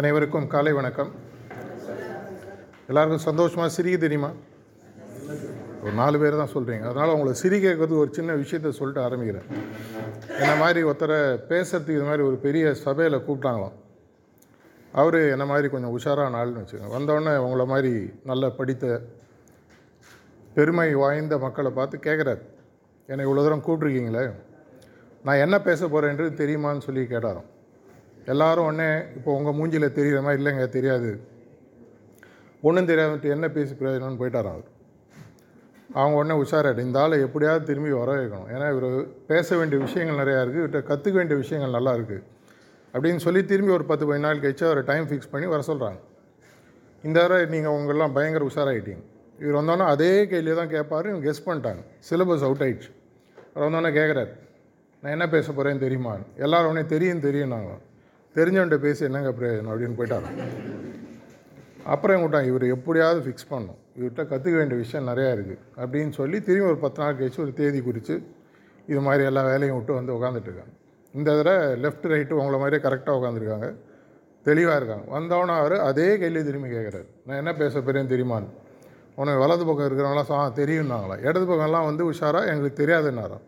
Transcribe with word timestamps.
அனைவருக்கும் 0.00 0.46
காலை 0.52 0.72
வணக்கம். 0.72 1.10
எல்லாருக்கும் 2.88 3.24
சந்தோஷமாக 3.26 3.70
சிரிக்க 3.76 3.96
தெரியுமா? 4.04 4.30
ஒரு 5.82 5.92
நாலு 6.00 6.18
பேர் 6.22 6.38
தான் 6.40 6.52
சொல்கிறீங்க 6.54 6.84
அதனால் 6.90 7.14
உங்களை 7.14 7.32
சிரிக்கிறது 7.40 7.96
ஒரு 8.02 8.10
சின்ன 8.18 8.34
விஷயத்த 8.42 8.72
சொல்லிட்டு 8.78 9.02
ஆரம்பிக்கிறேன். 9.06 9.48
என்ன 10.42 10.52
மாதிரி 10.62 10.82
ஒருத்தரை 10.90 11.18
பேசுறதுக்கு 11.48 11.96
இது 11.96 12.06
மாதிரி 12.10 12.26
ஒரு 12.28 12.36
பெரிய 12.46 12.74
சபையில் 12.84 13.24
கூப்பிட்டாங்களாம். 13.28 13.76
அவர் 14.92 15.18
என்ன 15.34 15.46
மாதிரி 15.52 15.70
கொஞ்சம் 15.74 15.96
உஷாரான 15.98 16.38
ஆள்னு 16.42 16.62
வச்சுக்கோங்க. 16.62 16.92
வந்தோடனே 16.98 17.34
உங்களை 17.46 17.66
மாதிரி 17.72 17.92
நல்ல 18.32 18.50
படித்த 18.60 19.00
பெருமை 20.54 20.94
வாய்ந்த 21.02 21.38
மக்களை 21.46 21.72
பார்த்து 21.80 22.06
கேட்குறாரு 22.08 22.44
என்னை 23.08 23.26
இவ்வளோ 23.26 23.44
தூரம் 23.48 23.66
கூப்பிட்ருக்கீங்களே 23.66 24.24
நான் 25.26 25.42
என்ன 25.44 25.56
பேச 25.68 25.80
போகிறேன்றது 25.86 26.32
தெரியுமான்னு 26.42 26.86
சொல்லி 26.86 27.02
கேட்டாராம். 27.12 27.48
எல்லாரும் 28.32 28.66
உடனே 28.68 28.90
இப்போ 29.18 29.30
உங்கள் 29.38 29.56
மூஞ்சியில் 29.58 29.94
தெரியுற 29.98 30.18
மாதிரி 30.24 30.40
இல்லைங்க 30.40 30.66
தெரியாது. 30.76 31.10
ஒன்றும் 32.68 32.88
தெரியாதுன்ட்டு 32.90 33.34
என்ன 33.36 33.46
பேசி 33.56 33.72
பிரயோஜனம்னு 33.80 34.20
போயிட்டாராம் 34.22 34.56
அவர். 34.56 34.68
அவங்க 36.00 36.16
உடனே 36.20 36.34
உஷாராட்டு 36.42 36.84
இந்த 36.88 36.98
ஆளை 37.02 37.16
எப்படியாவது 37.26 37.68
திரும்பி 37.70 37.92
வர 38.00 38.10
வைக்கணும். 38.18 38.48
ஏன்னா 38.54 38.66
இவர் 38.74 38.88
பேச 39.30 39.56
வேண்டிய 39.60 39.78
விஷயங்கள் 39.86 40.20
நிறையா 40.22 40.40
இருக்குது 40.42 40.62
இவர்கிட்ட 40.62 40.82
கற்றுக்க 40.90 41.16
வேண்டிய 41.20 41.38
விஷயங்கள் 41.44 41.76
நல்லா 41.78 41.94
இருக்குது 41.98 42.22
அப்படின்னு 42.94 43.22
சொல்லி 43.24 43.40
திரும்பி 43.52 43.72
ஒரு 43.78 43.84
பத்து 43.90 44.04
பதினாலு 44.10 44.26
நாள் 44.26 44.42
கழிச்சு 44.44 44.64
அவரை 44.68 44.82
டைம் 44.90 45.08
ஃபிக்ஸ் 45.10 45.32
பண்ணி 45.32 45.48
வர 45.54 45.62
சொல்கிறாங்க 45.70 45.98
இந்த 47.06 47.16
தடவை 47.22 47.44
நீங்கள் 47.54 47.74
உங்களெலாம் 47.78 48.14
பயங்கர 48.16 48.44
உஷாராயிட்டீங்க. 48.50 49.02
இவர் 49.42 49.58
வந்தோன்னே 49.58 49.84
அதே 49.94 50.12
கேள்வியை 50.32 50.56
தான் 50.60 50.72
கேட்பார். 50.76 51.06
இவங்க 51.10 51.24
கெஸ் 51.28 51.46
பண்ணிட்டாங்க. 51.48 51.82
சிலபஸ் 52.08 52.44
அவுட் 52.48 52.64
ஆயிடுச்சு. 52.66 52.90
அவர் 53.52 53.64
வந்தோன்னே 53.66 53.92
கேட்குறாரு. 53.98 54.32
நான் 55.02 55.12
என்ன 55.12 55.26
பேச 55.28 55.52
போகிறேன்னு 55.52 55.78
தெரியுமா? 55.78 56.14
எல்லாரும் 56.36 56.70
உடனே 56.70 56.86
தெரியும் 56.86 57.20
தெரியும் 57.20 57.52
நாங்கள் 57.54 57.78
தெரிஞ்சவன்ட்ட 58.34 58.76
பேசி 58.76 59.04
என்னங்க 59.04 59.30
பிரயோஜனம் 59.30 59.70
அப்படின்னு 59.72 59.98
போயிட்டார் 59.98 60.26
அப்புறம் 61.84 62.16
எங்கிட்டான் 62.16 62.46
இவர் 62.46 62.64
எப்படியாவது 62.74 63.20
ஃபிக்ஸ் 63.24 63.48
பண்ணும் 63.48 63.78
இவர்கிட்ட 63.98 64.22
கற்றுக்க 64.32 64.56
வேண்டிய 64.56 64.78
விஷயம் 64.80 65.08
நிறையா 65.08 65.30
இருக்குது 65.36 65.62
அப்படின்னு 65.82 66.10
சொல்லி 66.10 66.40
திரும்பி 66.40 66.68
ஒரு 66.70 66.78
பத்து 66.78 67.02
நாள் 67.02 67.16
கழிச்சு 67.16 67.40
ஒரு 67.40 67.52
தேதி 67.52 67.80
குறித்து 67.80 68.14
இது 68.86 69.00
மாதிரி 69.00 69.24
எல்லா 69.24 69.42
வேலையும் 69.44 69.76
விட்டு 69.76 69.92
வந்து 69.94 70.12
உட்காந்துட்ருக்காங்க 70.12 70.74
இந்த 71.14 71.30
தடவை 71.36 71.82
லெஃப்ட் 71.84 72.06
ரைட்டு 72.12 72.38
உங்களை 72.40 72.58
மாதிரியே 72.58 72.82
கரெக்டாக 72.86 73.18
உட்காந்துருக்காங்க 73.18 73.68
தெளிவாக 74.42 74.76
இருக்காங்க. 74.76 75.04
வந்தவொன்னே 75.16 75.54
அவர் 75.58 75.74
அதே 75.80 76.18
கேள்வி 76.18 76.42
திரும்பி 76.44 76.68
கேட்குறாரு. 76.68 77.06
நான் 77.26 77.36
என்ன 77.36 77.54
பேச 77.54 77.80
போகிறேன் 77.80 78.08
தெரியுமான்னு 78.08 78.50
உனக்கு 79.14 79.40
வலது 79.40 79.64
பக்கம் 79.66 79.86
இருக்கிறவங்களாம் 79.88 80.30
சா 80.32 80.52
தெரியும்னாங்களா? 80.54 81.16
இடது 81.20 81.46
பக்கம்லாம் 81.46 81.84
வந்து 81.84 82.10
உஷாராக 82.10 82.50
எங்களுக்கு 82.52 82.80
தெரியாதுன்னாராம். 82.82 83.44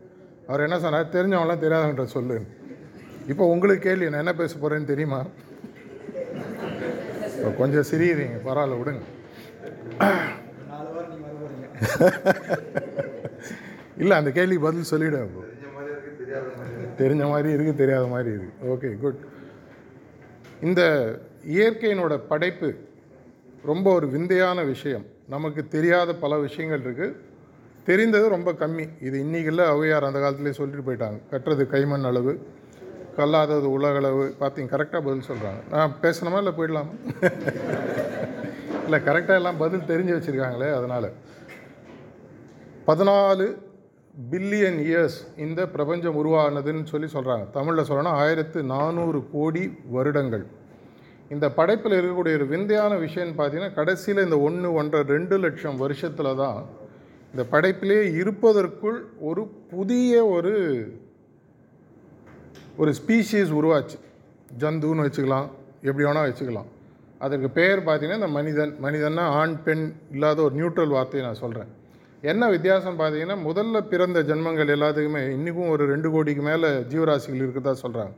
அவர் 0.53 0.65
என்ன 0.67 0.79
சொன்னார்? 0.85 1.13
தெரிஞ்சவங்களாம் 1.15 1.63
தெரியாதுன்ற 1.65 2.05
சொல்லு. 2.15 2.37
இப்போ 3.33 3.45
உங்களுக்கு 3.53 3.85
கேள்வி 3.87 4.09
நான் 4.13 4.23
என்ன 4.25 4.35
பேச 4.41 4.53
போகிறேன்னு 4.63 4.91
தெரியுமா? 4.93 5.21
இப்போ 7.37 7.51
கொஞ்சம் 7.61 7.87
சிரியுறீங்க 7.91 8.39
பரவாயில்ல 8.47 8.79
விடுங்க. 8.81 9.03
இல்லை 14.03 14.15
அந்த 14.21 14.31
கேள்வி 14.39 14.59
பதில் 14.67 14.91
சொல்லிவிடுவேன் 14.93 15.29
இப்போ 15.31 15.43
தெரிஞ்ச 17.01 17.23
மாதிரி 17.33 17.49
இருக்குது 17.57 17.81
தெரியாத 17.83 18.07
மாதிரி 18.15 18.31
இருக்குது 18.35 18.69
ஓகே 18.73 18.91
குட். 19.03 19.21
இந்த 20.69 20.83
இயற்கையினோட 21.57 22.15
படைப்பு 22.31 22.69
ரொம்ப 23.71 23.87
ஒரு 23.99 24.07
விந்தையான 24.15 24.59
விஷயம். 24.73 25.05
நமக்கு 25.35 25.63
தெரியாத 25.77 26.11
பல 26.25 26.39
விஷயங்கள் 26.47 26.85
இருக்குது 26.87 27.17
தெரிந்தது 27.87 28.29
ரொம்ப 28.29 28.51
கம்மி. 28.53 28.85
இது 29.01 29.17
இன்னைக்குள்ள 29.25 29.63
ஔவையார் 29.75 30.09
அந்த 30.09 30.19
காலத்திலே 30.21 30.53
சொல்லிட்டு 30.59 30.87
போயிட்டாங்க. 30.89 31.19
கட்டுறது 31.33 31.65
கைமண் 31.67 32.09
அளவு 32.11 32.33
கல்லாதது 33.17 33.69
உலகளவு. 33.71 34.27
பார்த்தீங்க 34.41 34.71
கரெக்டாக 34.75 35.01
பதில் 35.07 35.29
சொல்கிறாங்க 35.31 35.61
நான் 35.71 35.97
பேசணுமா 36.03 36.39
இல்லை 36.43 36.55
போயிடலாமா? 36.59 36.95
இல்லை 38.87 38.99
கரெக்டாக 39.09 39.41
எல்லாம் 39.41 39.59
பதில் 39.59 39.89
தெரிஞ்சு 39.91 40.15
வச்சுருக்காங்களே 40.15 40.71
அதனால். 40.79 41.09
பதினாலு 42.87 43.47
பில்லியன் 44.15 44.79
இயர்ஸ் 44.87 45.19
இந்த 45.37 45.61
பிரபஞ்சம் 45.67 46.17
உருவானதுன்னு 46.23 46.85
சொல்லி 46.85 47.09
சொல்கிறாங்க 47.13 47.45
தமிழில் 47.51 47.89
சொல்லணும் 47.91 48.19
ஆயிரத்து 48.23 48.63
நானூறு 48.63 49.21
கோடி 49.33 49.65
வருடங்கள். 49.91 50.45
இந்த 51.31 51.47
படைப்பில் 51.59 51.97
இருக்கக்கூடிய 51.99 52.39
ஒரு 52.39 52.47
விந்தையான 52.47 52.95
விஷயம்னு 52.97 53.37
பார்த்தீங்கன்னா 53.39 53.75
கடைசியில் 53.75 54.25
இந்த 54.25 54.39
ஒன்று 54.39 54.71
ஒன்றரை 54.73 55.05
ரெண்டு 55.17 55.39
லட்சம் 55.39 55.77
வருஷத்தில் 55.77 56.39
தான் 56.43 56.59
இந்த 57.33 57.45
படைப்பிலே 57.53 57.99
இருப்பதற்குள் 58.21 58.99
ஒரு 59.29 59.43
புதிய 59.71 60.25
ஒரு 60.35 60.55
ஒரு 62.81 62.91
ஸ்பீஷீஸ் 62.99 63.53
உருவாச்சு. 63.59 63.99
ஜந்துன்னு 64.63 65.05
வச்சுக்கலாம் 65.07 65.47
எப்படி 65.89 66.05
வேணால் 66.07 66.29
வச்சுக்கலாம். 66.31 66.69
அதற்கு 67.25 67.49
பெயர் 67.59 67.81
பார்த்தீங்கன்னா 67.87 68.19
இந்த 68.21 68.29
மனிதன் 68.39 68.73
மனிதன்னா 68.83 69.25
ஆண் 69.41 69.55
பெண் 69.63 69.85
இல்லாத 70.15 70.43
ஒரு 70.43 70.55
நியூட்ரல் 70.61 70.95
வார்த்தையை 70.97 71.23
நான் 71.29 71.41
சொல்கிறேன் 71.43 71.71
என்ன 72.31 72.49
வித்தியாசம் 72.55 72.99
பார்த்தீங்கன்னா 72.99 73.37
முதல்ல 73.49 73.81
பிறந்த 73.93 74.19
ஜென்மங்கள் 74.31 74.73
எல்லாத்துக்குமே 74.77 75.23
இன்றைக்கும் 75.37 75.73
ஒரு 75.75 75.87
ரெண்டு 75.93 76.11
கோடிக்கு 76.11 76.43
மேலே 76.43 76.69
ஜீவராசிகள் 76.93 77.43
இருக்குதா 77.45 77.75
சொல்கிறாங்க 77.85 78.15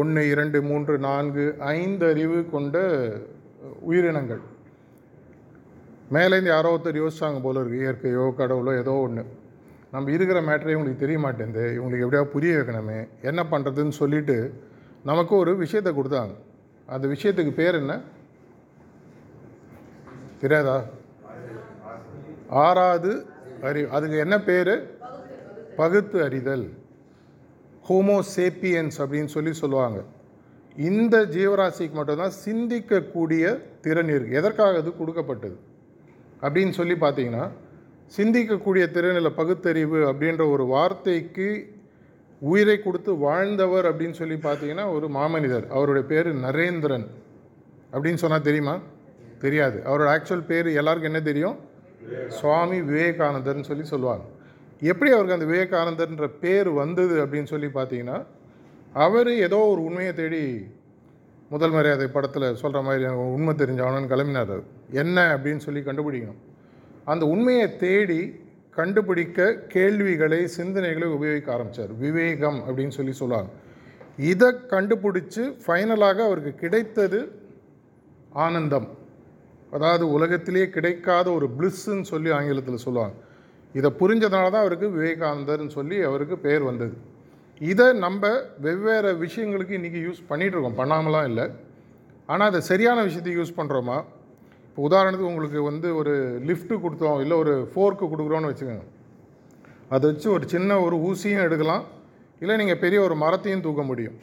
ஒன்று 0.00 0.22
இரண்டு 0.28 0.58
மூன்று 0.62 0.94
நான்கு 0.98 1.44
ஐந்து 1.58 2.04
அறிவு 2.12 2.38
கொண்ட 2.54 2.78
உயிரினங்கள். 3.90 4.42
மேலேருந்து 6.14 6.46
யாரோ 6.46 6.68
ஒருத்தர் 6.76 7.00
யோசிச்சாங்க 7.02 7.40
போல 7.42 7.60
இருக்கு 7.60 7.78
இயற்கையோ 7.84 8.24
கடவுளோ 8.38 8.78
ஏதோ 8.78 8.92
ஒன்று 8.92 9.24
நம்ம 9.92 10.10
இருக்கிற 10.10 10.40
மேட்டரே 10.40 10.74
இவங்களுக்கு 10.74 10.96
தெரிய 10.96 11.18
மாட்டேங்குது. 11.18 11.64
இவங்களுக்கு 11.76 12.04
எப்படியா 12.06 12.24
புரிய 12.24 12.56
வைக்கணுமே. 12.56 13.08
என்ன 13.22 13.40
பண்ணுறதுன்னு 13.50 13.88
சொல்லிட்டு 13.88 14.36
நமக்கு 15.04 15.36
ஒரு 15.36 15.56
விஷயத்தை 15.56 15.92
கொடுத்தாங்க. 15.92 16.34
அந்த 16.86 17.08
விஷயத்துக்கு 17.08 17.52
பேர் 17.54 17.74
என்ன? 17.74 18.00
தெரியாதா? 20.40 20.84
ஆறாவது 22.48 23.26
அறி 23.62 23.82
அதுக்கு 23.88 24.16
என்ன 24.18 24.40
பேர்? 24.40 24.74
பகுத்து 25.76 26.22
அறிதல். 26.22 26.66
ஹோமோசேப்பியன்ஸ் 27.88 28.98
அப்படின்னு 28.98 29.32
சொல்லி 29.36 29.52
சொல்லுவாங்க. 29.52 30.04
இந்த 30.76 31.16
ஜீவராசிக்கு 31.36 31.92
மட்டும்தான் 31.92 32.38
சிந்திக்கக்கூடிய 32.46 33.44
திறன் 33.80 34.06
இருக்குது 34.06 34.38
எதற்காக 34.42 34.78
அது 34.78 34.96
கொடுக்கப்பட்டது? 34.96 35.56
அப்படின்னு 36.42 36.70
சொல்லி 36.70 36.92
பார்த்தீங்கன்னா 36.92 37.48
சிந்திக்கக்கூடிய 38.16 38.84
திறனில் 38.92 39.28
பகுத்தறிவு 39.28 40.12
அப்படின்ற 40.12 40.50
ஒரு 40.50 40.64
வார்த்தைக்கு 40.64 41.78
உயிரை 42.40 42.82
கொடுத்து 42.82 43.14
வாழ்ந்தவர் 43.14 43.84
அப்படின்னு 43.84 44.10
சொல்லி 44.10 44.34
பார்த்தீங்கன்னா 44.34 44.92
ஒரு 44.92 45.08
மாமனிதர். 45.08 45.66
அவருடைய 45.68 46.08
பேர் 46.08 46.36
நரேந்திரன். 46.36 47.06
அப்படின்னு 47.92 48.14
சொன்னால் 48.14 48.42
தெரியுமா? 48.42 48.78
தெரியாது. 49.38 49.82
அவரோட 49.84 50.16
ஆக்சுவல் 50.16 50.44
பேர் 50.44 50.66
எல்லாருக்கும் 50.66 51.12
என்ன 51.12 51.20
தெரியும்? 51.20 51.56
சுவாமி 52.28 52.80
விவேகானந்தர்னு 52.80 53.62
சொல்லி 53.62 53.84
சொல்லுவாங்க. 53.84 54.24
எப்படி 54.80 55.10
அவருக்கு 55.10 55.38
அந்த 55.38 55.46
விவேகானந்தர்ன்ற 55.46 56.30
பேர் 56.40 56.68
வந்தது 56.68 57.26
அப்படின்னு 57.26 57.44
சொல்லி 57.44 57.66
பார்த்தீங்கன்னா 57.66 58.24
அவர் 58.92 59.28
ஏதோ 59.28 59.56
ஒரு 59.56 59.84
உண்மையை 59.84 60.14
தேடி 60.14 60.66
முதல் 61.50 61.70
மரியாதை 61.70 62.06
படத்தில் 62.06 62.54
சொல்கிற 62.54 62.82
மாதிரி 62.82 63.02
எனக்கு 63.02 63.32
உண்மை 63.32 63.54
தெரிஞ்சவனு 63.54 64.10
கிளம்பினார் 64.12 64.50
அது. 64.54 64.62
என்ன 64.90 65.36
அப்படின்னு 65.36 65.56
சொல்லி 65.56 65.80
கண்டுபிடிக்கணும். 65.80 66.40
அந்த 67.04 67.26
உண்மையை 67.26 67.76
தேடி 67.76 68.34
கண்டுபிடிக்க 68.70 69.54
கேள்விகளை 69.54 70.48
சிந்தனைகளை 70.56 71.04
உபயோகிக்க 71.04 71.52
ஆரம்பித்தார் 71.52 71.92
விவேகம் 71.92 72.62
அப்படின்னு 72.66 72.88
சொல்லி 72.88 73.12
சொல்லுவாங்க. 73.12 73.50
இதை 74.16 74.48
கண்டுபிடிச்சு 74.48 75.56
ஃபைனலாக 75.66 76.18
அவருக்கு 76.24 76.54
கிடைத்தது 76.54 77.32
ஆனந்தம். 78.30 78.88
அதாவது 79.70 80.12
உலகத்திலேயே 80.12 80.68
கிடைக்காத 80.68 81.30
ஒரு 81.30 81.50
பிளிஸ்ஸுன்னு 81.58 82.02
சொல்லி 82.02 82.30
ஆங்கிலத்தில் 82.30 82.84
சொல்லுவாங்க. 82.86 83.14
இதை 83.72 83.92
புரிஞ்சதுனால 83.98 84.50
தான் 84.50 84.64
அவருக்கு 84.64 84.88
விவேகானந்தர்னு 84.88 85.68
சொல்லி 85.68 86.02
அவருக்கு 86.02 86.38
பேர் 86.38 86.62
வந்தது. 86.62 87.09
இதை 87.60 87.86
நம்ம 88.04 88.28
வெவ்வேறு 88.66 89.10
விஷயங்களுக்கு 89.22 89.72
இன்றைக்கி 89.78 90.00
யூஸ் 90.04 90.20
பண்ணிகிட்ருக்கோம் 90.28 90.78
பண்ணாமலாம் 90.78 91.26
இல்லை. 91.30 91.44
ஆனால் 92.32 92.48
அதை 92.50 92.60
சரியான 92.68 92.98
விஷயத்தை 93.08 93.32
யூஸ் 93.38 93.58
பண்ணுறோமா 93.58 93.96
இப்போ 94.68 94.80
உதாரணத்துக்கு 94.88 95.30
உங்களுக்கு 95.32 95.60
வந்து 95.68 95.88
ஒரு 96.00 96.14
லிஃப்ட்டு 96.48 96.76
கொடுத்தோம் 96.84 97.18
இல்லை 97.24 97.36
ஒரு 97.42 97.54
ஃபோர்க்கு 97.72 98.06
கொடுக்குறோன்னு 98.12 98.50
வச்சுக்கோங்க. 98.50 98.86
அதை 99.94 100.04
வச்சு 100.10 100.28
ஒரு 100.36 100.44
சின்ன 100.54 100.78
ஒரு 100.86 100.96
ஊசியும் 101.08 101.44
எடுக்கலாம். 101.46 101.84
இல்லை 102.42 102.56
நீங்கள் 102.60 102.80
பெரிய 102.84 102.98
ஒரு 103.06 103.16
மரத்தையும் 103.24 103.64
தூக்க 103.66 103.82
முடியும். 103.90 104.16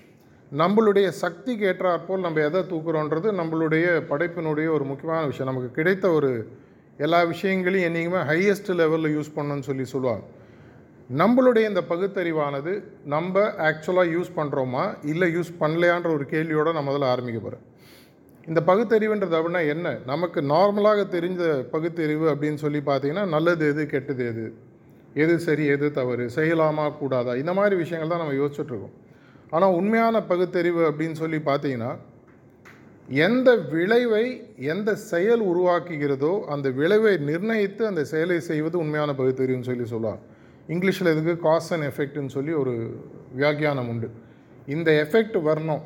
நம்மளுடைய 0.51 1.07
சக்திக்கு 1.23 1.65
ஏற்றாற்போல் 1.71 2.25
நம்ம 2.25 2.41
எதை 2.49 2.61
தூக்குறோன்றது 2.71 3.29
நம்மளுடைய 3.39 3.85
படைப்பினுடைய 4.11 4.67
ஒரு 4.77 4.85
முக்கியமான 4.91 5.21
விஷயம். 5.31 5.51
நமக்கு 5.51 5.71
கிடைத்த 5.77 6.05
ஒரு 6.19 6.31
எல்லா 7.05 7.21
விஷயங்களையும் 7.33 7.87
என்றைக்குமே 7.89 8.21
ஹையஸ்ட் 8.31 8.71
லெவலில் 8.81 9.15
யூஸ் 9.17 9.35
பண்ணணும்னு 9.37 9.69
சொல்லி 9.69 9.87
சொல்லுவாங்க. 9.93 10.23
நம்மளுடைய 11.09 11.67
இந்த 11.67 11.81
பகுத்தறிவானது 11.89 12.83
நம்ம 13.05 13.39
ஆக்சுவலாக 13.39 14.11
யூஸ் 14.13 14.29
பண்ணுறோமா 14.35 14.95
இல்லை 15.03 15.35
யூஸ் 15.35 15.51
பண்ணலையான்ற 15.59 16.09
ஒரு 16.13 16.25
கேள்வியோடு 16.31 16.73
நான் 16.73 16.87
முதல்ல 16.87 17.11
ஆரம்பிக்க 17.13 17.39
போகிறேன் 17.39 17.63
இந்த 18.47 18.61
பகுத்தறிவுன்றது 18.61 19.35
அப்படின்னா 19.37 19.67
என்ன? 19.67 19.97
நமக்கு 20.05 20.41
நார்மலாக 20.41 21.05
தெரிஞ்ச 21.15 21.63
பகுத்தறிவு 21.69 22.35
அப்படின்னு 22.35 22.53
சொல்லி 22.53 22.79
பார்த்தீங்கன்னா 22.79 23.27
நல்லது 23.27 23.67
எது 23.67 23.85
கெட்டது 23.85 24.25
எது? 24.25 24.53
எது 25.13 25.39
சரி 25.39 25.65
எது 25.65 25.91
தவறு? 25.91 26.25
செய்யலாமா 26.35 26.97
கூடாதா? 26.97 27.35
இந்த 27.35 27.53
மாதிரி 27.53 27.75
விஷயங்கள் 27.75 28.11
தான் 28.13 28.27
நம்ம 28.27 28.33
யோசிச்சுட்ருக்கோம் 28.33 28.95
ஆனால் 29.49 29.71
உண்மையான 29.71 30.21
பகுத்தறிவு 30.21 30.91
அப்படின்னு 30.91 31.11
சொல்லி 31.11 31.37
பார்த்தீங்கன்னா 31.37 31.97
எந்த 33.09 33.55
விளைவை 33.55 34.41
எந்த 34.57 34.95
செயல் 34.95 35.39
உருவாக்குகிறதோ 35.39 36.45
அந்த 36.45 36.69
விளைவை 36.69 37.17
நிர்ணயித்து 37.17 37.85
அந்த 37.87 38.03
செயலை 38.03 38.39
செய்வது 38.39 38.77
உண்மையான 38.77 39.11
பகுத்தறிவுன்னு 39.11 39.69
சொல்லி 39.71 39.85
சொல்லுவாங்க. 39.85 40.21
இங்கிலீஷில் 40.73 41.11
இதுக்கு 41.13 41.35
காஸ் 41.47 41.73
அண்ட் 41.73 41.85
எஃபெக்ட்னு 41.89 42.33
சொல்லி 42.37 42.53
ஒரு 42.53 42.73
வியாக்கியானம் 43.35 43.89
உண்டு. 43.89 44.07
இந்த 44.75 44.91
எஃபெக்ட் 45.03 45.37
வரணும். 45.49 45.83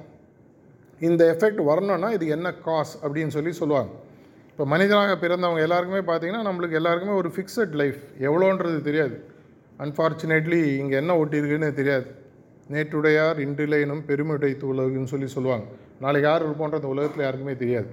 இந்த 0.99 1.21
எஃபெக்ட் 1.33 1.61
வரணும்னா 1.63 2.09
இது 2.11 2.25
என்ன 2.27 2.47
காஸ் 2.67 2.93
அப்படின்னு 3.03 3.33
சொல்லி 3.35 3.51
சொல்லுவாங்க. 3.51 3.91
இப்போ 4.51 4.65
மனிதனாக 4.65 5.13
பிறந்தவங்க 5.23 5.61
எல்லாருக்குமே 5.67 6.01
பார்த்தீங்கன்னா 6.09 6.41
நம்மளுக்கு 6.47 6.79
எல்லாருக்குமே 6.79 7.15
ஒரு 7.15 7.31
ஃபிக்ஸட் 7.35 7.75
லைஃப் 7.81 8.01
எவ்வளோன்றது 8.27 8.79
தெரியாது. 8.81 9.15
அன்ஃபார்ச்சுனேட்லி 9.79 10.61
இங்கே 10.81 10.95
என்ன 10.95 11.13
ஒட்டியிருக்குன்னு 11.21 11.69
தெரியாது. 11.79 12.07
நேற்றுடையார் 12.73 13.39
இன்றிலைனும் 13.45 14.03
பெருமிடை 14.09 14.51
உலகுன்னு 14.71 15.11
சொல்லி 15.13 15.27
சொல்லுவாங்க. 15.27 15.65
நாளைக்கு 15.99 16.27
யார் 16.29 16.45
இருப்போன்ற 16.47 16.75
அந்த 16.75 16.87
உலகத்தில் 16.87 17.25
யாருக்குமே 17.25 17.55
தெரியாது. 17.55 17.89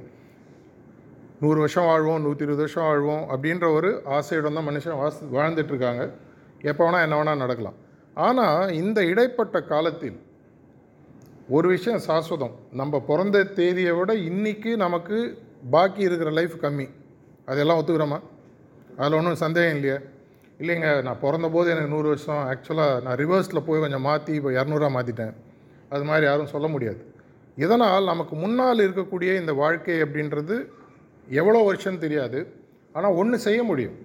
நூறு 1.41 1.59
வருஷம் 1.59 1.85
வாழ்வோம் 1.85 2.23
நூற்றி 2.23 2.45
இருபது 2.45 2.65
வருஷம் 2.65 2.87
வாழ்வோம் 2.89 3.25
அப்படின்ற 3.33 3.67
ஒரு 3.75 3.91
ஆசையுடன் 4.17 4.59
தான் 4.59 4.69
மனுஷன் 4.69 4.99
வாச 5.01 5.27
வாழ்ந்துட்டுருக்காங்க 5.33 6.05
எப்போ 6.63 6.83
வேணால் 6.85 7.05
என்ன 7.07 7.17
வேணால் 7.21 7.43
நடக்கலாம். 7.45 7.79
ஆனால் 8.15 8.73
இந்த 8.83 8.99
இடைப்பட்ட 9.05 9.57
காலத்தில் 9.73 10.19
ஒரு 11.57 11.67
விஷயம் 11.69 12.03
சாஸ்வதம். 12.07 12.55
நம்ம 12.81 13.01
பிறந்த 13.11 13.45
தேதியை 13.45 13.93
விட 13.99 14.13
இன்றைக்கி 14.31 14.71
நமக்கு 14.85 15.19
பாக்கி 15.75 16.03
இருக்கிற 16.09 16.31
லைஃப் 16.39 16.57
கம்மி. 16.63 16.87
அதெல்லாம் 17.51 17.79
ஒத்துக்கிறோமா? 17.81 18.19
அதில் 18.99 19.19
ஒன்றும் 19.19 19.43
சந்தேகம் 19.45 19.77
இல்லையா? 19.79 19.99
இல்லைங்க 20.61 21.03
நான் 21.07 21.21
பிறந்தபோது 21.23 21.69
எனக்கு 21.75 21.93
நூறு 21.95 22.09
வருஷம். 22.13 22.43
ஆக்சுவலாக 22.51 23.03
நான் 23.03 23.19
ரிவர்ஸில் 23.23 23.67
போய் 23.67 23.83
கொஞ்சம் 23.85 24.07
மாற்றி 24.09 24.33
இப்போ 24.39 24.51
இரநூறுவா 24.51 24.91
மாற்றிட்டேன் 24.97 25.35
அது 25.95 26.05
மாதிரி 26.05 26.27
யாரும் 26.27 26.53
சொல்ல 26.55 26.67
முடியாது. 26.69 27.01
இதனால் 27.57 28.05
நமக்கு 28.05 28.37
முன்னால் 28.37 28.85
இருக்கக்கூடிய 28.87 29.31
இந்த 29.41 29.53
வாழ்க்கை 29.53 30.03
அப்படின்றது 30.03 30.57
எவ்வளோ 31.29 31.61
வருஷம்னு 31.71 31.99
தெரியாது. 31.99 32.41
ஆனால் 32.93 33.17
ஒன்று 33.21 33.39
செய்ய 33.47 33.63
முடியும். 33.63 33.97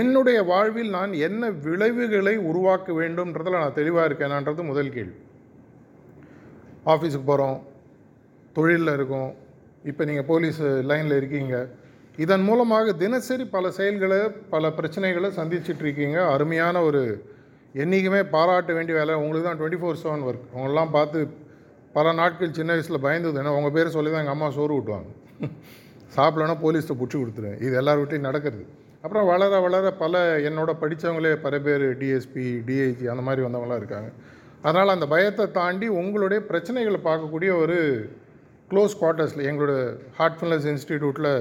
என்னுடைய 0.00 0.42
வாழ்வில் 0.42 0.90
நான் 0.96 1.12
என்ன 1.12 1.50
விளைவுகளை 1.50 2.36
உருவாக்க 2.36 2.92
வேண்டும்ன்றதில் 3.00 3.60
நான் 3.62 3.78
தெளிவாக 3.78 4.08
இருக்கேனான்றது 4.08 4.62
முதல் 4.70 4.94
கேள்வி. 4.96 5.16
ஆஃபீஸுக்கு 6.92 7.26
போகிறோம் 7.30 7.58
தொழிலில் 8.56 8.94
இருக்கோம். 8.98 9.30
இப்போ 9.90 10.04
நீங்கள் 10.04 10.28
போலீஸ் 10.32 10.60
லைனில் 10.90 11.16
இருக்கீங்க. 11.20 11.56
இதன் 12.24 12.44
மூலமாக 12.48 12.92
தினசரி 13.02 13.44
பல 13.44 13.70
செயல்களை 13.70 14.20
பல 14.54 14.68
பிரச்சனைகளை 14.78 15.28
சந்திச்சிட்டு 15.38 15.84
இருக்கீங்க. 15.86 16.18
அருமையான 16.34 16.82
ஒரு 16.88 17.02
என்றைக்குமே 17.82 18.22
பாராட்ட 18.34 18.72
வேண்டிய 18.72 18.98
வேலை. 18.98 19.14
உங்களுக்கு 19.14 19.46
தான் 19.48 19.60
டுவெண்ட்டி 19.60 19.80
ஃபோர் 19.82 20.00
செவன் 20.02 20.24
ஒர்க் 20.28 20.46
உங்களெல்லாம் 20.54 20.94
பார்த்து 20.96 21.20
பல 21.96 22.12
நாட்கள் 22.20 22.56
சின்ன 22.58 22.72
வயசில் 22.72 23.04
பயந்தது. 23.06 23.38
ஏன்னா 23.42 23.56
உங்கள் 23.58 23.74
பேரை 23.76 23.90
சொல்லி 23.96 24.10
தான் 24.10 24.22
எங்கள் 24.24 24.36
அம்மா 24.36 24.50
சோறு 24.50 24.76
ஊட்டுவாங்க. 24.78 25.10
சாப்பிடலன்னா 26.16 26.56
போலீஸ்ட்டு 26.64 26.98
பிடிச்சி 27.00 27.18
கொடுத்துருவேன். 27.18 27.58
இது 27.66 27.74
எல்லார் 27.82 28.00
வீட்லையும் 28.02 28.28
நடக்கிறது. 28.30 28.64
அப்புறம் 29.04 29.26
வளர 29.26 29.60
வளர 29.60 29.90
பல 29.90 30.40
என்னோட 30.48 30.70
படித்தவங்களே 30.80 31.32
பல 31.36 31.58
பேர் 31.58 31.84
டிஎஸ்பி 31.98 32.44
டிஐஜி 32.66 33.06
அந்த 33.06 33.22
மாதிரி 33.22 33.42
வந்தவங்களாம் 33.46 33.76
இருக்காங்க. 33.76 34.10
அதனால் 34.62 34.88
அந்த 34.88 35.06
பயத்தை 35.06 35.50
தாண்டி 35.50 35.86
உங்களுடைய 35.86 36.40
பிரச்சனைகளை 36.50 36.98
பார்க்கக்கூடிய 37.04 37.50
ஒரு 37.58 37.78
க்ளோஸ் 38.70 38.94
குவார்ட்டர்ஸில் 39.00 39.48
எங்களோட 39.50 39.72
ஹார்ட்ஃபுல்னஸ் 40.18 40.66
இன்ஸ்டிடியூட்டில் 40.66 41.32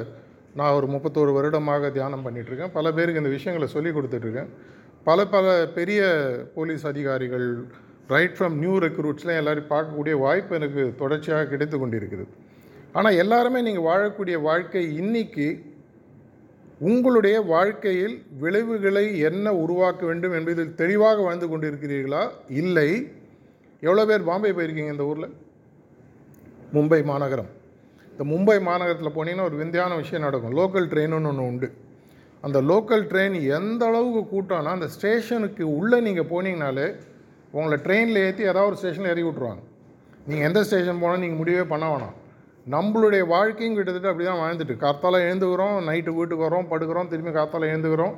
நான் 0.54 0.74
ஒரு 0.74 0.88
முப்பத்தோரு 0.88 1.32
வருடமாக 1.34 1.90
தியானம் 1.90 2.26
பண்ணிகிட்ருக்கேன் 2.26 2.72
பல 2.72 2.92
பேருக்கு 2.92 3.22
இந்த 3.22 3.30
விஷயங்களை 3.30 3.68
சொல்லி 3.68 3.90
கொடுத்துட்ருக்கேன் 3.90 4.50
பல 5.04 5.26
பல 5.26 5.46
பெரிய 5.74 6.02
போலீஸ் 6.54 6.86
அதிகாரிகள் 6.86 7.48
ரைட் 8.08 8.36
ஃப்ரம் 8.38 8.56
நியூ 8.56 8.80
ரெக்ரூட்ஸ்லாம் 8.80 9.36
எல்லோரும் 9.36 9.70
பார்க்கக்கூடிய 9.70 10.16
வாய்ப்பு 10.20 10.56
எனக்கு 10.56 10.96
தொடர்ச்சியாக 10.98 11.46
கிடைத்து 11.46 11.78
கொண்டிருக்கிறது 11.78 12.28
ஆனால் 12.92 13.16
எல்லாருமே 13.16 13.62
நீங்கள் 13.62 13.84
வாழக்கூடிய 13.84 14.42
வாழ்க்கை 14.42 14.84
இன்னைக்கு 14.98 15.48
உங்களுடைய 16.90 17.38
வாழ்க்கையில் 17.54 18.16
விளைவுகளை 18.44 19.04
என்ன 19.30 19.48
உருவாக்க 19.64 20.02
வேண்டும் 20.06 20.36
என்பதில் 20.38 20.76
தெளிவாக 20.82 21.22
வாழ்ந்து 21.28 21.48
கொண்டிருக்கிறீர்களா? 21.48 22.24
இல்லை. 22.62 22.90
எவ்வளோ 23.84 24.06
பேர் 24.10 24.28
பாம்பே 24.30 24.52
போயிருக்கீங்க 24.58 24.94
இந்த 24.96 25.06
ஊரில்? 25.12 25.30
மும்பை 26.76 27.00
மாநகரம். 27.12 27.52
இந்த 28.12 28.24
மும்பை 28.32 28.58
மாநகரத்தில் 28.70 29.16
போனீங்கன்னா 29.18 29.48
ஒரு 29.50 29.58
விந்தியான 29.62 29.96
விஷயம் 30.02 30.26
நடக்கும். 30.28 30.56
லோக்கல் 30.60 30.90
ட்ரெயினுன்னு 30.94 31.30
ஒன்று 31.32 31.48
உண்டு. 31.52 31.70
அந்த 32.46 32.58
லோக்கல் 32.72 33.04
ட்ரெயின் 33.12 33.38
எந்த 33.58 33.82
அளவுக்கு 33.90 34.22
கூட்டம்னா 34.34 34.72
அந்த 34.78 34.88
ஸ்டேஷனுக்கு 34.96 35.64
உள்ளே 35.78 35.98
நீங்கள் 36.08 36.30
போனீங்கனாலே 36.34 36.88
உங்களை 37.58 37.78
ட்ரெயினில் 37.86 38.24
ஏற்றி 38.28 38.44
ஏதாவது 38.52 38.70
ஒரு 38.72 38.80
ஸ்டேஷனில் 38.82 39.12
இறக்கி 39.12 39.30
விட்ருவாங்க 39.30 39.64
நீங்கள் 40.28 40.48
எந்த 40.50 40.60
ஸ்டேஷன் 40.68 41.02
போனால் 41.04 41.24
நீங்கள் 41.24 41.42
முடிவே 41.42 41.64
பண்ண 41.74 41.86
வேணாம். 41.92 42.16
நம்மளுடைய 42.68 43.28
வாழ்க்கையும் 43.28 43.76
கிட்டத்தட்ட 43.76 44.10
அப்படி 44.10 44.26
தான் 44.26 44.42
வாழ்ந்துட்டு 44.42 44.74
காத்தால 44.78 45.20
எழுந்துக்கிறோம் 45.28 45.78
நைட்டு 45.90 46.12
வீட்டுக்கு 46.14 46.46
வரோம் 46.48 46.68
படுக்கிறோம் 46.70 47.08
திரும்பி 47.08 47.32
காத்தால 47.32 47.70
எழுந்துக்கிறோம் 47.74 48.16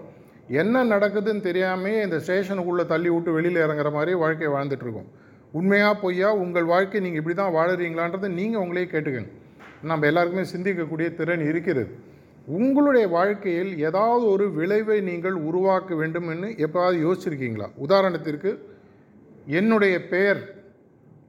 என்ன 0.47 0.83
நடக்குதுன்னு 0.83 1.41
தெரியாமே 1.41 2.01
இந்த 2.01 2.17
ஸ்டேஷனுக்குள்ளே 2.17 2.85
தள்ளி 2.85 3.09
விட்டு 3.09 3.31
வெளியில் 3.31 3.55
இறங்குற 3.55 3.91
மாதிரி 3.91 4.13
வாழ்க்கையை 4.13 4.55
வாழ்ந்துட்டுருக்கோம் 4.55 5.07
உண்மையாக 5.51 5.99
பொய்யா? 5.99 6.33
உங்கள் 6.33 6.63
வாழ்க்கை 6.63 7.01
நீங்கள் 7.01 7.17
இப்படி 7.17 7.35
தான் 7.35 7.55
வாழுறீங்களான்றதை 7.55 8.27
நீங்கள் 8.27 8.61
உங்களே 8.61 8.83
கேட்டுக்கங்க. 8.83 9.31
நம்ம 9.81 10.07
எல்லாருக்குமே 10.07 10.45
சிந்திக்கக்கூடிய 10.53 11.15
திறன் 11.15 11.45
இருக்கிறது 11.47 11.95
உங்களுடைய 12.47 13.07
வாழ்க்கையில் 13.07 13.77
ஏதாவது 13.77 14.25
ஒரு 14.25 14.51
விளைவை 14.51 15.01
நீங்கள் 15.01 15.33
உருவாக்க 15.33 15.95
வேண்டும்னு 15.95 16.57
எப்போதாவது 16.57 16.97
யோசிச்சிருக்கீங்களா? 17.05 17.67
உதாரணத்திற்கு 17.87 18.59
என்னுடைய 19.45 20.07
பெயர் 20.07 20.41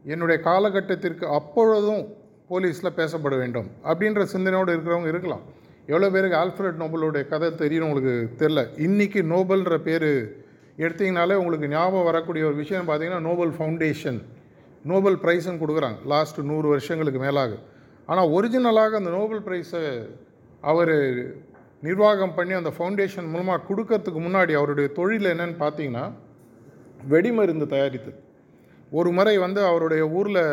என்னுடைய 0.04 0.42
காலகட்டத்திற்கு 0.42 1.26
அப்பொழுதும் 1.28 2.23
போலீஸில் 2.50 2.96
பேசப்பட 2.98 3.34
வேண்டும் 3.42 3.68
அப்படின்ற 3.90 4.22
சிந்தனையோடு 4.32 4.74
இருக்கிறவங்க 4.74 5.10
இருக்கலாம். 5.12 5.44
எவ்வளோ 5.90 6.08
பேருக்கு 6.14 6.36
ஆல்ஃப்ரட் 6.42 6.80
நோபலுடைய 6.82 7.24
கதை 7.32 7.48
தெரியும் 7.62 7.86
உங்களுக்கு 7.88 8.14
தெரில 8.42 8.60
இன்றைக்கி 8.86 9.20
நோபல்ன்ற 9.34 9.76
பேர் 9.88 10.10
எடுத்தீங்கனாலே 10.84 11.34
உங்களுக்கு 11.42 11.66
ஞாபகம் 11.76 12.08
வரக்கூடிய 12.10 12.44
ஒரு 12.50 12.56
விஷயம் 12.62 12.88
பார்த்தீங்கன்னா 12.88 13.24
நோபல் 13.28 13.52
ஃபவுண்டேஷன். 13.56 14.20
நோபல் 14.90 15.18
ப்ரைஸுன்னு 15.24 15.62
கொடுக்குறாங்க. 15.62 15.98
லாஸ்ட் 16.12 16.40
நூறு 16.50 16.66
வருஷங்களுக்கு 16.74 17.20
மேலாக. 17.26 17.52
ஆனால் 18.08 18.30
ஒரிஜினலாக 18.36 18.96
அந்த 19.00 19.10
நோபல் 19.18 19.42
ப்ரைஸை 19.46 19.82
அவர் 20.70 20.94
நிர்வாகம் 21.86 22.34
பண்ணி 22.36 22.54
அந்த 22.58 22.70
ஃபவுண்டேஷன் 22.76 23.30
மூலமாக 23.32 23.64
கொடுக்கறதுக்கு 23.68 24.20
முன்னாடி 24.26 24.52
அவருடைய 24.60 24.88
தொழில் 24.98 25.30
என்னன்னு 25.32 25.56
பார்த்தீங்கன்னா 25.64 26.04
வெடிமருந்து 27.12 27.66
தயாரித்தது 27.74 28.20
ஒரு 28.92 29.10
முறை 29.18 29.34
வந்து 29.44 29.60
அவருடைய 29.70 30.02
ஊரில் 30.18 30.44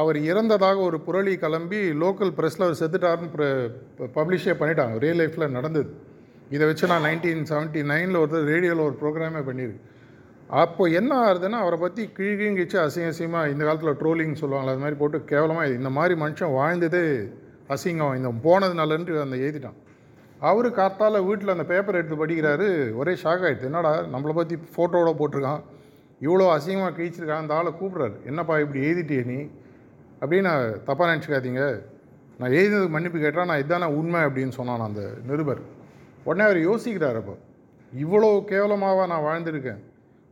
அவர் 0.00 0.18
இறந்ததாக 0.30 0.78
ஒரு 0.88 0.98
புரளி 1.06 1.34
கிளம்பி 1.42 1.80
லோக்கல் 2.02 2.32
ப்ரெஸ்ஸில் 2.38 2.64
அவர் 2.66 2.80
செத்துட்டாருன்னு 2.80 3.48
பப்ளிஷே 4.16 4.54
பண்ணிட்டாங்க. 4.60 4.94
ரியல் 5.04 5.20
லைஃப்பில் 5.20 5.54
நடந்தது. 5.56 5.90
இதை 6.54 6.64
வச்சு 6.70 6.90
நான் 6.92 7.06
நைன்டீன் 7.08 7.46
செவன்ட்டி 7.50 7.80
நைனில் 7.92 8.18
ஒருத்தர் 8.22 8.50
ரேடியோவில் 8.52 8.86
ஒரு 8.88 8.96
ப்ரோக்ராமே 9.02 9.42
பண்ணியிருக்கு 9.48 9.84
அப்போ 10.62 10.84
என்ன 10.98 11.12
ஆகுதுன்னா 11.22 11.60
அவரை 11.64 11.78
பற்றி 11.84 12.02
கிழிகிழிச்சு 12.16 12.76
அசிங்க 12.82 13.08
அசிங்கமாக 13.12 13.52
இந்த 13.52 13.62
காலத்தில் 13.68 13.98
ட்ரோலிங் 14.02 14.36
சொல்லுவாங்களே 14.42 14.72
அது 14.74 14.82
மாதிரி 14.82 14.98
போட்டு 15.00 15.18
கேவலமாக 15.32 15.72
இந்த 15.78 15.90
மாதிரி 15.96 16.14
மனுஷன் 16.22 16.54
வாழ்ந்ததே 16.58 17.02
அசிங்கம். 17.74 18.14
இந்த 18.18 18.30
போனதுனாலன்ட்டு 18.46 19.18
அந்த 19.24 19.36
எழுதிட்டான். 19.44 19.78
அவர் 20.48 20.68
காத்தால் 20.78 21.18
வீட்டில் 21.28 21.54
அந்த 21.54 21.64
பேப்பர் 21.72 21.98
எடுத்து 22.00 22.16
படிக்கிறாரு. 22.22 22.68
ஒரே 23.00 23.12
ஷாக் 23.22 23.44
ஆகிடுது 23.48 23.68
என்னடா 23.70 23.92
நம்மளை 24.14 24.34
பற்றி 24.38 24.56
ஃபோட்டோவோட 24.74 25.12
போட்டிருக்கான். 25.20 25.62
இவ்வளோ 26.26 26.46
அசிங்கமாக 26.56 26.94
கிழிச்சிருக்கான். 26.98 27.44
அந்த 27.44 27.54
ஆளை 27.58 27.72
கூப்பிட்றாரு. 27.80 28.16
என்னப்பா 28.30 28.56
இப்படி 28.64 28.80
எழுதிட்டே 28.88 29.20
நீ? 29.32 29.38
அப்படின்னு 30.22 30.52
தப்பாக 30.88 31.08
நினச்சிக்காதீங்க. 31.12 31.64
நான் 32.40 32.54
எழுதினதுக்கு 32.58 32.94
மன்னிப்பு 32.94 33.18
கேட்டால் 33.18 33.48
நான் 33.50 33.62
இதான 33.64 33.90
உண்மை 33.98 34.20
அப்படின்னு 34.28 34.54
சொன்னான் 34.60 34.86
அந்த 34.88 35.02
நிருபர். 35.28 35.62
உடனே 36.28 36.44
அவர் 36.48 36.60
யோசிக்கிறார் 36.68 37.18
அப்போ 37.20 37.34
இவ்வளோ 37.92 38.30
கேவலமாக 38.52 39.04
நான் 39.12 39.26
வாழ்ந்திருக்கேன்? 39.28 39.82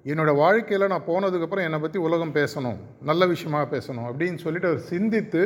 என்னோடய 0.04 0.40
வாழ்க்கையில் 0.40 0.92
நான் 0.92 1.08
போனதுக்கப்புறம் 1.10 1.66
என்னை 1.66 1.78
பற்றி 1.82 1.98
உலகம் 2.06 2.34
பேசணும் 2.38 2.80
நல்ல 3.10 3.26
விஷயமாக 3.34 3.66
பேசணும் 3.74 4.06
அப்படின்னு 4.08 4.38
சொல்லிட்டு 4.44 4.68
அவர் 4.70 4.82
சிந்தித்து 4.92 5.42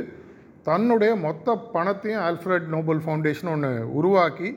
தன்னுடைய 0.68 1.12
மொத்த 1.26 1.54
பணத்தையும் 1.74 2.22
ஆல்ஃப்ரட் 2.28 2.66
நோபல் 2.74 3.02
ஃபவுண்டேஷன் 3.04 3.50
ஒன்று 3.52 3.70
உருவாக்கி 3.98 4.50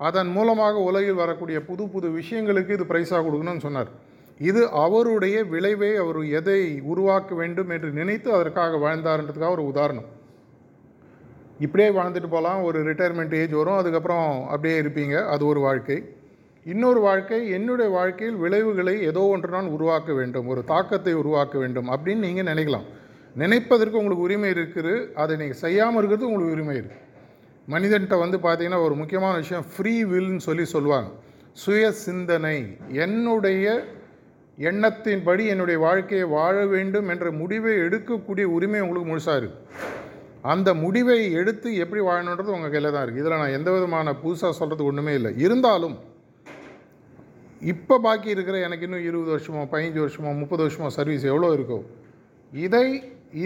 அதன் 0.00 0.30
மூலமாக 0.36 0.80
உலகில் 0.88 1.20
வரக்கூடிய 1.22 1.58
புது 1.68 1.84
புது 1.92 2.08
விஷயங்களுக்கு 2.16 2.74
இது 2.76 2.86
ப்ரைஸாக 2.90 3.20
கொடுக்கணும்னு 3.26 3.64
சொன்னார். 3.66 3.90
இது 4.40 4.62
அவருடைய 4.84 5.36
விளைவை 5.52 5.90
அவர் 6.02 6.18
எதை 6.38 6.60
உருவாக்க 6.92 7.34
வேண்டும் 7.40 7.70
என்று 7.74 7.88
நினைத்து 7.98 8.28
அதற்காக 8.38 8.78
வாழ்ந்தார்ன்றதுக்காக 8.84 9.56
ஒரு 9.58 9.64
உதாரணம். 9.72 10.08
இப்படியே 11.64 11.88
வாழ்ந்துட்டு 11.98 12.30
போகலாம் 12.34 12.60
ஒரு 12.68 12.78
ரிட்டையர்மெண்ட் 12.88 13.34
ஏஜ் 13.40 13.54
வரும் 13.60 13.78
அதுக்கப்புறம் 13.80 14.28
அப்படியே 14.52 14.76
இருப்பீங்க. 14.82 15.16
அது 15.34 15.42
ஒரு 15.52 15.60
வாழ்க்கை. 15.66 15.98
இன்னொரு 16.66 17.00
வாழ்க்கை 17.06 17.40
என்னுடைய 17.56 17.88
வாழ்க்கையில் 17.96 18.38
விளைவுகளை 18.44 18.94
ஏதோ 19.10 19.22
ஒன்று 19.32 19.56
நான் 19.56 19.72
உருவாக்க 19.76 20.12
வேண்டும் 20.20 20.46
ஒரு 20.52 20.62
தாக்கத்தை 20.72 21.12
உருவாக்க 21.22 21.56
வேண்டும் 21.62 21.88
அப்படின்னு 21.94 22.26
நீங்கள் 22.26 22.48
நினைக்கலாம். 22.52 22.86
நினைப்பதற்கு 23.42 24.00
உங்களுக்கு 24.00 24.26
உரிமை 24.28 24.50
இருக்குது 24.56 24.94
அதை 25.22 25.34
நீங்கள் 25.42 25.62
செய்யாமல் 25.64 26.00
இருக்கிறது 26.00 26.28
உங்களுக்கு 26.28 26.56
உரிமை 26.56 26.76
இருக்குது 26.80 27.02
மனிதன்கிட்ட 27.74 28.16
வந்து 28.24 28.38
பார்த்தீங்கன்னா 28.46 28.82
ஒரு 28.86 28.94
முக்கியமான 29.00 29.34
விஷயம் 29.42 29.66
ஃப்ரீ 29.74 29.94
வில்னு 30.12 30.42
சொல்லி 30.48 30.64
சொல்லுவாங்க. 30.74 31.08
சுய 31.62 31.84
சிந்தனை 32.06 32.58
என்னுடைய 33.04 33.66
எண்ணத்தின்படி 34.58 35.44
என்னுடைய 35.52 35.78
வாழ்க்கையை 35.86 36.26
வாழ 36.36 36.56
வேண்டும் 36.74 37.08
என்ற 37.14 37.30
முடிவை 37.40 37.72
எடுக்கக்கூடிய 37.86 38.44
உரிமை 38.56 38.80
உங்களுக்கு 38.84 39.10
முழுசாக 39.10 39.40
இருக்குது 39.40 39.94
அந்த 40.52 40.70
முடிவை 40.82 41.18
எடுத்து 41.40 41.68
எப்படி 41.82 42.02
வாழணுன்றது 42.08 42.54
உங்கள் 42.56 42.72
கையில் 42.74 42.94
தான் 42.94 43.04
இருக்குது 43.04 43.22
இதில் 43.22 43.40
நான் 43.42 43.56
எந்த 43.58 43.70
விதமான 43.74 44.14
புதுசாக 44.22 44.52
சொல்கிறது 44.58 44.86
ஒன்றுமே 44.88 45.14
இல்லை. 45.18 45.32
இருந்தாலும் 45.44 45.96
இப்போ 47.72 47.94
பாக்கி 48.06 48.28
இருக்கிற 48.34 48.56
எனக்கு 48.66 48.86
இன்னும் 48.86 49.06
இருபது 49.08 49.30
வருஷமோ 49.34 49.62
பதினஞ்சு 49.72 50.00
வருஷமோ 50.04 50.32
முப்பது 50.40 50.62
வருஷமோ 50.64 50.90
சர்வீஸ் 50.98 51.24
எவ்வளோ 51.32 51.50
இருக்கோ 51.56 51.78
இதை 52.52 52.86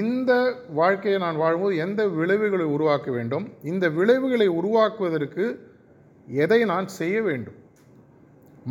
இந்த 0.03 0.33
வாழ்க்கையை 0.81 1.19
நான் 1.25 1.41
வாழும்போது 1.43 1.77
எந்த 1.85 2.01
விளைவுகளை 2.19 2.67
உருவாக்க 2.77 3.09
வேண்டும்? 3.17 3.47
இந்த 3.73 3.89
விளைவுகளை 3.99 4.49
உருவாக்குவதற்கு 4.59 5.45
எதை 6.27 6.61
நான் 6.73 6.89
செய்ய 7.01 7.17
வேண்டும்? 7.29 7.57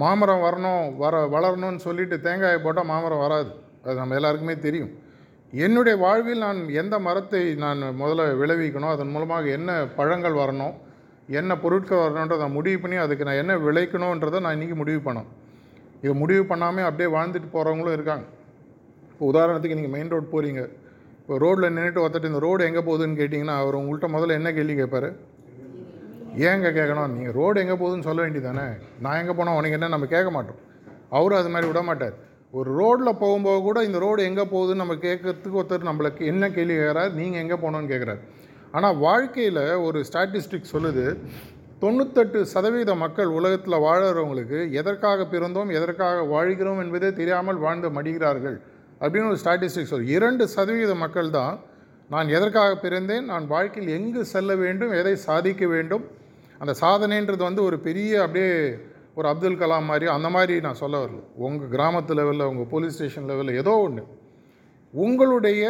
மாமரம் 0.01 0.43
வரணும் 0.47 0.83
வர 1.03 1.21
வளரணும்னு 1.35 1.85
சொல்லிட்டு 1.85 2.15
தேங்காயை 2.25 2.59
போட்டால் 2.65 2.89
மாமரம் 2.91 3.23
வராது. 3.25 3.49
அது 3.83 3.95
நம்ம 4.01 4.15
எல்லாருக்குமே 4.19 4.55
தெரியும். 4.65 4.91
என்னுடைய 5.53 5.95
வாழ்வில் 6.05 6.43
நான் 6.45 6.59
எந்த 6.81 6.95
மரத்தை 7.05 7.41
நான் 7.63 7.79
முதல்ல 8.01 8.25
விளைவிக்கணும் 8.41 8.93
அதன் 8.95 9.13
மூலமாக 9.13 9.45
என்ன 9.57 9.79
பழங்கள் 9.99 10.35
வரணும் 10.41 10.75
என்ன 11.39 11.55
பொருட்கள் 11.63 12.03
வரணுன்றதை 12.03 12.41
நான் 12.43 12.57
முடிவு 12.57 12.77
பண்ணி 12.83 12.97
அதுக்கு 13.05 13.27
நான் 13.29 13.39
என்ன 13.43 13.53
விளைக்கணுன்றதை 13.67 14.39
நான் 14.45 14.55
இன்றைக்கி 14.57 14.77
முடிவு 14.81 15.01
பண்ணோம். 15.07 15.29
இதை 16.03 16.13
முடிவு 16.21 16.43
பண்ணாமல் 16.51 16.87
அப்படியே 16.89 17.09
வாழ்ந்துட்டு 17.15 17.49
போகிறவங்களும் 17.55 17.95
இருக்காங்க. 17.97 18.25
இப்போ 19.11 19.23
உதாரணத்துக்கு 19.31 19.77
நீங்கள் 19.79 19.95
மெயின் 19.95 20.11
ரோடு 20.13 20.27
போகிறீங்க 20.35 20.61
இப்போ 21.19 21.37
ரோட்டில் 21.43 21.73
நின்றுட்டு 21.75 22.03
ஒருத்தட்டு 22.03 22.29
இந்த 22.31 22.39
ரோடு 22.45 22.67
எங்கே 22.67 22.81
போகுதுன்னு 22.87 23.19
கேட்டிங்கன்னா 23.21 23.55
அவர் 23.63 23.79
உங்கள்கிட்ட 23.79 24.07
முதல்ல 24.15 24.37
என்ன 24.39 24.51
கேள்வி 24.57 24.75
கேட்பார்? 24.81 25.09
ஏங்க 26.47 26.67
கேட்கணும் 26.77 27.13
நீங்கள் 27.15 27.35
ரோடு 27.39 27.61
எங்கே 27.61 27.75
போகுதுன்னு 27.81 28.07
சொல்ல 28.07 28.19
வேண்டியதானே 28.25 28.65
நான் 29.03 29.19
எங்கே 29.21 29.33
போனால் 29.37 29.57
உனக்கு 29.59 29.77
என்ன? 29.77 29.91
நம்ம 29.95 30.07
கேட்க 30.15 30.29
மாட்டோம். 30.37 30.59
அவரும் 31.17 31.39
அது 31.41 31.51
மாதிரி 31.53 31.69
விட 31.69 31.81
மாட்டார். 31.89 32.15
ஒரு 32.53 32.69
ரோட்டில் 32.79 33.19
போகும்போது 33.23 33.59
கூட 33.67 33.79
இந்த 33.87 33.97
ரோடு 34.03 34.21
எங்கே 34.29 34.45
போகுதுன்னு 34.53 34.83
நம்ம 34.83 34.95
கேட்கறதுக்கு 35.07 35.59
ஒருத்தர் 35.61 35.89
நம்மளுக்கு 35.89 36.21
என்ன 36.31 36.49
கேள்வி 36.57 36.75
கேட்குறாரு? 36.75 37.11
நீங்கள் 37.19 37.41
எங்கே 37.43 37.57
போகணுன்னு 37.63 37.91
கேட்குறாரு. 37.93 38.21
ஆனால் 38.71 38.97
வாழ்க்கையில் 39.05 39.63
ஒரு 39.87 39.99
ஸ்டாட்டிஸ்டிக் 40.09 40.73
சொல்லுது 40.73 41.05
தொண்ணூத்தெட்டு 41.83 42.39
சதவீத 42.53 42.91
மக்கள் 42.95 43.29
உலகத்தில் 43.39 43.83
வாழறவங்களுக்கு 43.85 44.59
எதற்காக 44.81 45.25
பிறந்தோம் 45.33 45.69
எதற்காக 45.69 46.23
வாழ்கிறோம் 46.33 46.81
என்பதே 46.83 47.09
தெரியாமல் 47.19 47.61
வாழ்ந்து 47.65 47.89
மடிகிறார்கள் 47.97 48.57
அப்படின்னு 49.01 49.29
ஒரு 49.33 49.39
ஸ்டாட்டிஸ்டிக் 49.43 49.91
சொல்லு 49.91 50.13
இரண்டு 50.17 50.43
சதவீத 50.55 50.93
மக்கள் 50.95 51.29
தான் 51.29 51.53
நான் 52.13 52.31
எதற்காக 52.37 52.71
பிறந்தேன்? 52.83 53.25
நான் 53.31 53.47
வாழ்க்கையில் 53.47 53.91
எங்கு 53.97 54.21
செல்ல 54.25 54.51
வேண்டும்? 54.61 54.93
எதை 54.99 55.15
சாதிக்க 55.25 55.63
வேண்டும்? 55.73 56.05
அந்த 56.61 56.73
சாதனைன்றது 56.81 57.43
வந்து 57.47 57.61
ஒரு 57.63 57.77
பெரிய 57.87 58.21
அப்படியே 58.23 58.53
ஒரு 59.17 59.27
அப்துல் 59.31 59.59
கலாம் 59.61 59.87
மாதிரி 59.89 60.05
அந்த 60.15 60.27
மாதிரி 60.35 60.55
நான் 60.65 60.79
சொல்ல 60.81 60.95
வரல. 61.03 61.19
உங்கள் 61.47 61.71
கிராமத்து 61.75 62.15
லெவலில் 62.19 62.49
உங்கள் 62.51 62.69
போலீஸ் 62.71 62.95
ஸ்டேஷன் 62.97 63.27
லெவலில் 63.31 63.59
ஏதோ 63.61 63.73
ஒன்று 63.85 64.03
உங்களுடைய 64.93 65.63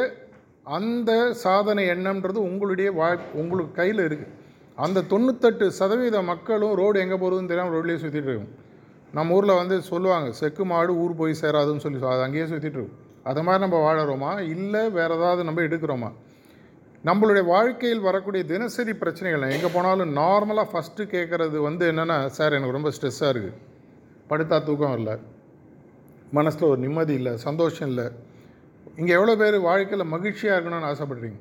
அந்த 0.78 1.12
சாதனை 1.44 1.84
எண்ணம்ன்றது 1.96 2.40
உங்களுடைய 2.50 2.90
வாய் 3.00 3.20
உங்களுக்கு 3.42 3.74
கையில் 3.82 4.02
இருக்குது 4.08 4.34
அந்த 4.78 5.04
தொண்ணூத்தெட்டு 5.12 5.68
சதவீத 5.80 6.18
மக்களும் 6.32 6.76
ரோடு 6.82 6.98
எங்கே 7.04 7.18
போகிறதுன்னு 7.22 7.52
தெரியாமல் 7.52 7.76
ரோட்லேயே 7.76 8.02
சுற்றிட்டு 8.04 8.32
இருக்கும். 8.32 8.54
நம்ம 9.18 9.36
ஊரில் 9.38 9.60
வந்து 9.62 9.76
சொல்லுவாங்க 9.92 10.30
செக்கு 10.42 10.64
மாடு 10.72 10.92
ஊர் 11.04 11.20
போய் 11.22 11.40
சேராதுன்னு 11.44 11.84
சொல்லி 11.86 12.02
அது 12.16 12.26
அங்கேயே 12.28 12.48
சுற்றிட்டு 12.54 12.80
இருக்கும். 12.80 12.98
அது 13.30 13.42
மாதிரி 13.46 13.64
நம்ம 13.66 13.78
வாழறோமா? 13.86 14.32
இல்லை 14.56 14.84
வேறு 14.98 15.16
ஏதாவது 15.20 15.42
நம்ம 15.48 15.62
எடுக்கிறோமா? 15.68 16.12
நம்மளுடைய 17.08 17.44
வாழ்க்கையில் 17.54 18.06
வரக்கூடிய 18.08 18.44
தினசரி 18.52 18.94
பிரச்சனைகள் 19.02 19.54
எங்கே 19.56 19.70
போனாலும் 19.76 20.10
நார்மலாக 20.18 20.68
ஃபஸ்ட்டு 20.72 21.04
கேட்குறது 21.14 21.58
வந்து 21.68 21.84
என்னென்னா 21.92 22.18
சார் 22.38 22.56
எனக்கு 22.58 22.76
ரொம்ப 22.78 22.90
ஸ்ட்ரெஸ்ஸாக 22.96 23.30
இருக்குது 23.34 23.60
படுத்தா 24.32 24.58
தூக்கம் 24.66 24.96
இல்லை 25.00 25.16
மனசில் 26.38 26.68
ஒரு 26.72 26.80
நிம்மதி 26.86 27.14
இல்லை 27.20 27.34
சந்தோஷம் 27.46 27.90
இல்லை. 27.92 28.08
இங்கே 29.00 29.14
எவ்வளோ 29.20 29.36
பேர் 29.42 29.58
வாழ்க்கையில் 29.68 30.12
மகிழ்ச்சியாக 30.16 30.58
இருக்கணும்னு 30.58 30.90
ஆசைப்படுறீங்க? 30.92 31.40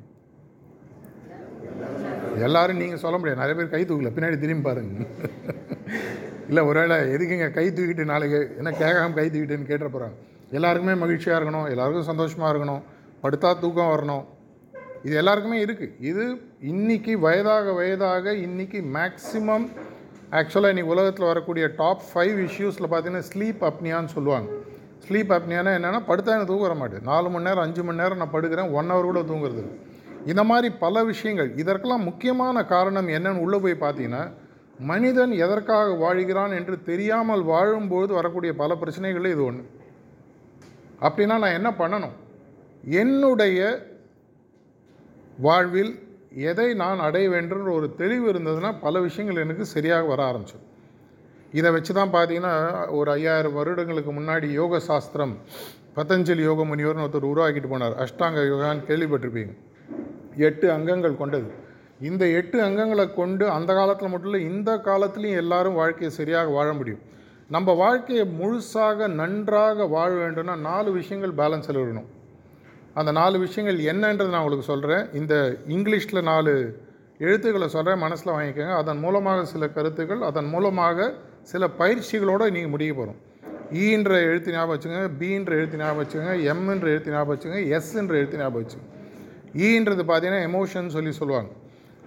எல்லாரும் 2.47 2.81
நீங்கள் 2.83 3.03
சொல்ல 3.05 3.17
முடியாது. 3.19 3.41
நிறைய 3.43 3.57
பேர் 3.59 3.75
கை 3.75 3.83
தூக்கல. 3.91 4.15
பின்னாடி 4.17 4.39
திரும்பி 4.45 4.67
பாருங்க. 4.69 5.05
இல்லை 6.51 6.63
ஒருவேளை 6.71 6.97
எதுக்குங்க 7.15 7.51
கை 7.59 7.67
தூக்கிட்டு 7.77 8.11
நாளைக்கு 8.15 8.41
என்ன 8.61 8.71
கேட்காம 8.83 9.15
கை 9.21 9.29
தூக்கிட்டுன்னு 9.35 9.71
கேட்டுற 9.71 9.91
போகிறாங்க 9.95 10.17
எல்லாருக்குமே 10.59 10.97
மகிழ்ச்சியாக 11.05 11.39
இருக்கணும். 11.41 11.69
எல்லாருக்கும் 11.75 12.11
சந்தோஷமாக 12.13 12.53
இருக்கணும். 12.55 12.83
படுத்தா 13.23 13.51
தூக்கம் 13.65 13.93
வரணும். 13.95 14.27
இது 15.07 15.15
எல்லாருக்குமே 15.21 15.59
இருக்குது 15.65 15.95
இது 16.11 16.25
இன்னைக்கு 16.73 17.13
வயதாக 17.27 17.73
வயதாக 17.81 18.33
இன்றைக்கி 18.47 18.79
மேக்ஸிமம் 18.97 19.67
ஆக்சுவலாக 20.39 20.73
இன்னைக்கு 20.73 20.95
உலகத்தில் 20.95 21.31
வரக்கூடிய 21.31 21.67
டாப் 21.81 22.03
ஃபைவ் 22.09 22.39
இஷ்யூஸில் 22.47 22.89
பார்த்தீங்கன்னா 22.93 23.27
ஸ்லீப் 23.31 23.63
அப்னியான்னு 23.69 24.13
சொல்லுவாங்க. 24.17 24.49
ஸ்லீப் 25.05 25.31
அப்னியானா 25.37 25.73
என்னென்னா 25.79 26.01
படுத்தா 26.09 26.35
எனக்கு 26.35 26.51
தூக்க 26.51 26.65
வர 26.67 26.77
மாட்டேன் 26.81 27.07
நாலு 27.11 27.29
மணி 27.35 27.47
நேரம் 27.49 27.65
அஞ்சு 27.67 27.83
மணி 27.89 28.01
நேரம் 28.03 28.21
நான் 28.23 28.35
படுக்கிறேன் 28.35 28.73
ஒன் 28.79 28.91
ஹவர் 28.93 29.09
கூட 29.11 29.21
தூங்குறது 29.31 29.65
இந்த 30.31 30.43
மாதிரி 30.51 30.69
பல 30.85 31.05
விஷயங்கள். 31.11 31.51
இதற்கெல்லாம் 31.63 32.07
முக்கியமான 32.09 32.65
காரணம் 32.75 33.09
என்னன்னு 33.17 33.45
உள்ளே 33.45 33.59
போய் 33.65 33.83
பார்த்தீங்கன்னா 33.85 34.23
மனிதன் 34.91 35.33
எதற்காக 35.45 35.95
வாழ்கிறான் 36.05 36.53
என்று 36.59 36.75
தெரியாமல் 36.89 37.45
வாழும்போது 37.53 38.11
வரக்கூடிய 38.19 38.53
பல 38.63 38.75
பிரச்சனைகளில் 38.83 39.35
இது 39.35 39.45
ஒன்று 39.51 39.65
அப்படின்னா 41.07 41.37
நான் 41.45 41.57
என்ன 41.59 41.71
பண்ணணும்? 41.81 42.17
என்னுடைய 43.03 43.61
வாழ்வில் 45.47 45.91
எதை 46.51 46.75
நான் 46.75 47.01
அடைய 47.07 47.27
வேண்டும்ன்ற 47.31 47.71
ஒரு 47.73 47.89
தெளிவு 48.01 48.27
இருந்ததுன்னா 48.33 48.71
பல 48.81 49.01
விஷயங்கள் 49.01 49.43
எனக்கு 49.45 49.65
சரியாக 49.75 50.09
வர 50.11 50.21
ஆரம்பிச்சது. 50.31 50.65
இதை 51.59 51.71
வச்சு 51.71 51.93
தான் 51.95 52.13
பார்த்தீங்கன்னா 52.13 52.55
ஒரு 52.99 53.11
ஐயாயிரம் 53.11 53.57
வருடங்களுக்கு 53.59 54.13
முன்னாடி 54.13 54.49
யோக 54.61 54.81
சாஸ்திரம் 54.89 55.35
பதஞ்சலி 55.99 56.43
யோக 56.49 56.65
முனிவர்னு 56.65 57.05
ஒருத்தர் 57.05 57.31
உருவாக்கிட்டு 57.33 57.71
போனார். 57.75 57.97
அஷ்டாங்க 58.05 58.43
யோகான்னு 58.51 58.83
கேள்விப்பட்டிருப்பீங்க. 58.91 59.55
எட்டு 60.49 60.67
அங்கங்கள் 60.77 61.17
கொண்டது. 61.23 61.49
இந்த 62.11 62.25
எட்டு 62.41 62.59
அங்கங்களை 62.67 63.07
கொண்டு 63.15 63.45
அந்த 63.59 63.71
காலத்தில் 63.81 64.13
மட்டும் 64.13 64.33
இல்லை 64.33 64.53
இந்த 64.53 64.71
காலத்துலேயும் 64.91 65.41
எல்லாரும் 65.45 65.81
வாழ்க்கையை 65.83 66.13
சரியாக 66.19 66.51
வாழ 66.59 66.69
முடியும். 66.73 67.03
நம்ம 67.57 67.73
வாழ்க்கையை 67.85 68.27
முழுசாக 68.41 69.09
நன்றாக 69.23 69.87
வாழ 69.97 70.11
வேண்டும்னா 70.15 70.57
நாலு 70.71 70.93
விஷயங்கள் 70.93 71.39
பேலன்ஸில் 71.41 71.79
இருக்கணும். 71.81 72.09
அந்த 72.97 73.11
நாலு 73.21 73.37
விஷயங்கள் 73.45 73.79
என்னன்றது 73.93 74.33
நான் 74.33 74.43
உங்களுக்கு 74.45 74.71
சொல்கிறேன் 74.73 75.05
இந்த 75.21 75.35
இங்கிலீஷில் 75.77 76.29
நாலு 76.31 76.53
எழுத்துக்களை 77.27 77.69
சொல்கிறேன் 77.75 78.03
மனசில் 78.05 78.35
வாங்கிக்கோங்க. 78.35 78.75
அதன் 78.83 79.01
மூலமாக 79.05 79.45
சில 79.53 79.65
கருத்துக்கள் 79.77 80.23
அதன் 80.29 80.51
மூலமாக 80.55 81.09
சில 81.53 81.67
பயிற்சிகளோடு 81.81 82.53
நீங்கள் 82.57 82.75
முடிய 82.75 82.93
போகிறோம் 82.99 83.19
ஈன்ற 83.85 84.13
e 84.19 84.29
எழுத்து 84.29 84.53
ஞாபகம் 84.55 84.75
வச்சுங்க 84.75 85.01
பீன்ற 85.21 85.51
எழுத்து 85.59 85.81
ஞாபகம் 85.81 86.03
வச்சுங்க 86.03 86.31
எம்ன்ற 86.53 86.87
எழுத்து 86.93 87.13
ஞாபகம் 87.15 87.35
வச்சுங்க 87.35 87.59
எஸ்ன்ற 87.77 88.15
எழுத்து 88.21 88.41
ஞாபகம் 88.43 88.63
வச்சுங்க 88.63 88.87
ஈன்றது 89.67 90.03
e 90.05 90.09
பார்த்தீங்கன்னா 90.11 90.47
எமோஷன் 90.49 90.95
சொல்லி 90.97 91.13
சொல்லுவாங்க. 91.21 91.51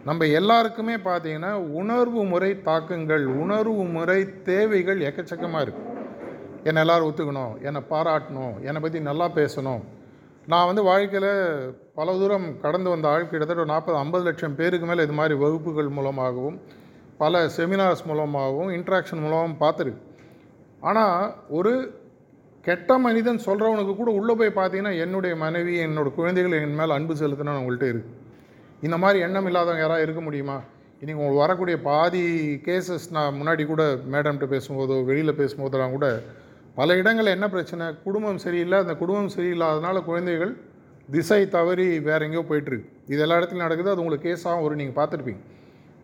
நம்ம 0.10 0.28
எல்லாருக்குமே 0.40 0.96
பார்த்தீங்கன்னா 1.08 1.52
உணர்வு 1.82 2.22
முறை 2.32 2.52
தாக்கங்கள் 2.70 3.26
உணர்வு 3.44 3.84
முறை 3.96 4.20
தேவைகள் 4.50 5.02
எக்கச்சக்கமாக 5.10 5.66
இருக்குது 5.66 5.90
என்னை 6.70 6.82
எல்லோரும் 6.86 7.10
ஒத்துக்கணும் 7.10 7.54
என்னை 7.68 7.82
பாராட்டணும் 7.94 8.56
என்னை 8.68 8.82
பற்றி 8.82 9.00
நல்லா 9.10 9.28
பேசணும் 9.40 9.84
நான் 10.48 10.68
வந்து 10.70 10.84
வாழ்க்கையில் 10.84 11.32
பல 11.98 12.14
தூரம் 12.20 12.46
கடந்து 12.62 12.90
வந்த 12.92 13.08
ஆள் 13.10 13.28
கிட்டத்தட்ட 13.32 13.64
ஒரு 13.64 13.72
நாற்பது 13.72 13.98
ஐம்பது 13.98 14.24
லட்சம் 14.28 14.56
பேருக்கு 14.60 14.88
மேலே 14.90 15.04
இது 15.08 15.16
மாதிரி 15.20 15.36
வகுப்புகள் 15.44 15.90
மூலமாகவும் 15.98 16.58
பல 17.18 17.42
செமினார்ஸ் 17.58 18.02
மூலமாகவும் 18.10 18.72
இன்ட்ராக்ஷன் 18.78 19.22
மூலமாகவும் 19.24 19.60
பார்த்துருக்கு. 19.64 20.02
ஆனால் 20.82 21.36
ஒரு 21.58 21.74
கெட்ட 22.66 22.98
மனிதன் 22.98 23.44
சொல்கிறவனுக்கு 23.46 23.94
கூட 23.96 24.12
உள்ளே 24.20 24.34
போய் 24.40 24.58
பார்த்தீங்கன்னா 24.60 24.94
என்னுடைய 25.06 25.36
மனைவி 25.36 25.76
என்னோடய 25.86 26.16
குழந்தைகள் 26.18 26.58
என் 26.60 26.78
மேலே 26.82 26.92
அன்பு 26.98 27.16
செலுத்தணும்னு 27.22 27.62
உங்கள்கிட்ட 27.62 27.88
இருக்குது 27.92 28.20
இந்த 28.82 28.98
மாதிரி 28.98 29.20
எண்ணம் 29.26 29.48
இல்லாதவங்க 29.52 29.84
யாராவது 29.86 30.06
இருக்க 30.08 30.22
முடியுமா? 30.22 30.58
இன்றைக்கி 31.02 31.20
உங்களுக்கு 31.20 31.46
வரக்கூடிய 31.46 31.78
பாதி 31.90 32.24
கேசஸ் 32.68 33.08
நான் 33.18 33.38
முன்னாடி 33.40 33.64
கூட 33.68 33.84
மேடம்கிட்ட 34.14 34.48
பேசும்போதோ 34.56 34.98
வெளியில் 35.06 35.40
பேசும்போதெல்லாம் 35.42 35.96
கூட 35.98 36.08
பல 36.76 36.96
இடங்களில் 37.02 37.36
என்ன 37.38 37.48
பிரச்சனை? 37.50 37.86
குடும்பம் 38.04 38.38
சரியில்லை. 38.44 38.78
அந்த 38.84 38.94
குடும்பம் 39.02 39.34
சரியில்லாதனால 39.38 40.04
குழந்தைகள் 40.10 40.52
திசை 41.16 41.40
தவறி 41.56 41.88
வேற 42.08 42.20
எங்கேயோ 42.26 42.44
போயிட்டுருக்கு. 42.50 42.88
இது 43.14 43.22
எல்லா 43.26 43.38
இடத்துலையும் 43.40 43.66
நடக்குது. 43.68 43.92
அது 43.94 44.02
உங்களுக்கு 44.04 44.28
கேஸாகவும் 44.30 44.66
ஒரு 44.68 44.76
நீங்கள் 44.82 44.98
பார்த்துருப்பீங்க. 45.00 45.42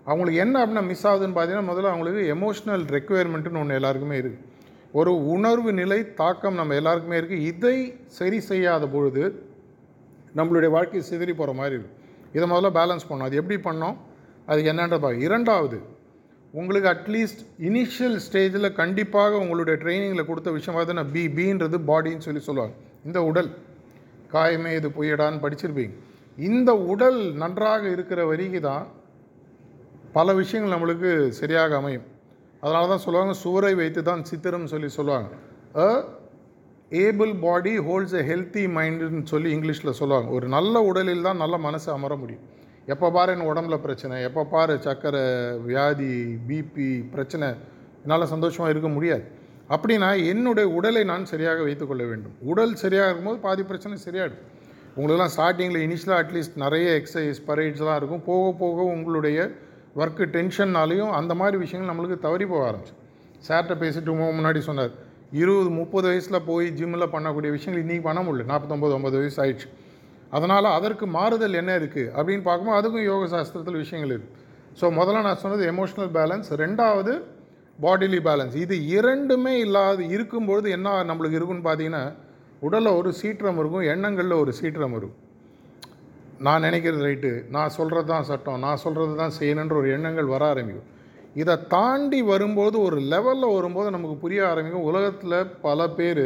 அவங்களுக்கு 0.09 0.39
என்ன 0.45 0.55
அப்படின்னா 0.63 0.83
மிஸ் 0.89 1.05
ஆகுதுன்னு 1.07 1.35
பார்த்தீங்கன்னா 1.37 1.69
முதல்ல 1.71 1.91
அவங்களுக்கு 1.93 2.21
எமோஷ்னல் 2.35 2.85
ரெக்குயர்மெண்ட்டுன்னு 2.95 3.61
ஒன்று 3.61 3.79
எல்லாருக்குமே 3.79 4.17
இருக்குது 4.21 4.55
ஒரு 4.99 5.11
உணர்வு 5.35 5.71
நிலை 5.79 6.13
தாக்கம் 6.21 6.59
நம்ம 6.59 6.75
எல்லாருக்குமே 6.81 7.17
இருக்குது 7.21 7.45
இதை 7.51 7.77
சரி 8.17 8.39
செய்யாத 8.39 8.83
பொழுது 8.93 9.23
நம்மளுடைய 10.37 10.69
வாழ்க்கை 10.75 11.01
சிதறி 11.09 11.33
போகிற 11.33 11.53
மாதிரி 11.59 11.75
இருக்கும் 11.77 11.97
இதை 12.35 12.45
முதல்ல 12.51 12.69
பேலன்ஸ் 12.79 13.07
பண்ணணும். 13.09 13.27
அது 13.29 13.39
எப்படி 13.41 13.57
பண்ணோம்? 13.67 13.97
அது 14.45 14.59
என்னன்ற 14.71 14.97
பார்க்க 15.03 15.27
இரண்டாவது 15.29 15.77
உங்களுக்கு 16.53 16.89
அட்லீஸ்ட் 16.89 17.41
இனிஷியல் 17.59 18.17
ஸ்டேஜில் 18.25 18.73
கண்டிப்பாக 18.73 19.37
உங்களுடைய 19.37 19.79
ட்ரைனிங்கில் 19.83 20.25
கொடுத்த 20.25 20.51
விஷயமாக 20.51 20.93
தான் 20.93 21.11
பி 21.11 21.23
பீன்றது 21.27 21.77
பாடின்னு 21.89 22.25
சொல்லி 22.27 22.39
சொல்லுவாங்க. 22.39 22.73
இந்த 23.05 23.23
உடல். 23.23 23.49
காயமே 24.33 24.71
இது 24.75 24.89
பொய்யடான்னு 24.89 25.43
படிச்சிருப்பீங்க. 25.43 25.93
இந்த 26.37 26.75
உடல் 26.75 27.33
நன்றாக 27.33 27.89
இருக்கிற 27.89 28.25
வரைக்கு 28.25 28.59
தான் 28.59 28.85
பல 30.13 30.33
விஷயங்கள் 30.33 30.73
நம்மளுக்கு 30.75 31.31
சரியாக 31.31 31.75
அமையும். 31.75 32.05
அதனால 32.61 32.87
தான் 32.87 33.03
சொல்லுவாங்க 33.05 33.33
சுவரை 33.33 33.73
வைத்து 33.75 34.03
தான் 34.03 34.23
சித்திரம் 34.23 34.67
சொல்லி 34.67 34.89
சொல்லுவாங்க. 34.89 35.29
A 35.75 35.87
able 36.91 37.33
body 37.39 37.77
holds 37.77 38.13
a 38.13 38.23
healthy 38.31 38.63
மைண்டுன்னு 38.77 39.23
சொல்லி 39.23 39.49
இங்கிலீஷில் 39.57 39.97
சொல்லுவாங்க. 40.01 40.29
ஒரு 40.29 40.47
நல்ல 40.47 40.81
உடலில் 40.81 41.21
தான் 41.21 41.37
நல்ல 41.37 41.57
மனசு 41.57 41.91
அமர 41.91 42.15
முடியும். 42.15 42.45
எப்போ 42.93 43.07
பாரு 43.15 43.31
என் 43.35 43.47
உடம்புல 43.51 43.77
பிரச்சனை 43.85 44.17
எப்போ 44.27 44.41
பாரு 44.51 44.73
சக்கரை 44.85 45.23
வியாதி 45.67 46.11
பிபி 46.49 46.89
பிரச்சனை 47.13 47.47
என்னால் 48.03 48.31
சந்தோஷமாக 48.33 48.71
இருக்க 48.73 48.89
முடியாது. 48.97 49.23
அப்படின்னா 49.75 50.09
என்னுடைய 50.31 50.67
உடலை 50.77 51.01
நான் 51.11 51.25
சரியாக 51.31 51.63
வைத்துக்கொள்ள 51.67 52.03
வேண்டும். 52.11 52.35
உடல் 52.51 52.75
சரியாக 52.83 53.07
இருக்கும்போது 53.09 53.39
பாதி 53.47 53.63
பிரச்சனை 53.71 53.95
சரியாயிடும். 54.05 54.43
உங்களுக்கெல்லாம் 54.97 55.33
ஸ்டார்டிங்கில் 55.35 55.83
இனிஷியலாக 55.87 56.21
அட்லீஸ்ட் 56.23 56.55
நிறைய 56.63 56.85
எக்ஸசைஸ் 56.99 57.41
பரேட்ஸ்லாம் 57.49 57.99
இருக்கும். 58.01 58.23
போக 58.29 58.45
போக 58.61 58.85
உங்களுடைய 58.93 59.39
ஒர்க்கு 60.01 60.25
டென்ஷன்னாலையும் 60.37 61.11
அந்த 61.19 61.33
மாதிரி 61.41 61.57
விஷயங்கள் 61.63 61.91
நம்மளுக்கு 61.91 62.17
தவறி 62.27 62.47
போக 62.53 62.63
ஆரம்பிச்சு 62.69 62.95
சார்கிட்ட 63.47 63.75
பேசிட்டு 63.83 64.15
முன்னாடி 64.39 64.61
சொன்னார் 64.69 64.93
இருபது 65.41 65.69
முப்பது 65.79 66.07
வயசில் 66.11 66.45
போய் 66.49 66.67
ஜிம்மில் 66.79 67.13
பண்ணக்கூடிய 67.15 67.51
விஷயங்கள் 67.57 67.83
இன்றைக்கி 67.83 68.03
பண்ண 68.07 68.19
முடியல. 68.25 68.47
நாற்பத்தொம்பது 68.53 68.95
ஐம்பது 68.97 69.17
வயசு 69.21 69.39
ஆயிடுச்சு. 69.43 69.69
அதனால் 70.31 70.67
அதற்கு 70.71 71.05
மாறுதல் 71.15 71.59
என்ன 71.61 71.71
இருக்குது 71.79 72.11
அப்படின்னு 72.17 72.43
பார்க்கும்போது 72.43 72.79
அதுக்கும் 72.79 73.07
யோக 73.11 73.27
சாஸ்திரத்தில் 73.27 73.81
விஷயங்கள் 73.83 74.13
இருக்குது 74.15 74.35
ஸோ 74.81 74.85
முதல்ல 74.99 75.21
நான் 75.21 75.41
சொன்னது 75.43 75.63
எமோஷனல் 75.73 76.11
பேலன்ஸ் 76.17 76.49
ரெண்டாவது 76.63 77.13
பாடிலி 77.79 78.19
பேலன்ஸ் 78.27 78.55
இது 78.55 78.75
இரண்டுமே 78.87 79.53
இல்லாது 79.57 80.03
இருக்கும்பொழுது 80.09 80.67
என்ன 80.69 80.97
நம்மளுக்கு 81.03 81.39
இருக்குன்னு 81.39 81.67
பார்த்தீங்கன்னா 81.69 82.03
உடலில் 82.61 82.97
ஒரு 82.99 83.09
சீற்றம் 83.13 83.59
இருக்கும் 83.59 83.87
எண்ணங்களில் 83.93 84.41
ஒரு 84.43 84.51
சீற்றம் 84.51 84.95
இருக்கும் 84.97 85.23
நான் 86.45 86.65
நினைக்கிறது 86.67 87.03
ரைட்டு 87.07 87.31
நான் 87.49 87.75
சொல்கிறது 87.77 88.07
தான் 88.13 88.27
சட்டம் 88.29 88.59
நான் 88.59 88.81
சொல்கிறது 88.83 89.13
தான் 89.21 89.35
செய்யணுன்ற 89.39 89.75
ஒரு 89.75 89.89
எண்ணங்கள் 89.95 90.33
வர 90.33 90.43
ஆரம்பிக்கும். 90.51 90.89
இதை 91.35 91.55
தாண்டி 91.67 92.19
வரும்போது 92.21 92.75
ஒரு 92.81 92.97
லெவலில் 93.13 93.53
வரும்போது 93.55 93.89
நமக்கு 93.95 94.15
புரிய 94.17 94.41
ஆரம்பிக்கும். 94.51 94.87
உலகத்தில் 94.89 95.37
பல 95.61 95.87
பேர் 95.89 96.25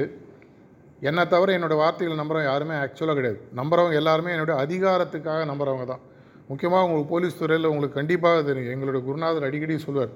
என்னை 1.09 1.23
தவிர 1.33 1.51
என்னோடய 1.57 1.81
வார்த்தைகளை 1.83 2.15
நம்புறவங்க 2.21 2.49
யாருமே 2.51 2.75
ஆக்சுவலாக 2.83 3.15
கிடையாது. 3.19 3.39
நம்புறவங்க 3.59 3.95
எல்லாருமே 4.01 4.33
என்னோட 4.35 4.55
அதிகாரத்துக்காக 4.63 5.45
நம்புறவங்க 5.51 5.85
தான். 5.93 6.03
முக்கியமாக 6.49 6.85
உங்களுக்கு 6.85 7.11
போலீஸ் 7.13 7.39
துறையில் 7.41 7.71
உங்களுக்கு 7.71 7.99
கண்டிப்பாக 7.99 8.43
தெரியும். 8.49 8.73
எங்களுடைய 8.75 9.01
குருநாதர் 9.07 9.47
அடிக்கடி 9.49 9.77
சொல்வார் 9.87 10.13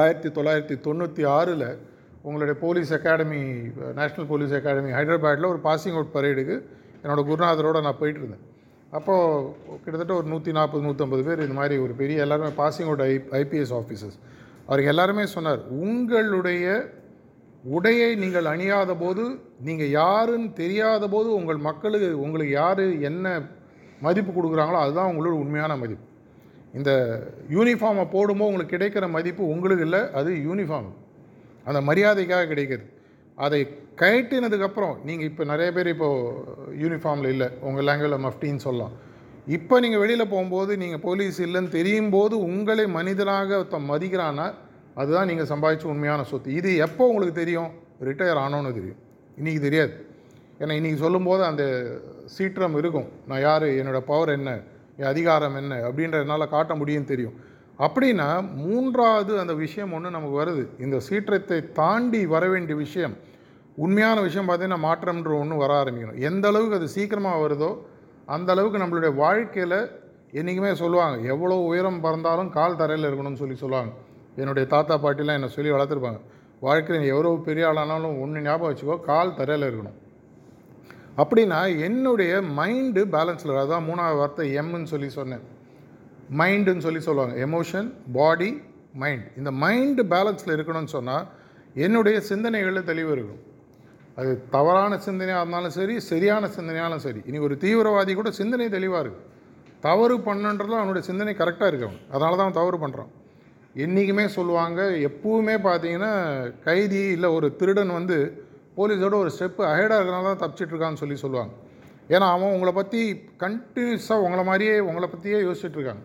ஆயிரத்தி 0.00 0.28
தொள்ளாயிரத்தி 0.36 0.76
தொண்ணூற்றி 0.86 1.22
ஆறில் 1.36 1.66
உங்களுடைய 2.26 2.54
police 2.64 2.92
academy 2.98 3.40
national 3.98 4.28
police 4.32 4.54
academy 4.58 4.90
ஹைதராபாத்தில் 4.98 5.50
ஒரு 5.52 5.60
பாசிங் 5.68 5.96
அவுட் 5.98 6.14
பரேடுக்கு 6.16 6.56
என்னோடய 7.02 7.24
குருநாதரோடு 7.30 7.86
நான் 7.86 8.00
போயிட்டு 8.00 8.20
இருந்தேன். 8.22 8.44
அப்போது 8.98 9.78
கிட்டத்தட்ட 9.82 10.12
ஒரு 10.20 10.26
நூற்றி 10.32 10.50
நாற்பது 10.58 10.84
நூற்றம்பது 10.86 11.22
பேர் 11.28 11.44
இந்த 11.46 11.56
மாதிரி 11.60 11.76
ஒரு 11.84 11.94
பெரிய 12.00 12.24
எல்லாருமே 12.26 12.50
passing 12.62 12.88
out 12.90 13.04
I 13.08 13.12
IPS 13.40 13.74
officers 13.80 14.18
அவருக்கு 14.66 14.92
எல்லாருமே 14.92 15.24
சொன்னார் 15.36 15.60
உங்களுடைய 15.84 16.66
உடையை 17.64 18.16
நீங்கள் 18.16 18.44
அணியாத 18.44 18.94
போது 18.94 19.40
நீங்கள் 19.60 19.88
யாருன்னு 19.88 20.52
தெரியாத 20.52 21.08
போது 21.08 21.34
உங்கள் 21.34 21.58
மக்களுக்கு 21.58 22.20
உங்களுக்கு 22.20 22.52
யார் 22.52 23.00
என்ன 23.00 23.42
மதிப்பு 24.00 24.32
கொடுக்குறாங்களோ 24.32 24.78
அதுதான் 24.80 25.16
உங்களோட 25.16 25.30
உண்மையான 25.30 25.76
மதிப்பு. 25.76 26.04
இந்த 26.74 26.90
யூனிஃபார்மை 27.50 28.08
போடும்போது 28.10 28.48
உங்களுக்கு 28.48 28.76
கிடைக்கிற 28.76 29.10
மதிப்பு 29.10 29.48
உங்களுக்கு 29.48 29.84
இல்லை 29.84 30.10
அது 30.12 30.30
யூனிஃபார்ம் 30.32 30.90
அந்த 31.64 31.80
மரியாதைக்காக 31.80 32.46
கிடைக்கிறது 32.46 32.98
அதை 33.34 33.68
கயட்டினதுக்கப்புறம் 33.96 34.96
நீங்கள் 35.04 35.26
இப்போ 35.26 35.44
நிறைய 35.44 35.72
பேர் 35.72 35.88
இப்போது 35.88 36.78
யூனிஃபார்மில் 36.82 37.28
இல்லை 37.28 37.48
உங்கள் 37.60 37.84
லாங்குவேஜில் 37.84 38.24
மஃப்டின்னு 38.26 38.56
சொல்லலாம். 38.56 38.92
இப்போ 39.46 39.80
நீங்கள் 39.80 39.98
வெளியில் 39.98 40.28
போகும்போது 40.28 40.76
நீங்கள் 40.76 41.00
போலீஸ் 41.00 41.40
இல்லைன்னு 41.40 41.68
தெரியும் 41.68 42.10
போது 42.10 42.38
உங்களை 42.38 42.86
மனிதனாக 42.86 43.66
மதிக்கிறான்னா 43.78 44.54
அதுதான் 44.94 45.26
நீங்கள் 45.26 45.46
சம்பாதிச்ச 45.46 45.84
உண்மையான 45.84 46.24
சொத்து. 46.24 46.54
இது 46.54 46.76
எப்போ 46.76 47.06
உங்களுக்கு 47.06 47.34
தெரியும்? 47.34 47.70
ரிட்டையர் 48.04 48.40
ஆனோன்னு 48.44 48.72
தெரியும். 48.72 48.98
இன்றைக்கி 49.38 49.60
தெரியாது. 49.60 49.92
ஏன்னா 50.60 50.72
இன்றைக்கி 50.78 50.94
சொல்லும்போது 50.94 51.44
அந்த 51.44 51.64
சீற்றம் 52.26 52.76
இருக்கும். 52.76 53.06
நான் 53.26 53.40
யார்? 53.40 53.62
என்னோடய 53.62 54.00
பவர் 54.00 54.28
என்ன? 54.28 54.60
என் 54.96 55.06
அதிகாரம் 55.06 55.54
என்ன? 55.54 55.74
அப்படின்றதுனால 55.76 56.48
காட்ட 56.48 56.74
முடியும்னு 56.74 57.04
தெரியும். 57.04 57.36
அப்படின்னா 57.78 58.48
மூன்றாவது 58.54 59.38
அந்த 59.38 59.54
விஷயம் 59.54 59.92
ஒன்று 59.92 60.10
நமக்கு 60.10 60.44
வருது. 60.44 60.66
இந்த 60.78 61.00
சீற்றத்தை 61.00 61.72
தாண்டி 61.72 62.26
வர 62.26 62.48
வேண்டிய 62.48 62.76
விஷயம். 62.76 63.14
உண்மையான 63.76 64.20
விஷயம் 64.20 64.48
பார்த்திங்கன்னா 64.48 64.80
மாற்றம்ன்ற 64.88 65.38
ஒன்று 65.38 65.56
வர 65.56 65.84
ஆரம்பிக்கணும். 65.84 66.18
எந்த 66.18 66.48
அளவுக்கு 66.48 66.76
அது 66.76 66.88
சீக்கிரமாக 66.88 67.46
வருதோ 67.46 67.70
அந்த 68.26 68.52
அளவுக்கு 68.52 68.78
நம்மளுடைய 68.78 69.14
வாழ்க்கையில் 69.14 69.78
என்றைக்குமே 70.32 70.74
சொல்லுவாங்க 70.74 71.28
எவ்வளோ 71.34 71.54
உயரம் 71.54 72.00
பறந்தாலும் 72.00 72.50
கால் 72.50 72.76
தரையில் 72.76 73.08
இருக்கணும்னு 73.08 73.42
சொல்லி 73.42 73.54
சொல்லுவாங்க. 73.54 73.92
என்னுடைய 74.42 74.64
தாத்தா 74.74 74.94
பாட்டிலாம் 75.04 75.38
என்னை 75.38 75.50
சொல்லி 75.56 75.70
வளர்த்துருப்பாங்க. 75.74 76.20
வாழ்க்கையில் 76.66 77.02
நீ 77.02 77.08
எவ்வளோ 77.14 77.30
பெரிய 77.48 77.64
ஆளானாலும் 77.70 78.16
ஒன்று 78.22 78.44
ஞாபகம் 78.46 78.70
வச்சுக்கோ 78.70 78.96
கால் 79.10 79.36
தரையில் 79.38 79.66
இருக்கணும். 79.68 79.98
அப்படின்னா 81.20 81.60
என்னுடைய 81.86 82.32
மைண்டு 82.58 83.02
பேலன்ஸில் 83.14 83.60
அதான் 83.62 83.86
மூணாவது 83.88 84.18
வார்த்தை 84.20 84.46
எம்னு 84.60 84.90
சொல்லி 84.94 85.08
சொன்னேன். 85.18 85.44
மைண்டுன்னு 86.40 86.84
சொல்லி 86.86 87.00
சொல்லுவாங்க. 87.08 87.34
எமோஷன் 87.46 87.88
பாடி 88.18 88.50
மைண்ட் 89.02 89.26
இந்த 89.40 89.50
மைண்டு 89.62 90.02
பேலன்ஸில் 90.12 90.54
இருக்கணும்னு 90.56 90.92
சொன்னால் 90.96 91.26
என்னுடைய 91.84 92.16
சிந்தனைகளில் 92.30 92.88
தெளிவு 92.90 93.10
இருக்கும் 93.16 93.42
அது 94.18 94.30
தவறான 94.54 94.92
சிந்தனையாக 95.06 95.42
இருந்தாலும் 95.42 95.74
சரி 95.76 95.94
சரியான 96.10 96.44
சிந்தனையாலும் 96.56 97.02
சரி. 97.04 97.20
இனி 97.28 97.38
ஒரு 97.46 97.54
தீவிரவாதி 97.64 98.14
கூட 98.20 98.30
சிந்தனை 98.40 98.66
தெளிவாக 98.76 99.02
இருக்குது 99.04 99.26
தவறு 99.86 100.16
பண்ணுன்றதுல 100.26 100.80
அவனுடைய 100.82 101.02
சிந்தனை 101.08 101.32
கரெக்டாக 101.40 101.68
இருக்கு 101.70 101.86
அவன் 101.88 102.00
அதனால 102.14 102.32
தான் 102.36 102.46
அவன் 102.46 102.58
தவறு 102.60 102.78
பண்ணுறான் 102.82 103.10
என்றைக்குமே 103.74 104.26
சொல்லுவாங்க. 104.28 104.80
எப்பவுமே 105.08 105.56
பார்த்தீங்கன்னா 105.66 106.12
கைதி 106.68 107.02
இல்லை 107.16 107.28
ஒரு 107.38 107.56
திருடன் 107.56 107.92
வந்து 107.98 108.16
போலீஸோட 108.78 109.14
ஒரு 109.22 109.30
ஸ்டெப்பு 109.36 109.62
அஹெடாக 109.70 109.98
இருக்கிறனால 109.98 110.30
தான் 110.30 110.42
தப்பிச்சிட்டு 110.42 110.72
இருக்கான்னு 110.74 111.00
சொல்லி 111.02 111.16
சொல்லுவாங்க. 111.24 111.52
ஏன்னா 112.14 112.26
அவன் 112.36 112.54
உங்களை 112.54 112.72
பற்றி 112.72 113.00
கண்டினியூஸாக 113.44 114.24
உங்களை 114.26 114.44
மாதிரியே 114.50 114.76
உங்களை 114.88 115.08
பற்றியே 115.08 115.40
யோசிச்சுட்ருக்காங்க 115.46 116.04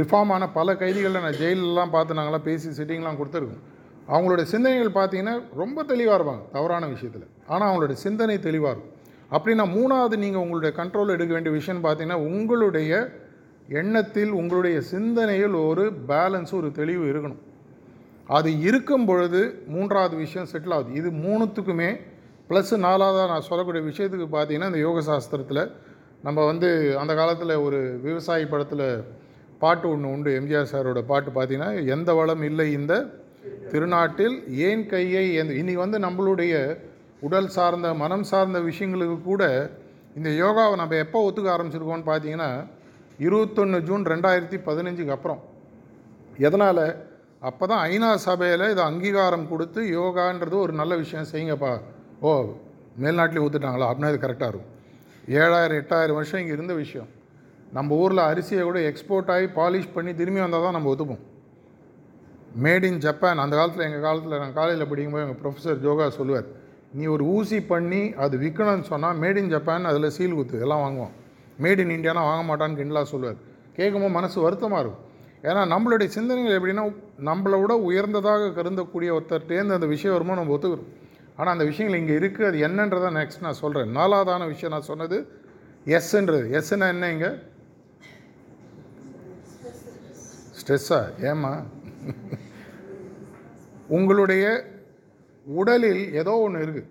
ரிஃபார்ம் 0.00 0.32
ஆன 0.34 0.44
பல 0.58 0.68
கைதிகளில் 0.82 1.24
நான் 1.24 1.38
ஜெயிலெலாம் 1.40 1.92
பார்த்து 1.94 2.18
நாங்களாம் 2.18 2.46
பேசி 2.48 2.68
சிட்டிங்லாம் 2.78 3.18
கொடுத்துருக்கோம். 3.18 3.64
அவங்களுடைய 4.08 4.46
சிந்தனைகள் 4.52 4.96
பார்த்தீங்கன்னா 4.98 5.42
ரொம்ப 5.54 5.84
தெளிவாக 5.84 6.16
இருப்பாங்க 6.18 6.44
தவறான 6.52 6.86
விஷயத்தில். 6.86 7.26
ஆனால் 7.46 7.68
அவங்களோட 7.68 7.94
சிந்தனை 8.06 8.38
தெளிவாக 8.38 8.72
இருக்கும். 8.74 8.92
அப்படின்னா 9.30 9.64
மூணாவது 9.76 10.16
நீங்கள் 10.24 10.42
உங்களுடைய 10.44 10.72
கண்ட்ரோல் 10.80 11.14
எடுக்க 11.14 11.32
வேண்டிய 11.34 11.52
விஷயம்னு 11.58 11.84
பார்த்தீங்கன்னா 11.86 12.20
உங்களுடைய 12.30 12.92
எண்ணத்தில் 13.80 14.32
உங்களுடைய 14.40 14.76
சிந்தனையில் 14.92 15.56
ஒரு 15.68 15.84
பேலன்ஸ் 16.10 16.52
ஒரு 16.58 16.68
தெளிவு 16.80 17.04
இருக்கணும். 17.12 17.42
அது 18.36 18.50
இருக்கும் 18.68 19.06
பொழுது 19.08 19.40
மூன்றாவது 19.74 20.14
விஷயம் 20.24 20.48
செட்டில் 20.52 20.74
ஆகுது. 20.76 20.90
இது 21.00 21.08
மூணுத்துக்குமே 21.24 21.90
ப்ளஸ் 22.48 22.72
நாலாவதாக 22.86 23.30
நான் 23.32 23.46
சொல்லக்கூடிய 23.50 23.82
விஷயத்துக்கு 23.90 24.26
பார்த்தீங்கன்னா 24.34 24.70
இந்த 24.72 24.80
யோக 24.86 25.00
சாஸ்திரத்தில் 25.10 25.62
நம்ம 26.26 26.38
வந்து 26.50 26.68
அந்த 27.02 27.12
காலத்தில் 27.14 27.54
ஒரு 27.66 27.78
விவசாயி 28.06 28.44
படத்தில் 28.52 28.86
பாட்டு 29.62 29.86
ஒன்று 29.92 30.12
உண்டு. 30.14 30.30
எம்ஜிஆர் 30.38 30.72
சாரோட 30.72 31.00
பாட்டு 31.10 31.30
பார்த்தீங்கன்னா 31.30 31.70
எந்த 31.94 32.10
வளம் 32.14 32.44
இல்லை 32.50 32.66
இந்த 32.72 32.94
திருநாட்டில் 33.72 34.36
ஏன் 34.68 34.86
கையை 34.86 35.24
எந்த 35.40 35.52
இன்னைக்கு 35.60 35.82
வந்து 35.84 35.98
நம்மளுடைய 36.06 36.54
உடல் 37.20 37.48
சார்ந்த 37.48 37.88
மனம் 37.94 38.26
சார்ந்த 38.30 38.58
விஷயங்களுக்கு 38.60 39.18
கூட 39.22 39.42
இந்த 40.16 40.30
யோகாவை 40.42 40.74
நம்ம 40.76 40.96
எப்போ 41.04 41.18
ஒத்துக்க 41.28 41.50
ஆரம்பிச்சிருக்கோம்னு 41.56 42.10
பார்த்தீங்கன்னா 42.10 42.50
இருபத்தொன்று 43.18 43.78
ஜூன் 43.82 44.04
ரெண்டாயிரத்தி 44.12 44.58
பதினஞ்சுக்கு 44.68 45.14
அப்புறம். 45.16 45.40
எதனால்? 46.46 46.86
அப்போ 47.40 47.66
தான் 47.66 47.82
ஐநா 47.90 48.14
சபையில் 48.14 48.70
இதை 48.70 48.84
அங்கீகாரம் 48.84 49.48
கொடுத்து 49.48 49.80
யோகான்றது 49.82 50.56
ஒரு 50.64 50.72
நல்ல 50.72 50.96
விஷயம். 50.96 51.28
செய்யுங்கப்பா. 51.32 51.72
ஓ 52.20 52.30
மேல்நாட்டிலே 53.02 53.42
ஊற்றுட்டாங்களா 53.44 53.88
அப்படின்னா 53.90 54.10
இது 54.12 54.20
கரெக்டாக 54.26 54.50
இருக்கும். 54.52 54.72
ஏழாயிரம் 55.28 55.78
எட்டாயிரம் 55.82 56.18
வருஷம் 56.18 56.40
இங்கே 56.40 56.52
இருந்த 56.52 56.74
விஷயம். 56.74 57.08
நம்ம 57.72 57.96
ஊரில் 58.02 58.22
அரிசியை 58.30 58.62
கூட 58.62 58.78
எக்ஸ்போர்ட் 58.90 59.30
ஆகி 59.34 59.46
பாலிஷ் 59.60 59.94
பண்ணி 59.94 60.14
திரும்பி 60.14 60.40
வந்தால் 60.40 60.66
தான் 60.66 60.76
நம்ம 60.78 60.90
ஒத்துப்போம். 60.92 61.22
மேட் 62.64 62.84
இன் 62.88 62.98
ஜப்பான் 62.98 63.42
அந்த 63.44 63.56
காலத்தில் 63.56 63.86
எங்கள் 63.86 64.00
காலத்தில் 64.00 64.38
நான் 64.38 64.54
காலையில் 64.58 64.88
படிக்கும்போது 64.90 65.24
எங்கள் 65.24 65.40
ப்ரொஃபஸர் 65.42 65.82
ஜோகா 65.84 66.08
சொல்லுவார் 66.08 66.46
நீ 66.94 67.04
ஒரு 67.06 67.24
ஊசி 67.24 67.58
பண்ணி 67.60 68.02
அது 68.24 68.34
விற்கணும்னு 68.38 68.86
சொன்னால் 68.92 69.18
மேட் 69.22 69.40
இன் 69.40 69.52
ஜப்பான் 69.54 69.90
அதில் 69.90 70.14
சீல் 70.16 70.34
குத்து. 70.34 70.60
எல்லாம் 70.60 70.82
வாங்குவோம். 70.84 71.14
மேட் 71.64 71.80
இன் 71.82 71.94
இந்தியானா 71.96 72.22
வாங்க 72.28 72.44
மாட்டான்னு 72.48 72.78
கிண்டலாக 72.80 73.06
சொல்லுவார். 73.12 73.38
கேட்கும்போது 73.78 74.16
மனசு 74.18 74.36
வருத்தமாக 74.46 74.82
இருக்கும். 74.84 75.02
ஏன்னா 75.48 75.62
நம்மளுடைய 75.72 76.08
சிந்தனைகள் 76.16 76.56
எப்படின்னா 76.58 76.84
நம்மளை 77.28 77.56
விட 77.62 77.72
உயர்ந்ததாக 77.88 78.52
கருந்தக்கூடிய 78.58 79.10
ஒருத்தர்கிட்டேருந்து 79.16 79.76
அந்த 79.78 79.88
விஷயம் 79.94 80.14
வருமோ 80.16 80.38
நம்ம 80.38 80.54
ஒத்துக்கிறோம். 80.56 80.92
ஆனால் 81.38 81.54
அந்த 81.54 81.66
விஷயங்கள் 81.70 82.00
இங்கே 82.02 82.14
இருக்குது 82.20 82.48
அது 82.50 82.58
என்னன்றதை 82.68 83.10
நெக்ஸ்ட் 83.18 83.44
நான் 83.46 83.60
சொல்கிறேன் 83.62 83.92
நாலாவதான 83.98 84.46
விஷயம் 84.52 84.74
நான் 84.76 84.88
சொன்னது 84.90 85.18
எஸ்ன்றது 85.96 86.46
எஸ்ன்னா 86.58 86.86
என்ன 86.94 87.10
இங்கே? 87.14 87.32
ஸ்ட்ரெஸ்ஸா 90.58 91.00
ஏம்மா? 91.30 91.52
உங்களுடைய 93.96 94.44
உடலில் 95.46 96.02
ஏதோ 96.20 96.32
ஒன்று 96.44 96.64
இருக்குது 96.66 96.88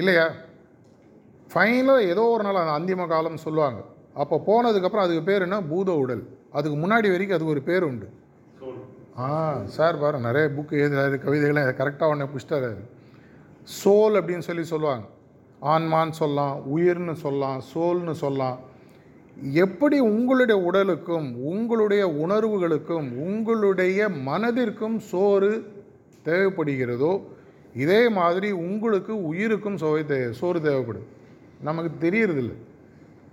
இல்லையா? 0.00 0.26
ஃபைனலாக 1.54 2.08
ஏதோ 2.08 2.22
ஒரு 2.22 2.42
நாள் 2.42 2.60
அந்த 2.62 2.74
அந்திம 2.78 3.06
காலம் 3.06 3.36
சொல்லுவாங்க. 3.36 3.80
அப்போ 4.14 4.36
போனதுக்கப்புறம் 4.46 5.06
அதுக்கு 5.06 5.22
பேர் 5.22 5.42
என்ன? 5.42 5.62
பூத 5.62 5.92
உடல். 5.92 6.28
அதுக்கு 6.52 6.76
முன்னாடி 6.78 7.08
வரைக்கும் 7.10 7.36
அதுக்கு 7.36 7.54
ஒரு 7.54 7.62
பேர் 7.62 7.82
உண்டு. 7.82 8.08
ஆ 9.18 9.28
சார் 9.64 9.98
பாரு 9.98 10.18
நிறைய 10.18 10.48
புக்கு 10.56 10.74
எழுதுறாரு 10.74 11.16
கவிதைகள்லாம் 11.24 11.70
கரெக்டாக 11.80 12.08
ஒன்று 12.08 12.26
புஷ்டாரு 12.34 12.72
சோல் 13.78 14.16
அப்படின்னு 14.18 14.46
சொல்லி 14.48 14.64
சொல்லுவாங்க. 14.64 15.06
ஆன்மான்னு 15.62 16.10
சொல்லலாம் 16.10 16.76
உயிர்னு 16.76 17.12
சொல்லலாம் 17.12 17.62
சோல்னு 17.74 18.10
சொல்லலாம். 18.10 18.58
எப்படி 19.52 19.98
உங்களுடைய 19.98 20.62
உடலுக்கும் 20.62 21.28
உங்களுடைய 21.42 22.06
உணர்வுகளுக்கும் 22.06 23.08
உங்களுடைய 23.26 24.08
மனதிற்கும் 24.08 24.96
சோறு 24.96 25.50
தேவைப்படுகிறதோ 26.24 27.12
இதே 27.74 28.08
மாதிரி 28.08 28.50
உங்களுக்கு 28.50 29.24
உயிருக்கும் 29.24 29.76
சோவை 29.76 30.02
தே 30.10 30.30
சோறு 30.30 30.60
தேவைப்படும். 30.62 31.16
நமக்கு 31.60 32.10
தெரியறதில்ல. 32.10 32.52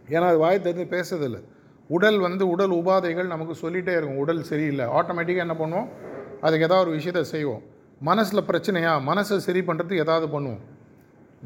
ஏன்னா 0.09 0.27
அது 0.27 0.37
வாய் 0.37 0.61
தெரிஞ்சு 0.63 0.93
பேசுறதில்ல. 0.95 1.43
உடல் 1.87 2.19
வந்து 2.19 2.49
உடல் 2.49 2.69
உபாதைகள் 2.69 3.25
நமக்கு 3.25 3.69
சொல்லிகிட்டே 3.69 3.91
இருக்கும். 3.91 4.17
உடல் 4.17 4.43
சரியில்லை. 4.43 4.85
ஆட்டோமேட்டிக்காக 4.85 5.37
என்ன 5.37 5.53
பண்ணுவோம்? 5.53 5.87
அதுக்கு 6.41 6.65
ஏதாவது 6.65 6.87
ஒரு 6.87 6.91
விஷயத்தை 6.91 7.23
செய்வோம். 7.23 7.61
மனசில் 7.99 8.41
பிரச்சனையா? 8.41 9.01
மனசை 9.07 9.37
சரி 9.37 9.59
பண்ணுறதுக்கு 9.59 9.97
ஏதாவது 9.97 10.39
பண்ணுவோம். 10.39 10.59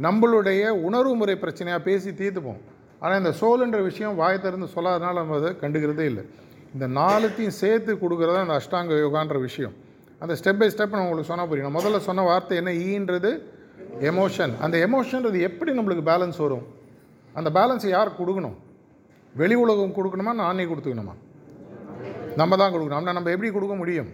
நம்மளுடைய 0.02 0.70
உணர்வு 0.70 1.16
முறை 1.16 1.36
பிரச்சனையாக 1.36 1.80
பேசி 1.80 2.10
தீர்த்துப்போம். 2.10 2.60
ஆனால் 3.00 3.18
இந்த 3.18 3.34
சோலுன்ற 3.42 3.84
விஷயம் 3.84 4.16
வாய் 4.16 4.42
திறந்து 4.42 4.68
சொல்லாதனால 4.76 5.14
நம்ம 5.14 5.36
அதை 5.36 5.52
கண்டுக்கிறதே 5.62 6.00
இல்லை. 6.00 6.26
இந்த 6.74 6.88
நாலுத்தையும் 6.88 7.48
சேர்த்து 7.48 7.96
கொடுக்குறது 7.96 8.36
அந்த 8.36 8.62
அஷ்டாங்க 8.62 9.00
யோகான்ற 9.00 9.40
விஷயம். 9.40 9.74
அந்த 10.20 10.36
ஸ்டெப் 10.44 10.60
பை 10.60 10.70
ஸ்டெப் 10.70 10.90
நான் 10.90 11.02
உங்களுக்கு 11.02 11.24
சொன்ன 11.24 11.48
புரியும். 11.48 11.76
முதல்ல 11.76 11.98
சொன்ன 11.98 12.22
வார்த்தை 12.22 12.58
என்ன? 12.58 12.72
ஈன்றது 12.72 13.42
எமோஷன் 14.12 14.54
அந்த 14.66 14.76
எமோஷன்றது 14.88 15.40
எப்படி 15.50 15.72
நம்மளுக்கு 15.78 16.04
பேலன்ஸ் 16.12 16.40
வரும்? 16.46 16.66
அந்த 17.34 17.50
பேலன்ஸை 17.58 17.90
யார் 17.90 18.18
கொடுக்கணும்? 18.20 18.58
வெளி 19.36 19.56
உலகம் 19.56 19.96
கொடுக்கணுமா? 19.98 20.34
நானே 20.34 20.64
கொடுத்துக்கணுமா? 20.64 21.16
நம்ம 22.36 22.56
தான் 22.56 22.74
கொடுக்கணும். 22.74 23.00
ஆனால் 23.02 23.18
நம்ம 23.18 23.32
எப்படி 23.36 23.52
கொடுக்க 23.52 23.76
முடியும்? 23.76 24.10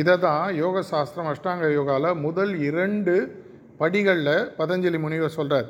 இதை 0.00 0.14
தான் 0.18 0.56
யோக 0.62 0.82
சாஸ்திரம் 0.82 1.28
அஷ்டாங்க 1.30 1.68
யோகாவில் 1.72 2.20
முதல் 2.26 2.52
இரண்டு 2.68 3.14
படிகளில் 3.78 4.34
பதஞ்சலி 4.58 4.98
முனிவர் 5.04 5.36
சொல்கிறார் 5.38 5.68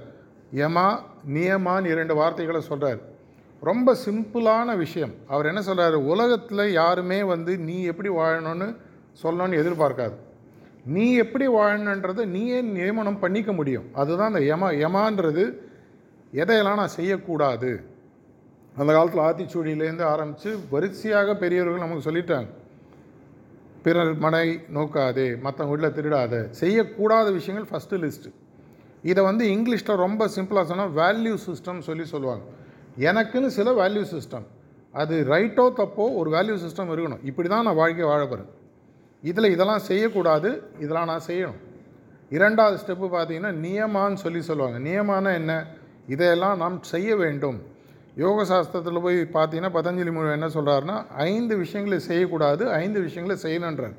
யமா 0.60 0.86
நியமான்னு 1.34 1.92
இரண்டு 1.94 2.14
வார்த்தைகளை 2.14 2.60
சொல்கிறார் 2.60 3.00
ரொம்ப 3.62 3.94
சிம்பிளான 4.06 4.76
விஷயம். 4.76 5.14
அவர் 5.32 5.46
என்ன 5.46 5.62
சொல்கிறார் 5.62 5.96
உலகத்தில் 6.12 6.64
யாருமே 6.72 7.22
வந்து 7.22 7.52
நீ 7.58 7.76
எப்படி 7.82 8.08
வாழணும்னு 8.08 8.68
சொல்லணும்னு 9.22 9.60
எதிர்பார்க்காது. 9.62 10.16
நீ 10.84 11.14
எப்படி 11.14 11.48
வாழணுன்றதை 11.48 12.24
நீயே 12.24 12.60
நியமனம் 12.60 13.18
பண்ணிக்க 13.18 13.52
முடியும். 13.52 13.84
அதுதான் 13.92 14.34
அந்த 14.34 14.56
யமா 14.56 14.68
யமான்றது. 14.84 15.44
எதையெல்லாம் 16.32 16.80
நான் 16.82 16.96
செய்யக்கூடாது? 16.98 17.84
அந்த 18.76 18.92
காலத்தில் 18.92 19.24
ஆத்திச்சூடியிலேருந்து 19.26 20.02
ஆரம்பித்து 20.02 20.58
வரிசையாக 20.70 21.34
பெரியவர்கள் 21.36 21.84
நமக்கு 21.84 22.06
சொல்லிட்டாங்க. 22.10 22.48
பிறர் 23.82 24.14
மனை 24.14 24.60
நோக்காதே 24.74 25.28
மற்றவங்க 25.44 25.68
வீட்டில் 25.68 25.96
திருடாத. 25.98 26.48
செய்யக்கூடாத 26.60 27.32
விஷயங்கள் 27.32 27.68
ஃபஸ்ட்டு 27.70 28.00
லிஸ்ட்டு 28.04 28.32
இதை 29.02 29.24
வந்து 29.24 29.44
இங்கிலீஷில் 29.56 29.96
ரொம்ப 29.96 30.28
சிம்பிளாக 30.36 30.64
சொன்னால் 30.64 30.94
வேல்யூ 31.02 31.34
சிஸ்டம் 31.46 31.78
சொல்லி 31.78 32.04
சொல்லுவாங்க. 32.04 32.44
எனக்குன்னு 32.96 33.46
சில 33.46 33.70
வேல்யூ 33.72 34.04
சிஸ்டம் 34.14 34.46
அது 34.92 35.24
ரைட்டோ 35.24 35.64
தப்போ 35.80 36.14
ஒரு 36.14 36.30
வேல்யூ 36.36 36.56
சிஸ்டம் 36.64 36.90
இருக்கணும். 36.92 37.24
இப்படி 37.24 37.48
தான் 37.48 37.64
நான் 37.64 37.74
வாழ்க்கை 37.74 38.04
வாழ 38.04 38.26
போகிறேன் 38.26 38.50
இதில் 39.22 39.52
இதெல்லாம் 39.54 39.78
செய்யக்கூடாது 39.78 40.50
இதெல்லாம் 40.78 41.10
நான் 41.12 41.26
செய்யணும். 41.26 41.58
இரண்டாவது 42.30 42.76
ஸ்டெப்பு 42.82 43.06
பார்த்தீங்கன்னா 43.16 43.52
நியமான்னு 43.64 44.14
சொல்லி 44.14 44.40
சொல்லுவாங்க. 44.40 44.78
நியமானா 44.78 45.34
என்ன? 45.34 45.66
இதையெல்லாம் 46.06 46.56
நாம் 46.58 46.82
செய்ய 46.82 47.16
வேண்டும். 47.16 47.58
யோக 48.14 48.44
சாஸ்திரத்தில் 48.44 49.02
போய் 49.02 49.18
பார்த்தீங்கன்னா 49.34 49.72
பதஞ்சலி 49.76 50.12
முழு 50.12 50.30
என்ன 50.30 50.48
சொல்கிறாருன்னா 50.48 50.96
ஐந்து 51.10 51.56
விஷயங்களை 51.56 51.98
செய்யக்கூடாது 51.98 52.70
ஐந்து 52.70 53.00
விஷயங்களை 53.00 53.36
செய்யணுன்றார். 53.42 53.94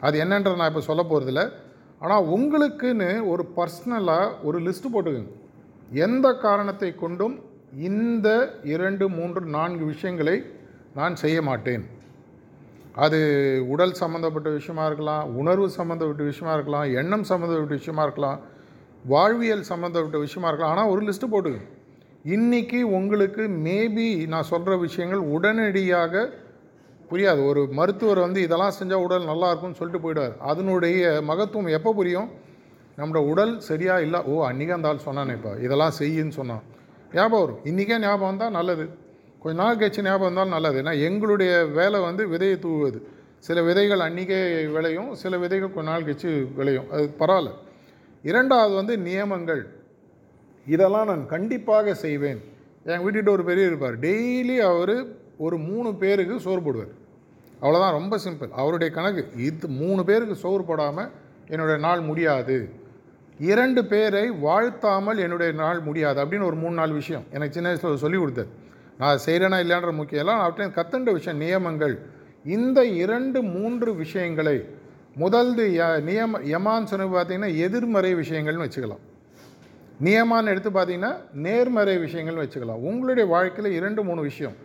அது 0.00 0.24
என்னன்றது 0.24 0.56
நான் 0.56 0.68
இப்போ 0.68 0.80
சொல்ல 0.80 1.02
போகிறதில்ல 1.02 1.52
ஆனால் 1.98 2.24
உங்களுக்குன்னு 2.24 3.26
ஒரு 3.26 3.44
பர்சனலாக 3.56 4.30
ஒரு 4.42 4.58
லிஸ்ட்டு 4.60 4.92
போட்டுக்கோங்க. 4.94 5.32
எந்த 5.90 6.26
காரணத்தை 6.32 6.94
கொண்டும் 6.94 7.36
இந்த 7.72 8.28
இரண்டு 8.62 9.08
மூன்று 9.08 9.40
நான்கு 9.40 9.84
விஷயங்களை 9.84 10.36
நான் 10.94 11.16
செய்ய 11.16 11.42
மாட்டேன். 11.42 11.84
அது 12.94 13.18
உடல் 13.74 13.94
சம்மந்தப்பட்ட 14.00 14.48
விஷயமா 14.56 14.84
இருக்கலாம் 14.86 15.24
உணர்வு 15.40 15.68
சம்மந்தப்பட்ட 15.76 16.22
விஷயமா 16.30 16.52
இருக்கலாம் 16.56 16.86
எண்ணம் 17.00 17.24
சம்மந்தப்பட்ட 17.30 17.74
விஷயமா 17.80 18.02
இருக்கலாம் 18.06 18.38
வாழ்வியல் 19.12 19.64
சம்மந்தப்பட்ட 19.70 20.18
விஷயமா 20.26 20.48
இருக்கலாம். 20.48 20.72
ஆனால் 20.74 20.90
ஒரு 20.92 21.00
லிஸ்ட்டு 21.06 21.32
போட்டுங்க 21.32 21.60
இன்றைக்கி 22.34 22.80
உங்களுக்கு 22.98 23.42
மேபி 23.66 24.06
நான் 24.34 24.50
சொல்கிற 24.52 24.76
விஷயங்கள் 24.84 25.22
உடனடியாக 25.36 26.22
புரியாது. 27.10 27.40
ஒரு 27.50 27.62
மருத்துவர் 27.78 28.20
வந்து 28.26 28.40
இதெல்லாம் 28.46 28.76
செஞ்சால் 28.78 29.04
உடல் 29.06 29.30
நல்லா 29.30 29.48
இருக்கும்னு 29.50 29.78
சொல்லிட்டு 29.80 30.04
போயிடுவார். 30.04 30.36
அதனுடைய 30.50 31.22
மகத்துவம் 31.30 31.74
எப்போ 31.78 31.92
புரியும்? 31.98 32.30
நம்மளோட 32.98 33.22
உடல் 33.32 33.52
சரியாக 33.68 34.04
இல்லை. 34.06 34.20
ஓ 34.30 34.34
அன்றைக்கே 34.48 34.76
அந்த 34.76 34.88
ஆள் 34.90 35.06
சொன்னானே 35.08 35.34
இப்போ 35.38 35.52
இதெல்லாம் 35.66 35.94
செய்யுன்னு 36.00 36.36
சொன்னான். 36.40 36.62
ஞாபகம் 37.16 37.42
வரும். 37.44 37.60
இன்றைக்கே 37.70 37.98
ஞாபகம் 38.06 38.30
வந்தால் 38.30 38.56
நல்லது. 38.58 38.86
கொஞ்ச 39.44 39.62
நாள் 39.62 39.76
கழிச்சு 39.76 40.02
ஞாபகம் 40.02 40.32
இருந்தாலும் 40.32 40.52
நல்லது. 40.52 40.82
ஏன்னா 40.82 41.04
எங்களுடைய 41.04 41.64
வேலை 41.64 42.00
வந்து 42.00 42.26
விதையை 42.26 42.58
தூவுவது. 42.64 43.02
சில 43.38 43.62
விதைகள் 43.62 44.00
அன்றைக்கே 44.00 44.66
விளையும் 44.66 45.14
சில 45.14 45.38
விதைகள் 45.38 45.72
கொஞ்ச 45.72 45.90
நாள் 45.90 46.02
கழிச்சு 46.02 46.54
விளையும். 46.54 46.90
அது 46.90 47.14
பரவாயில்ல. 47.18 47.50
இரண்டாவது 48.22 48.74
வந்து 48.74 48.98
நியமங்கள். 48.98 49.66
இதெல்லாம் 50.66 51.06
நான் 51.06 51.26
கண்டிப்பாக 51.26 51.94
செய்வேன். 51.94 52.42
என் 52.84 52.98
வீட்டுக்கிட்ட 52.98 53.28
ஒரு 53.28 53.44
பெரிய 53.44 53.66
இருப்பார். 53.66 53.98
டெய்லி 53.98 54.56
அவர் 54.56 55.06
ஒரு 55.38 55.58
மூணு 55.58 55.94
பேருக்கு 55.94 56.40
சோறு 56.40 56.60
போடுவார். 56.60 56.92
அவ்வளோதான் 57.62 57.90
ரொம்ப 57.90 58.18
சிம்பிள். 58.24 58.50
அவருடைய 58.50 58.94
கணக்கு 58.94 59.28
இது 59.36 59.68
மூணு 59.68 60.04
பேருக்கு 60.04 60.34
சோறு 60.34 60.64
போடாமல் 60.64 61.10
என்னுடைய 61.48 61.80
நாள் 61.80 62.00
முடியாது. 62.00 62.70
இரண்டு 63.38 63.84
பேரை 63.84 64.30
வாழ்த்தாமல் 64.30 65.18
என்னுடைய 65.18 65.52
நாள் 65.52 65.80
முடியாது 65.80 66.24
அப்படின்னு 66.24 66.44
ஒரு 66.44 66.56
மூணு 66.56 66.74
நாலு 66.74 66.92
விஷயம். 66.92 67.24
எனக்கு 67.30 67.54
சின்ன 67.54 67.68
வயசில் 67.68 67.96
சொல்லி 67.96 68.18
கொடுத்தார். 68.18 68.62
நான் 69.02 69.22
செய்கிறேனா 69.26 69.58
இல்லையான்ற 69.62 69.92
முக்கியம். 69.98 70.22
எல்லாம் 70.24 70.42
அவற்றையும் 70.44 70.76
கத்துண்ட 70.78 71.12
விஷயம் 71.18 71.40
நியமங்கள். 71.44 71.94
இந்த 72.56 72.78
இரண்டு 73.02 73.38
மூன்று 73.54 73.90
விஷயங்களை 74.02 74.56
முதல்து 75.22 75.64
ய 75.78 75.82
நியம 76.08 76.38
யமான்னு 76.52 76.90
சொன்ன 76.92 77.08
பார்த்தீங்கன்னா 77.16 77.50
எதிர்மறை 77.66 78.12
விஷயங்கள்னு 78.20 78.64
வச்சுக்கலாம். 78.66 79.02
நியமான்னு 80.06 80.52
எடுத்து 80.52 80.70
பார்த்தீங்கன்னா 80.70 81.12
நேர்மறை 81.46 81.96
விஷயங்கள்னு 82.04 82.44
வச்சுக்கலாம். 82.44 82.84
உங்களுடைய 82.90 83.26
வாழ்க்கையில் 83.34 83.76
இரண்டு 83.80 84.02
மூணு 84.08 84.22
விஷயம். 84.30 84.56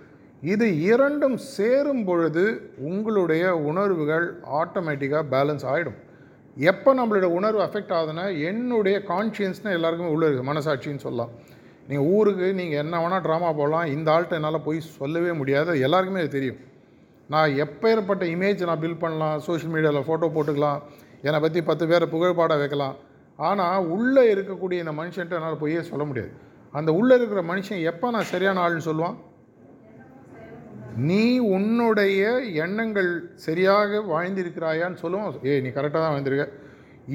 இது 0.54 0.68
இரண்டும் 0.92 1.38
சேரும் 1.56 2.04
பொழுது 2.10 2.44
உங்களுடைய 2.90 3.44
உணர்வுகள் 3.72 4.28
ஆட்டோமேட்டிக்காக 4.62 5.24
பேலன்ஸ் 5.36 5.66
ஆகிடும் 5.72 5.98
எப்போ 6.58 6.90
நம்மளோட 7.00 7.28
உணர்வு 7.40 7.62
அஃபெக்ட் 7.66 7.94
ஆகுதுன்னா 7.98 8.26
என்னுடைய 8.50 8.98
கான்ஷியன்ஸ்னு 9.12 9.76
எல்லாருக்குமே 9.78 10.14
உள்ளே 10.16 10.28
இருக்குது 10.28 10.50
மனசாட்சின்னு 10.52 11.06
சொல்லலாம். 11.06 11.34
நீங்கள் 11.90 12.10
ஊருக்கு 12.16 12.48
நீங்கள் 12.62 12.82
என்ன 12.84 12.96
வேணால் 13.04 13.24
ட்ராமா 13.28 13.52
போடலாம். 13.60 13.88
இந்த 13.96 14.08
ஆள்கிட்ட 14.16 14.40
என்னால் 14.40 14.66
போய் 14.68 14.80
சொல்லவே 14.98 15.32
முடியாது. 15.42 15.72
எல்லாருக்குமே 15.86 16.24
அது 16.24 16.36
தெரியும். 16.38 16.60
நான் 17.34 17.56
எப்பேற்பட்ட 17.64 18.24
இமேஜ் 18.34 18.68
நான் 18.70 18.82
பில்ட் 18.84 19.04
பண்ணலாம். 19.06 19.38
சோஷியல் 19.48 19.74
மீடியாவில் 19.76 20.06
ஃபோட்டோ 20.10 20.28
போட்டுக்கலாம். 20.36 20.82
என்னை 21.28 21.40
பற்றி 21.46 21.60
பத்து 21.70 21.86
பேரை 21.92 22.06
புகழ்பாட 22.14 22.54
வைக்கலாம். 22.64 22.98
ஆனால் 23.40 23.88
உள்ளே 23.96 24.24
இருக்கக்கூடிய 24.34 24.84
இந்த 24.84 24.94
மனுஷன்ட்ட 25.00 25.40
என்னால் 25.40 25.64
போயே 25.64 25.82
சொல்ல 25.90 26.04
முடியாது. 26.10 26.32
அந்த 26.80 26.90
உள்ளே 27.00 27.14
இருக்கிற 27.20 27.42
மனுஷன் 27.52 27.82
எப்போ 27.92 28.08
நான் 28.16 28.32
சரியான 28.34 28.62
ஆள்னு 28.66 28.88
சொல்லுவான்? 28.90 29.18
நீ 31.10 31.26
உன்னுடைய 31.56 32.22
எண்ணங்கள் 32.64 33.12
சரியாக 33.48 34.00
வாழ்ந்திருக்கிறாயான்னு 34.14 35.02
சொல்லுவோம் 35.04 35.36
ஏய் 35.50 35.62
நீ 35.66 35.70
கரெக்டாக 35.78 36.02
தான் 36.04 36.14
வாழ்ந்திருக்க. 36.14 36.46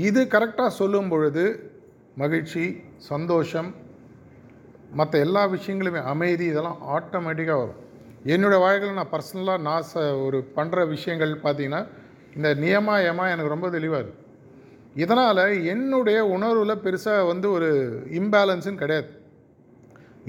இது 0.08 0.20
கரெக்டாக 0.34 0.70
சொல்லும் 0.80 1.10
பொழுது 1.12 1.44
மகிழ்ச்சி 2.22 2.64
சந்தோஷம் 3.10 3.70
மற்ற 4.98 5.12
எல்லா 5.24 5.42
விஷயங்களுமே 5.54 6.00
அமைதி 6.12 6.44
இதெல்லாம் 6.52 6.80
ஆட்டோமேட்டிக்காக 6.96 7.60
வரும். 7.62 7.80
என்னோடய 8.34 8.64
வாழ்க்கையில் 8.64 8.98
நான் 9.00 9.12
பர்சனலாக 9.14 9.64
நான் 9.68 9.86
ச 9.88 10.02
ஒரு 10.26 10.38
பண்ணுற 10.56 10.86
விஷயங்கள் 10.94 11.32
பார்த்தீங்கன்னா 11.46 11.80
இந்த 12.36 12.48
நியமா 12.62 12.94
ஏமா 13.08 13.24
எனக்கு 13.34 13.54
ரொம்ப 13.54 13.68
தெளிவாக 13.76 14.00
இருக்குது 14.02 14.22
இதனால் 15.02 15.42
என்னுடைய 15.72 16.18
உணர்வில் 16.34 16.82
பெருசாக 16.84 17.26
வந்து 17.30 17.46
ஒரு 17.56 17.68
இம்பேலன்ஸுன்னு 18.20 18.82
கிடையாது. 18.82 19.08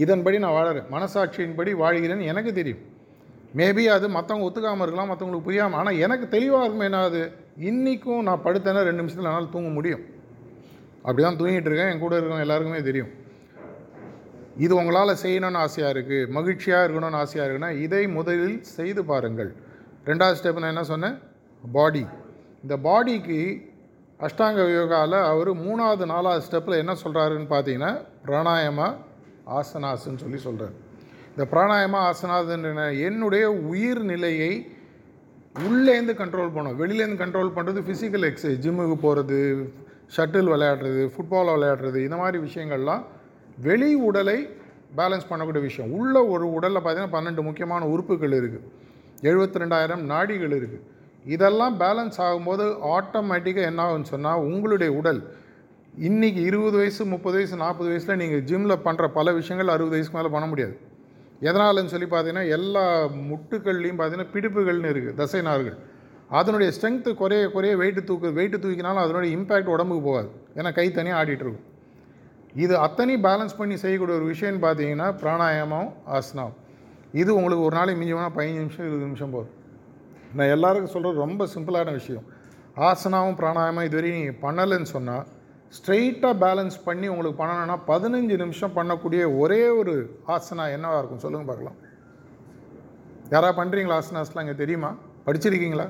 இதன்படி 0.04 0.38
நான் 0.44 0.56
வாழறேன். 0.58 0.88
மனசாட்சியின்படி 0.96 1.72
வாழ்கிறேன்னு 1.82 2.30
எனக்கு 2.32 2.52
தெரியும். 2.60 2.82
மேபி 3.60 3.84
அது 3.96 4.06
மற்றவங்க 4.16 4.48
ஒத்துக்காமல் 4.48 4.86
இருக்கலாம் 4.86 5.10
மற்றவங்களுக்கு 5.12 5.48
புரியாமல் 5.50 5.80
ஆனால் 5.82 6.00
எனக்கு 6.06 6.26
தெளிவாக 6.34 6.66
இருக்கும் 6.66 6.88
என்ன 6.88 7.04
அது 7.10 7.22
இன்றைக்கும் 7.70 8.26
நான் 8.30 8.44
படுத்தேன்னா 8.48 8.82
ரெண்டு 8.88 9.02
நிமிஷத்தில் 9.02 9.30
என்னால் 9.30 9.54
தூங்க 9.54 9.70
முடியும். 9.78 10.04
அப்படி 11.06 11.24
தான் 11.28 11.40
தூங்கிட்டு 11.42 11.70
இருக்கேன். 11.72 11.92
என் 11.92 12.04
கூட 12.06 12.16
இருக்கவங்க 12.18 12.48
எல்லாருக்குமே 12.48 12.82
தெரியும். 12.90 13.12
இது 14.64 14.74
உங்களால் 14.80 15.22
செய்யணும்னு 15.24 15.60
ஆசையாக 15.66 15.94
இருக்குது 15.96 16.28
மகிழ்ச்சியாக 16.36 16.84
இருக்கணும்னு 16.86 17.22
ஆசையாக 17.24 17.46
இருக்குன்னா 17.48 17.72
இதை 17.86 18.04
முதலில் 18.18 18.60
செய்து 18.76 19.02
பாருங்கள். 19.12 19.52
ரெண்டாவது 20.10 20.38
ஸ்டெப் 20.40 20.62
நான் 20.62 20.74
என்ன 20.74 20.84
சொன்னேன்? 20.92 21.16
பாடி 21.64 22.04
இந்த 22.64 22.76
பாடிக்கு 22.88 23.40
அஷ்டாங்க 24.20 24.62
யோகாவில் 24.70 25.18
அவர் 25.32 25.50
மூணாவது 25.66 26.04
நாலாவது 26.12 26.46
ஸ்டெப்பில் 26.48 26.82
என்ன 26.84 26.94
சொல்கிறாருன்னு 27.04 27.50
பார்த்தீங்கன்னா 27.54 27.92
பிராணாயமா 28.28 28.88
ஆசனாஸ்ன்னு 29.60 30.22
சொல்லி 30.24 30.38
சொல்கிறார் 30.38 30.76
இந்த 31.34 31.46
பிராணாயமா 31.54 32.00
ஆசனாதுன்ற 32.10 32.86
என்னுடைய 33.08 33.46
உயிர் 33.72 34.02
நிலையை 34.04 34.52
உள்ளேருந்து 35.56 36.14
கண்ட்ரோல் 36.22 36.56
பண்ணோம் 36.56 36.78
வெளியிலேருந்து 36.82 37.22
கண்ட்ரோல் 37.24 37.52
பண்ணுறது 37.58 37.82
ஃபிசிக்கல் 37.88 38.26
எக்ஸசைஸ் 38.30 38.64
ஜிம்முக்கு 38.64 38.98
போகிறது 39.02 39.40
ஷட்டில் 40.16 40.52
விளையாடுறது 40.54 41.04
ஃபுட்பால் 41.14 41.54
விளையாடுறது 41.56 42.00
இந்த 42.04 42.18
மாதிரி 42.18 42.38
விஷயங்கள்லாம் 42.38 43.04
வெளி 43.68 43.90
உடலை 44.08 44.38
பேலன்ஸ் 44.98 45.30
பண்ணக்கூடிய 45.30 45.62
விஷயம். 45.68 45.92
உள்ள 46.00 46.16
ஒரு 46.34 46.46
உடலில் 46.58 46.82
பார்த்தீங்கன்னா 46.82 47.16
பன்னெண்டு 47.16 47.42
முக்கியமான 47.48 47.88
உறுப்புகள் 47.94 48.36
இருக்குது 48.40 48.68
எழுபத்தி 49.30 49.62
ரெண்டாயிரம் 49.64 50.04
நாடிகள் 50.12 50.56
இருக்குது 50.60 50.84
இதெல்லாம் 51.26 51.76
பேலன்ஸ் 51.82 52.20
ஆகும்போது 52.26 52.66
ஆட்டோமேட்டிக்காக 52.96 53.70
என்ன 53.72 53.82
ஆகும்னு 53.86 54.12
சொன்னால் 54.14 54.44
உங்களுடைய 54.50 54.90
உடல் 55.00 55.22
இன்றைக்கி 56.08 56.42
இருபது 56.50 56.76
வயசு 56.82 57.02
முப்பது 57.14 57.36
வயசு 57.38 57.56
நாற்பது 57.64 57.90
வயசில் 57.92 58.20
நீங்கள் 58.22 58.44
ஜிம்மில் 58.50 58.84
பண்ணுற 58.88 59.06
பல 59.18 59.34
விஷயங்கள் 59.40 59.74
அறுபது 59.76 59.96
வயசுக்கு 59.96 60.18
மேலே 60.20 60.32
பண்ண 60.34 60.48
முடியாது. 60.52 60.76
எதனாலன்னு 61.50 61.94
சொல்லி 61.94 62.10
பார்த்தீங்கன்னா 62.12 62.46
எல்லா 62.58 62.84
முட்டுக்கள்லையும் 63.30 64.00
பார்த்தீங்கன்னா 64.00 64.34
பிடிப்புகள்னு 64.34 64.92
இருக்குது 64.94 65.18
தசை 65.22 65.42
நார்கள் 65.50 65.78
அதனுடைய 66.40 66.70
ஸ்ட்ரென்த்து 66.76 67.12
குறைய 67.22 67.46
குறைய 67.56 67.74
வெயிட்டு 67.82 68.02
தூக்கு 68.10 68.30
வெயிட்டு 68.40 68.58
தூக்கினாலும் 68.64 69.04
அதனுடைய 69.06 69.30
இம்பேக்ட் 69.38 69.74
உடம்புக்கு 69.76 70.04
போகாது. 70.10 70.30
ஏன்னா 70.60 70.70
கை 70.78 70.86
தனியாக 70.98 71.20
ஆடிட்டு 71.22 71.46
இருக்கும். 71.46 71.66
இது 72.64 72.74
அத்தனையும் 72.86 73.26
பேலன்ஸ் 73.28 73.58
பண்ணி 73.58 73.76
செய்யக்கூடிய 73.84 74.18
ஒரு 74.20 74.28
விஷயம்னு 74.34 74.62
பார்த்தீங்கன்னா 74.66 75.08
பிராணாயாமம் 75.22 75.90
ஆசனம் 76.18 76.54
இது 77.22 77.30
உங்களுக்கு 77.38 77.66
ஒரு 77.68 77.76
நாளைக்கு 77.78 78.00
மிஞ்சி 78.00 78.16
போனால் 78.16 78.36
பதினஞ்சு 78.38 78.62
நிமிஷம் 78.64 78.86
இருபது 78.86 79.06
நிமிஷம் 79.08 79.34
போதும். 79.36 79.54
நான் 80.38 80.54
எல்லாருக்கும் 80.56 80.94
சொல்கிறது 80.94 81.24
ரொம்ப 81.26 81.48
சிம்பிளான 81.56 81.92
விஷயம். 82.00 82.26
ஆசனாவும் 82.90 83.38
பிராணாயாமம் 83.42 83.88
இதுவரையும் 83.90 84.20
நீங்கள் 84.22 84.42
பண்ணலைன்னு 84.46 84.90
சொன்னால் 84.96 85.26
ஸ்ட்ரெயிட்டாக 85.78 86.36
பேலன்ஸ் 86.46 86.78
பண்ணி 86.88 87.08
உங்களுக்கு 87.14 87.44
பண்ணணும்னா 87.44 87.78
பதினஞ்சு 87.92 88.36
நிமிஷம் 88.44 88.76
பண்ணக்கூடிய 88.78 89.22
ஒரே 89.44 89.62
ஒரு 89.80 89.94
ஆசனா 90.36 90.66
என்னவாக 90.76 91.00
இருக்கும்? 91.00 91.24
சொல்லுங்கள் 91.26 91.50
பார்க்கலாம். 91.52 91.78
யாராவது 93.34 93.58
பண்ணுறீங்களா 93.62 94.02
ஆசனாஸ்லாம் 94.02 94.46
இங்கே 94.46 94.58
தெரியுமா? 94.64 94.92
படிச்சிருக்கீங்களா? 95.28 95.88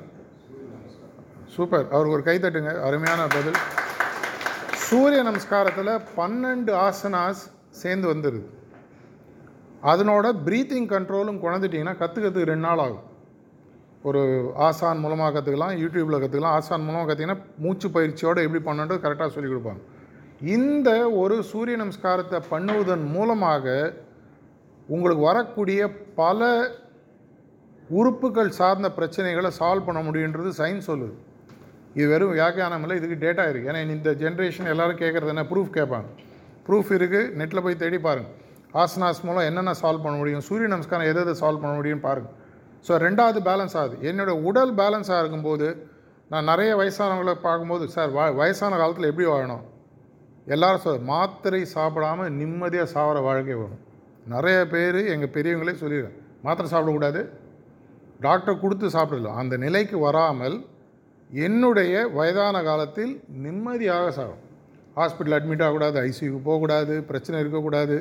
சூப்பர். 1.56 1.86
அவருக்கு 1.94 2.16
ஒரு 2.18 2.22
கை 2.22 2.38
தட்டுங்க. 2.38 2.72
அருமையான 2.88 3.26
பதில். 3.36 3.60
சூரிய 4.86 5.20
நமஸ்காரத்தில் 5.26 5.92
பன்னெண்டு 6.16 6.72
ஆசனாஸ் 6.86 7.40
சேர்ந்து 7.80 8.06
வந்துடுது 8.10 8.48
அதனோட 9.90 10.26
ப்ரீத்திங் 10.46 10.88
கண்ட்ரோலும் 10.92 11.40
குழந்துட்டிங்கன்னா 11.44 11.94
கற்றுக்கிறதுக்கு 12.00 12.50
ரெண்டு 12.50 12.66
நாள் 12.66 12.82
ஆகும். 12.84 13.04
ஒரு 14.08 14.22
ஆசான் 14.66 15.02
மூலமாக 15.04 15.32
கற்றுக்கலாம் 15.36 15.74
யூடியூப்பில் 15.82 16.20
கற்றுக்கலாம் 16.22 16.56
ஆசான் 16.58 16.86
மூலமாக 16.86 17.06
கற்றுக்கிங்கன்னா 17.08 17.44
மூச்சு 17.64 17.88
பயிற்சியோடு 17.96 18.44
எப்படி 18.46 18.62
பண்ணணுன்றது 18.68 19.04
கரெக்டாக 19.04 19.30
சொல்லிக் 19.36 19.52
கொடுப்பாங்க. 19.52 19.82
இந்த 20.56 20.90
ஒரு 21.22 21.36
சூரிய 21.50 21.76
நமஸ்காரத்தை 21.84 22.40
பண்ணுவதன் 22.52 23.06
மூலமாக 23.16 23.76
உங்களுக்கு 24.94 25.22
வரக்கூடிய 25.30 25.80
பல 26.22 26.50
உறுப்புகள் 28.00 28.56
சார்ந்த 28.60 28.88
பிரச்சனைகளை 28.98 29.52
சால்வ் 29.60 29.88
பண்ண 29.88 30.00
முடியுன்றது 30.08 30.52
சயின்ஸ் 30.60 30.90
சொல்லுது. 30.90 31.16
இது 31.98 32.06
வெறும் 32.12 32.32
வியாக்கியானம் 32.38 32.82
இல்லை 32.84 32.96
இதுக்கு 33.00 33.16
டேட்டா 33.26 33.44
இருக்குது 33.50 33.70
ஏன்னா 33.72 33.82
இந்த 33.96 34.10
ஜென்ரேஷன் 34.22 34.70
எல்லாரும் 34.72 34.98
கேட்குறது 35.02 35.32
என்ன? 35.34 35.44
ப்ரூஃப் 35.52 35.70
கேட்பாங்க. 35.78 36.08
ப்ரூஃப் 36.66 36.90
இருக்குது 36.98 37.30
நெட்டில் 37.40 37.64
போய் 37.66 37.82
தேடி 37.82 37.98
பாருங்கள் 38.06 38.34
ஆசனாஸ் 38.82 39.22
மூலம் 39.26 39.46
என்னென்ன 39.50 39.72
சால்வ் 39.82 40.04
பண்ண 40.06 40.16
முடியும்? 40.22 40.42
சூரிய 40.48 40.68
நமஸ்காரம் 40.72 41.08
எதை 41.10 41.20
எதை 41.24 41.34
சால்வ் 41.42 41.62
பண்ண 41.62 41.74
முடியும்னு 41.78 42.04
பாருங்கள் 42.08 42.34
ஸோ 42.86 42.98
ரெண்டாவது 43.06 43.38
பேலன்ஸ் 43.48 43.76
ஆகுது. 43.80 43.96
என்னோடய 44.08 44.42
உடல் 44.48 44.72
பேலன்ஸாக 44.80 45.22
இருக்கும்போது 45.22 45.68
நான் 46.32 46.48
நிறைய 46.50 46.70
வயசானவங்களை 46.80 47.34
பார்க்கும்போது 47.46 47.84
சார் 47.94 48.12
வ 48.18 48.20
வயசான 48.40 48.76
காலத்தில் 48.82 49.10
எப்படி 49.10 49.26
வாழணும்? 49.32 49.64
எல்லோரும் 50.54 50.82
சொல் 50.84 51.02
மாத்திரை 51.12 51.60
சாப்பிடாமல் 51.74 52.32
நிம்மதியாக 52.40 52.88
சாகிற 52.94 53.18
வாழ்க்கை 53.26 53.56
வரும். 53.62 53.82
நிறைய 54.34 54.58
பேர் 54.72 55.00
எங்கள் 55.14 55.34
பெரியவங்களே 55.36 55.74
சொல்லிடுறேன் 55.82 56.16
மாத்திரை 56.46 56.68
சாப்பிடக்கூடாது. 56.72 57.20
டாக்டர் 58.26 58.62
கொடுத்து 58.64 58.86
சாப்பிடலாம் 58.96 59.38
அந்த 59.42 59.54
நிலைக்கு 59.64 59.96
வராமல் 60.06 60.56
என்னுடைய 61.30 61.94
வயதான 62.08 62.62
காலத்தில் 62.62 63.12
நிம்மதியாக 63.44 64.10
சாகும். 64.10 64.42
ஹாஸ்பிட்டல் 64.96 65.36
அட்மிட் 65.38 65.64
ஆகக்கூடாது 65.64 65.98
ஐசியூக்கு 66.08 66.40
போகக்கூடாது 66.48 67.02
பிரச்சனை 67.02 67.40
இருக்கக்கூடாது. 67.40 67.96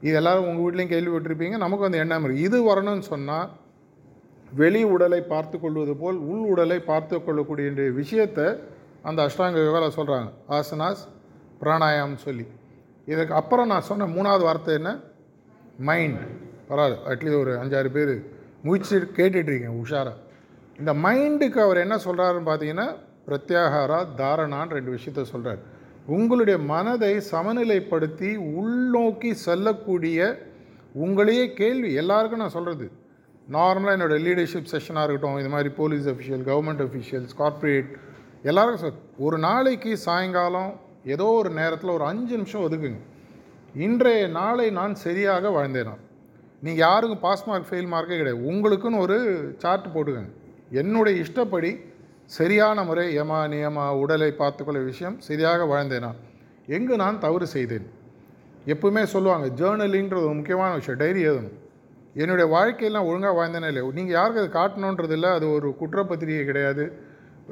இது 0.00 0.14
எல்லோரும் 0.20 0.46
உங்கள் 0.50 0.64
வீட்லேயும் 0.64 0.92
கேள்விப்பட்டிருப்பீங்க. 0.92 1.56
நமக்கு 1.56 1.84
அந்த 1.84 1.98
எண்ணம் 1.98 2.24
இருக்குது 2.24 2.46
இது 2.48 2.58
வரணும்னு 2.70 3.06
சொன்னால் 3.12 3.50
வெளி 4.52 4.82
உடலை 4.84 5.20
பார்த்து 5.22 5.60
கொள்வது 5.60 5.96
போல் 5.96 6.16
உள் 6.16 6.46
உடலை 6.52 6.78
பார்த்து 6.80 7.24
கொள்ளக்கூடிய 7.24 7.90
விஷயத்தை 8.00 8.46
அந்த 9.02 9.28
அஷ்டாங்க 9.28 9.60
யோகாவில் 9.66 9.96
சொல்கிறாங்க 9.98 10.28
ஆசனாஸ் 10.48 11.02
பிராணாயாம் 11.62 12.16
சொல்லி. 12.26 12.46
இதுக்கு 13.06 13.34
அப்புறம் 13.34 13.66
நான் 13.66 13.88
சொன்ன 13.90 14.06
மூணாவது 14.06 14.42
வார்த்தை 14.42 14.74
என்ன? 14.74 14.90
மைண்ட் 15.78 16.20
பரவாயில்ல. 16.68 16.98
அட்லீஸ்ட் 17.10 17.40
ஒரு 17.40 17.52
அஞ்சாறு 17.62 17.88
பேர் 17.88 18.12
முயற்சி 18.62 18.96
கேட்டுட்ருக்கீங்க 18.96 19.72
உஷாராக 19.82 20.18
இந்த 20.78 20.94
மைண்டுக்கு 20.94 21.58
அவர் 21.58 21.76
என்ன 21.76 21.96
சொல்கிறாருன்னு 21.96 22.48
பார்த்தீங்கன்னா 22.50 22.88
பிரத்யாகாரா 23.26 23.98
தாரணான்னு 24.20 24.76
ரெண்டு 24.78 24.94
விஷயத்த 24.96 25.22
சொல்கிறார் 25.22 25.60
உங்களுடைய 26.06 26.58
மனதை 26.58 27.12
சமநிலைப்படுத்தி 27.32 28.30
உள்நோக்கி 28.60 29.30
செல்லக்கூடிய 29.46 30.18
உங்களையே 30.94 31.44
கேள்வி 31.54 31.94
எல்லாருக்கும் 31.94 32.38
நான் 32.38 32.56
சொல்கிறது 32.58 32.90
நார்மலாக 33.50 33.96
என்னோடய 33.96 34.24
லீடர்ஷிப் 34.26 34.72
செஷனாக 34.72 35.04
இருக்கட்டும் 35.04 35.38
இது 35.38 35.48
மாதிரி 35.48 35.68
police 35.68 36.08
official 36.08 36.44
government 36.50 36.82
officials 36.86 37.34
corporate 37.36 37.90
எல்லாருக்கும் 38.42 38.84
சார் 38.84 38.98
ஒரு 39.18 39.38
நாளைக்கு 39.38 39.92
சாயங்காலம் 39.96 40.72
ஏதோ 41.04 41.24
ஒரு 41.24 41.50
நேரத்தில் 41.50 41.90
ஒரு 41.90 42.04
அஞ்சு 42.04 42.34
நிமிஷம் 42.36 42.64
ஒதுக்குங்க. 42.66 43.00
இன்றைய 43.74 44.28
நாளை 44.28 44.70
நான் 44.70 44.94
சரியாக 44.94 45.48
வாழ்ந்தேனா? 45.48 45.94
நீங்கள் 46.60 46.84
யாருக்கும் 46.86 47.20
பாஸ் 47.20 47.46
மார்க் 47.48 47.70
ஃபெயில் 47.70 47.88
மார்க்கே 47.92 48.18
கிடையாது. 48.18 48.40
உங்களுக்குன்னு 48.50 48.98
ஒரு 48.98 49.16
சார்ட் 49.58 49.86
போட்டுக்கோங்க. 49.94 50.32
என்னுடைய 50.80 51.14
இஷ்டப்படி 51.24 51.70
சரியான 52.36 52.84
முறை 52.88 53.04
யமா 53.16 53.38
நியமா 53.52 53.86
உடலை 54.02 54.28
பார்த்துக்கொள்ள 54.40 54.80
விஷயம் 54.90 55.16
சரியாக 55.28 55.64
வாழ்ந்தேனா? 55.72 56.10
எங்கு 56.76 56.94
நான் 57.02 57.22
தவறு 57.24 57.46
செய்தேன்? 57.54 57.86
எப்பவுமே 58.72 59.02
சொல்லுவாங்க 59.14 59.46
ஜேர்னலிங்கிறது 59.60 60.28
ஒரு 60.28 60.36
முக்கியமான 60.40 60.70
விஷயம் 60.80 61.00
டைரி 61.02 61.20
எழுதணும். 61.28 61.56
என்னுடைய 62.22 62.46
வாழ்க்கையெல்லாம் 62.56 63.08
ஒழுங்காக 63.10 63.34
வாழ்ந்தேனே 63.38 63.68
இல்லை 63.72 63.82
நீங்கள் 63.98 64.16
யாருக்கு 64.18 64.42
அது 64.44 64.50
காட்டணுன்றது 64.58 65.14
இல்லை 65.18 65.30
அது 65.38 65.46
ஒரு 65.56 65.68
குற்றப்பத்திரிகை 65.80 66.44
கிடையாது 66.50 66.84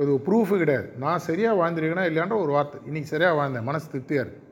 அது 0.00 0.12
ப்ரூஃபு 0.26 0.54
கிடையாது. 0.62 0.88
நான் 1.04 1.24
சரியாக 1.28 1.58
வாழ்ந்திருக்கேனா 1.60 2.04
இல்லையான்ற 2.10 2.36
ஒரு 2.44 2.52
வார்த்தை. 2.56 2.80
இன்றைக்கி 2.88 3.08
சரியாக 3.14 3.38
வாழ்ந்தேன் 3.40 3.68
மனசு 3.70 3.88
திருப்தியாக 3.92 4.24
இருக்குது 4.26 4.48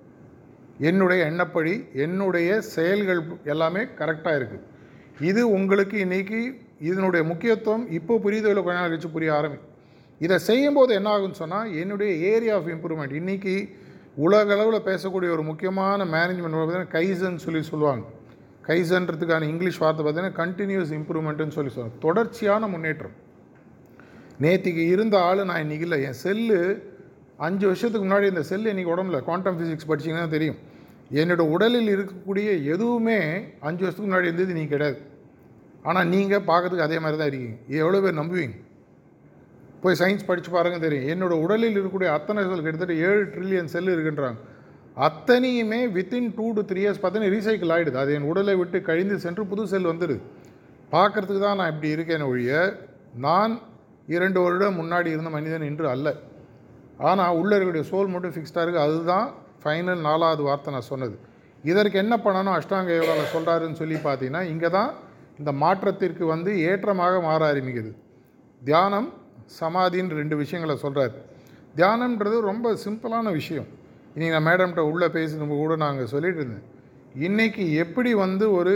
என்னுடைய 0.89 1.21
எண்ணப்படி 1.31 1.75
என்னுடைய 2.05 2.49
செயல்கள் 2.75 3.21
எல்லாமே 3.53 3.83
கரெக்டாக 4.01 4.39
இருக்குது 4.41 4.65
இது 5.31 5.41
உங்களுக்கு 5.59 5.97
இன்றைக்கி 6.05 6.41
இதனுடைய 6.81 7.27
முக்கியத்துவம் 7.27 7.91
இப்போ 7.91 8.17
புரியுதோ 8.17 8.55
கொஞ்ச 8.55 8.73
நாள் 8.73 8.91
கழிச்சு 8.91 9.13
புரிய 9.13 9.33
ஆரம்பி 9.33 9.59
இதை 10.19 10.39
செய்யும்போது 10.39 10.95
என்ன 10.95 11.19
ஆகும்னு 11.19 11.31
சொன்னால் 11.31 11.75
என்னுடைய 11.75 12.35
ஏரியா 12.35 12.57
ஆஃப் 12.57 12.67
இம்ப்ரூவ்மெண்ட் 12.67 13.15
இன்றைக்கி 13.21 13.71
உலக 14.15 14.53
அளவில் 14.53 14.81
பேசக்கூடிய 14.81 15.31
ஒரு 15.31 15.43
முக்கியமான 15.43 16.05
மேனேஜ்மெண்ட் 16.05 16.57
பார்த்தீங்கன்னா 16.59 16.93
கைசன் 16.93 17.37
சொல்லி 17.37 17.63
சொல்லுவாங்க. 17.63 18.05
கைசன்றதுக்கான 18.67 19.43
இங்கிலீஷ் 19.43 19.79
வார்த்தை 19.79 20.07
பார்த்தீங்கன்னா 20.07 20.39
கண்டினியூஸ் 20.43 20.95
இம்ப்ரூவ்மெண்ட்டுன்னு 20.99 21.49
சொல்லி 21.49 21.71
சொல்லுவாங்க. 21.71 21.95
தொடர்ச்சியான 22.01 22.67
முன்னேற்றம். 22.67 23.13
நேற்றுக்கு 24.41 24.87
இருந்த 24.87 25.21
ஆள் 25.21 25.45
நான் 25.45 25.65
இன்றைக்கி 25.65 25.81
இல்லை. 25.81 26.03
என் 26.03 26.13
செல்லு 26.13 26.83
அஞ்சு 27.37 27.67
வருஷத்துக்கு 27.67 28.09
முன்னாடி 28.09 28.27
இந்த 28.27 28.43
செல் 28.43 28.65
இன்றைக்கி 28.65 28.91
உடம்புல 28.91 29.21
குவாண்டம் 29.21 29.59
ஃபிசிக்ஸ் 29.59 29.89
படிச்சிங்கன்னா 29.89 30.29
தெரியும். 30.29 30.57
என்னோடய 31.13 31.41
உடலில் 31.41 31.99
இருக்கக்கூடிய 31.99 32.65
எதுவுமே 32.65 33.21
அஞ்சு 33.61 33.85
வருஷத்துக்கு 33.85 34.15
முன்னாடி 34.15 34.23
இருந்தது 34.23 34.55
நீ 34.55 34.67
கிடையாது. 34.67 35.17
ஆனால் 35.89 36.09
நீங்கள் 36.15 36.47
பார்க்கறதுக்கு 36.51 36.87
அதே 36.89 36.99
மாதிரி 37.03 37.19
தான் 37.21 37.31
இருக்கீங்க. 37.31 37.59
எவ்வளோ 37.83 38.01
பேர் 38.05 38.21
நம்புவீங்க? 38.21 38.57
போய் 39.83 39.99
சயின்ஸ் 40.01 40.29
படித்து 40.29 40.51
பாருங்க 40.57 40.79
தெரியும். 40.85 41.07
என்னோடய 41.13 41.43
உடலில் 41.45 41.75
இருக்கக்கூடிய 41.75 42.09
அத்தனை 42.19 42.43
செல் 42.49 42.65
கிட்டத்தட்ட 42.67 42.95
ஏழு 43.09 43.23
ட்ரில்லியன் 43.35 43.73
செல் 43.75 43.93
இருக்குன்றாங்க. 43.95 44.39
அத்தனையுமே 45.07 45.81
within 45.97 46.29
two 46.37 46.47
to 46.57 46.63
three 46.71 46.81
years 46.85 47.01
பார்த்தீங்கன்னா 47.03 47.35
ரீசைக்கிள் 47.37 47.73
ஆகிடுது 47.75 47.99
அது 48.03 48.15
என் 48.19 48.29
உடலை 48.31 48.55
விட்டு 48.61 48.79
கழிந்து 48.89 49.17
சென்று 49.25 49.43
புது 49.51 49.65
செல் 49.73 49.91
வந்துடுது. 49.91 50.23
பார்க்குறதுக்கு 50.95 51.43
தான் 51.47 51.59
நான் 51.61 51.71
இப்படி 51.73 51.89
இருக்கேன் 51.97 52.27
ஒழிய 52.31 52.53
நான் 53.27 53.53
இரண்டு 54.15 54.39
வருடம் 54.45 54.79
முன்னாடி 54.81 55.09
இருந்த 55.15 55.31
மனிதன் 55.37 55.67
இன்று 55.71 55.89
அல்ல. 55.95 56.09
ஆனால் 57.09 57.37
உள்ளே 57.41 57.55
இருக்கக்கூடிய 57.57 57.87
சோல் 57.91 58.13
மட்டும் 58.15 58.35
ஃபிக்ஸ்டாக 58.37 58.65
இருக்குது 58.65 58.87
அதுதான் 58.87 59.27
ஃபைனல் 59.63 60.03
நாலாவது 60.09 60.43
வார்த்தை 60.49 60.73
நான் 60.77 60.91
சொன்னது. 60.93 61.17
இதற்கு 61.71 61.97
என்ன 62.05 62.15
பண்ணணும்? 62.25 62.57
அஷ்டாங்க 62.59 62.91
யோகாவில் 63.01 63.33
சொல்கிறாருன்னு 63.35 63.81
சொல்லி 63.83 63.97
பார்த்தீங்கன்னா 64.07 64.43
இங்கே 64.53 64.71
தான் 64.79 64.91
இந்த 65.39 65.53
மாற்றத்திற்கு 65.53 66.27
வந்து 66.27 66.61
ஏற்றமாக 66.61 67.21
மாற 67.21 67.53
ஆரம்பிக்குது 67.53 67.95
தியானம் 68.65 69.13
சமாதின்னு 69.61 70.09
ரெண்டு 70.09 70.37
விஷயங்களை 70.37 70.81
சொல்கிறார் 70.81 71.37
தியானம்ன்றது 71.77 72.41
ரொம்ப 72.41 72.77
சிம்பிளான 72.85 73.33
விஷயம். 73.33 73.65
இன்றைக்கி 74.17 74.41
நான் 74.41 74.47
மேடம்கிட்ட 74.47 74.79
உள்ளே 74.79 75.07
பேசினப்போ 75.07 75.49
கூட 75.49 75.77
நாங்கள் 75.77 76.07
சொல்லிட்டு 76.07 76.41
இருந்தேன். 76.41 76.77
இன்றைக்கி 77.19 77.75
எப்படி 77.75 78.15
வந்து 78.15 78.53
ஒரு 78.53 78.75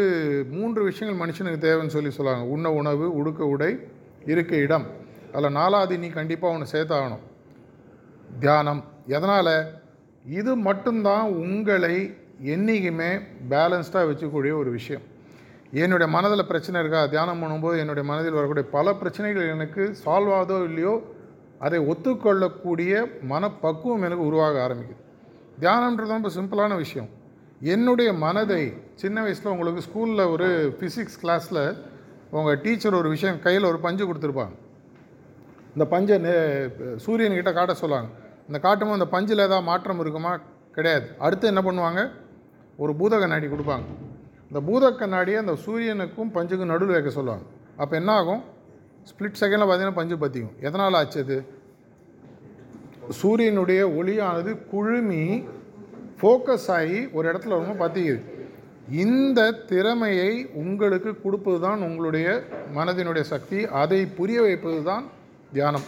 மூன்று 0.51 0.85
விஷயங்கள் 0.85 1.29
மனுஷனுக்கு 1.29 1.61
தேவைன்னு 1.61 1.87
சொல்லி 1.87 2.11
சொல்லுவாங்க. 2.11 2.47
உண்ண 2.47 2.73
உணவு 2.73 3.15
உடுக்க 3.15 3.45
உடை 3.45 3.79
இருக்க 4.25 4.57
இடம். 4.57 4.87
அதில் 5.33 5.51
நாலாவது 5.51 5.99
நீ 5.99 6.09
கண்டிப்பாக 6.09 6.55
ஒன்று 6.55 6.83
சேர்த்தாகணும். 6.83 7.25
தியானம். 8.39 8.85
எதனால்? 9.07 9.81
இது 10.27 10.57
மட்டும்தான் 10.57 11.33
உங்களை 11.33 12.15
என்றைக்குமே 12.41 13.17
பேலன்ஸ்டாக 13.51 14.11
வச்சுக்கூடிய 14.11 14.33
ஒரு 14.33 14.71
விஷயம். 14.71 15.11
என்னுடைய 15.73 16.13
மனதில் 16.13 16.47
பிரச்சனை 16.47 16.81
இருக்கா? 16.81 17.07
தியானம் 17.07 17.43
பண்ணும்போது 17.43 17.79
என்னுடைய 17.79 18.09
மனதில் 18.09 18.33
வரக்கூடிய 18.33 18.69
பல 18.71 18.95
பிரச்சனைகள் 18.95 19.49
எனக்கு 19.49 19.83
சால்வ் 20.05 20.33
ஆகுதோ 20.39 20.65
இல்லையோ 20.65 21.03
அதை 21.59 21.79
ஒத்துக்கொள்ளக்கூடிய 21.79 22.93
மனப்பக்குவம் 23.23 24.03
எனக்கு 24.03 24.25
உருவாக 24.25 24.69
ஆரம்பிக்குது. 24.69 25.01
தியானம்ன்றது 25.61 26.15
ரொம்ப 26.17 26.29
சிம்பிளான 26.29 26.77
விஷயம். 26.77 27.09
என்னுடைய 27.61 28.13
மனதை 28.13 28.73
சின்ன 28.95 29.23
வயசில் 29.23 29.53
உங்களுக்கு 29.53 29.83
ஸ்கூலில் 29.89 30.31
ஒரு 30.31 30.77
ஃபிசிக்ஸ் 30.81 31.19
கிளாஸில் 31.23 31.77
உங்கள் 32.31 32.61
டீச்சர் 32.61 32.95
ஒரு 32.95 33.09
விஷயம் 33.09 33.41
கையில் 33.41 33.65
ஒரு 33.65 33.79
பஞ்சு 33.79 34.13
கொடுத்துருப்பாங்க. 34.13 34.55
இந்த 35.75 35.85
பஞ்சை 35.85 36.19
நே 36.19 36.33
சூரியன்கிட்ட 37.07 37.53
காட்ட 37.53 37.75
சொல்லுவாங்க. 37.75 38.11
இந்த 38.47 38.59
காட்டும்போது 38.59 39.01
அந்த 39.01 39.17
பஞ்சில் 39.17 39.39
ஏதாவது 39.39 39.63
மாற்றம் 39.63 40.01
இருக்குமா? 40.01 40.39
கிடையாது. 40.73 41.09
அடுத்து 41.19 41.47
என்ன 41.47 41.61
பண்ணுவாங்க? 41.61 42.11
ஒரு 42.77 42.93
பூதக 42.93 43.27
நாடி 43.27 43.47
கொடுப்பாங்க. 43.47 43.85
இந்த 44.53 44.61
பூத 44.69 44.87
கண்ணாடியை 45.01 45.37
அந்த 45.43 45.53
சூரியனுக்கும் 45.65 46.31
பஞ்சுக்கும் 46.35 46.71
நடுவில் 46.71 46.95
வைக்க 46.95 47.11
சொல்லுவாங்க. 47.19 47.45
அப்போ 47.83 47.95
என்ன 47.99 48.11
ஆகும் 48.21 48.41
ஸ்ப்ளிட் 49.11 49.39
செகண்டில் 49.41 49.67
பார்த்தீங்கன்னா 49.69 49.99
பஞ்சு 49.99 50.17
பற்றிக்கும் 50.23 50.57
எதனால் 50.67 50.97
ஆச்சு 50.99 51.21
அது? 51.23 51.37
சூரியனுடைய 53.21 53.81
ஒளியானது 53.99 54.51
குழுமி 54.73 55.23
ஃபோக்கஸ் 56.19 56.67
ஆகி 56.75 56.99
ஒரு 57.17 57.25
இடத்துல 57.31 57.57
ரொம்ப 57.61 57.75
பற்றிக்குது 57.83 58.21
இந்த 59.05 59.41
திறமையை 59.71 60.33
உங்களுக்கு 60.63 61.13
கொடுப்பது 61.23 61.61
தான் 61.67 61.85
உங்களுடைய 61.87 62.27
மனதினுடைய 62.77 63.25
சக்தி. 63.33 63.61
அதை 63.83 64.01
புரிய 64.19 64.41
வைப்பது 64.47 64.83
தான் 64.91 65.07
தியானம். 65.55 65.87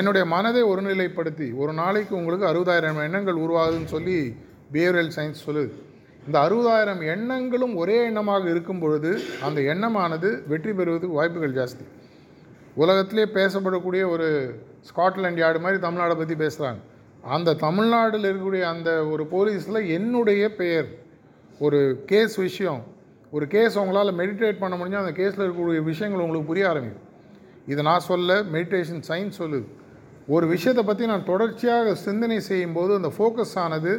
என்னுடைய 0.00 0.26
மனதை 0.34 0.64
ஒருநிலைப்படுத்தி 0.72 1.48
ஒரு 1.62 1.74
நாளைக்கு 1.80 2.14
உங்களுக்கு 2.20 2.46
அறுபதாயிரம் 2.50 3.00
எண்ணங்கள் 3.06 3.42
உருவாகுதுன்னு 3.46 3.92
சொல்லி 3.96 4.18
பிஹேவியல் 4.74 5.10
சயின்ஸ் 5.16 5.46
சொல்லுது. 5.46 5.72
இந்த 6.26 6.36
அறுபதாயிரம் 6.46 7.00
எண்ணங்களும் 7.12 7.74
ஒரே 7.76 7.96
எண்ணமாக 8.08 8.44
இருக்கும் 8.50 8.82
பொழுது 8.82 9.10
அந்த 9.46 9.60
எண்ணமானது 9.72 10.28
வெற்றி 10.50 10.72
பெறுவதற்கு 10.72 11.18
வாய்ப்புகள் 11.18 11.56
ஜாஸ்தி. 11.58 11.84
உலகத்திலே 12.82 13.24
பேசப்படக்கூடிய 13.38 14.02
ஒரு 14.14 14.28
ஸ்காட்லாண்ட் 14.90 15.40
யார்டு 15.42 15.62
மாதிரி 15.64 15.80
தமிழ்நாடை 15.86 16.14
பற்றி 16.18 16.36
பேசுகிறாங்க 16.44 16.80
அந்த 17.34 17.56
தமிழ்நாட்டில் 17.64 18.28
இருக்கக்கூடிய 18.28 18.64
அந்த 18.74 18.90
ஒரு 19.04 19.24
போலீஸில் 19.34 19.88
என்னுடைய 19.96 20.44
பெயர் 20.60 20.88
ஒரு 21.60 21.80
கேஸ் 22.06 22.36
விஷயம் 22.46 22.80
ஒரு 23.32 23.44
கேஸ் 23.48 23.76
உங்களால் 23.82 24.18
மெடிடேட் 24.22 24.62
பண்ண 24.62 24.74
முடிஞ்சால் 24.76 25.04
அந்த 25.04 25.14
கேஸில் 25.20 25.44
இருக்கக்கூடிய 25.44 25.82
விஷயங்கள் 25.90 26.24
உங்களுக்கு 26.24 26.50
புரிய 26.50 26.64
ஆரம்பிக்கும். 26.70 27.06
இதை 27.66 27.82
நான் 27.84 28.08
சொல்ல 28.10 28.42
மெடிடேஷன் 28.56 29.04
சயின்ஸ் 29.10 29.38
சொல்லுது 29.42 29.68
ஒரு 30.34 30.46
விஷயத்தை 30.46 30.82
பற்றி 30.84 31.04
நான் 31.06 31.30
தொடர்ச்சியாக 31.30 31.94
சிந்தனை 32.06 32.40
செய்யும்போது 32.50 32.92
அந்த 32.94 33.10
ஃபோக்கஸ் 33.16 33.54
ஆனது 33.58 33.92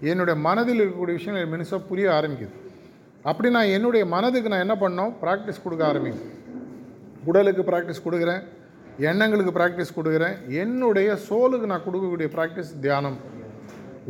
என்னுடைய 0.00 0.40
மனதில் 0.40 0.80
இருக்கக்கூடிய 0.80 1.16
விஷயங்கள் 1.18 1.52
மினிசாக 1.54 1.80
புரிய 1.88 2.08
ஆரம்பிக்குது. 2.18 2.54
அப்படி 3.22 3.48
நான் 3.50 3.72
என்னுடைய 3.76 4.04
மனதுக்கு 4.06 4.52
நான் 4.52 4.64
என்ன 4.66 4.76
பண்ணோம்? 4.84 5.12
ப்ராக்டிஸ் 5.22 5.62
கொடுக்க 5.62 5.84
ஆரம்பிக்கும் 5.86 6.34
உடலுக்கு 7.24 7.62
ப்ராக்டிஸ் 7.70 8.04
கொடுக்குறேன். 8.04 8.42
எண்ணங்களுக்கு 9.08 9.52
ப்ராக்டிஸ் 9.58 9.96
கொடுக்குறேன். 9.96 10.36
என்னுடைய 10.62 11.18
சோலுக்கு 11.28 11.66
நான் 11.72 11.84
கொடுக்கக்கூடிய 11.86 12.28
ப்ராக்டிஸ் 12.36 12.70
தியானம். 12.84 13.18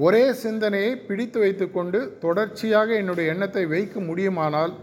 ஒரே 0.07 0.33
சிந்தனையை 0.33 0.97
பிடித்து 0.97 1.39
வைத்துக்கொண்டு 1.41 2.19
தொடர்ச்சியாக 2.21 2.95
என்னுடைய 2.95 3.33
எண்ணத்தை 3.33 3.65
வைக்க 3.67 4.01
முடியுமானால் 4.01 4.75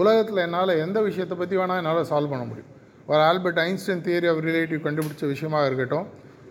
உலகத்தில் 0.00 0.44
என்னால் 0.44 0.80
எந்த 0.84 1.00
விஷயத்தை 1.00 1.36
பற்றி 1.38 1.56
வேணால் 1.56 1.80
என்னால் 1.82 2.08
சால்வ் 2.12 2.32
பண்ண 2.32 2.44
முடியும். 2.44 2.70
ஒரு 3.06 3.20
Albert 3.30 3.60
Einstein 3.66 4.04
theory 4.06 4.28
of 4.32 4.40
relative 4.48 4.80
கண்டுபிடிச்ச 4.86 5.26
விஷயமாக 5.34 5.66
இருக்கட்டும். 5.66 6.06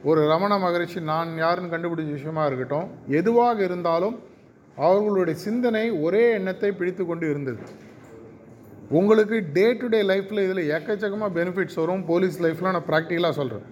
ஒரு 0.09 0.21
ரமண 0.31 0.53
மகரிஷி 0.63 0.99
நான் 1.11 1.29
யாருன்னு 1.43 1.71
கண்டுபிடிச்ச 1.73 2.11
விஷயமா 2.17 2.43
இருக்கட்டும் 2.49 2.87
எதுவாக 3.19 3.57
இருந்தாலும் 3.67 4.15
அவர்களுடைய 4.77 5.35
சிந்தனை 5.45 5.83
ஒரே 6.05 6.23
எண்ணத்தை 6.37 6.69
பிடித்து 6.71 7.03
கொண்டு 7.05 7.25
இருந்தது. 7.29 7.61
உங்களுக்கு 8.97 9.37
டே 9.55 9.65
டு 9.79 9.87
டே 9.93 9.99
லைஃப்பில் 10.11 10.43
இதில் 10.45 10.69
எக்கச்சக்கமாக 10.75 11.31
பெனிஃபிட்ஸ் 11.37 11.79
வரும். 11.81 12.03
போலீஸ் 12.11 12.37
லைஃப்பில் 12.45 12.71
நான் 12.75 12.87
ப்ராக்டிக்கலாக 12.91 13.35
சொல்கிறேன் 13.39 13.65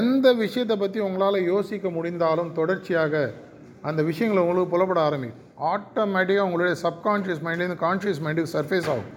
எந்த 0.00 0.26
விஷயத்தை 0.44 0.76
பற்றி 0.76 0.98
உங்களால் 1.08 1.40
யோசிக்க 1.52 1.90
முடிந்தாலும் 1.96 2.50
தொடர்ச்சியாக 2.60 3.14
அந்த 3.88 4.00
விஷயங்களை 4.10 4.40
உங்களுக்கு 4.44 4.72
புலப்பட 4.74 5.00
ஆரம்பிக்கும். 5.08 5.42
ஆட்டோமேட்டிக்காக 5.74 6.48
உங்களுடைய 6.48 6.76
சப்கான்ஷியஸ் 6.86 7.44
மைண்ட்லேருந்து 7.46 7.82
கான்ஷியஸ் 7.86 8.22
மைண்டுக்கு 8.26 8.54
சர்ஃபேஸ் 8.56 8.88
ஆகும். 8.92 9.10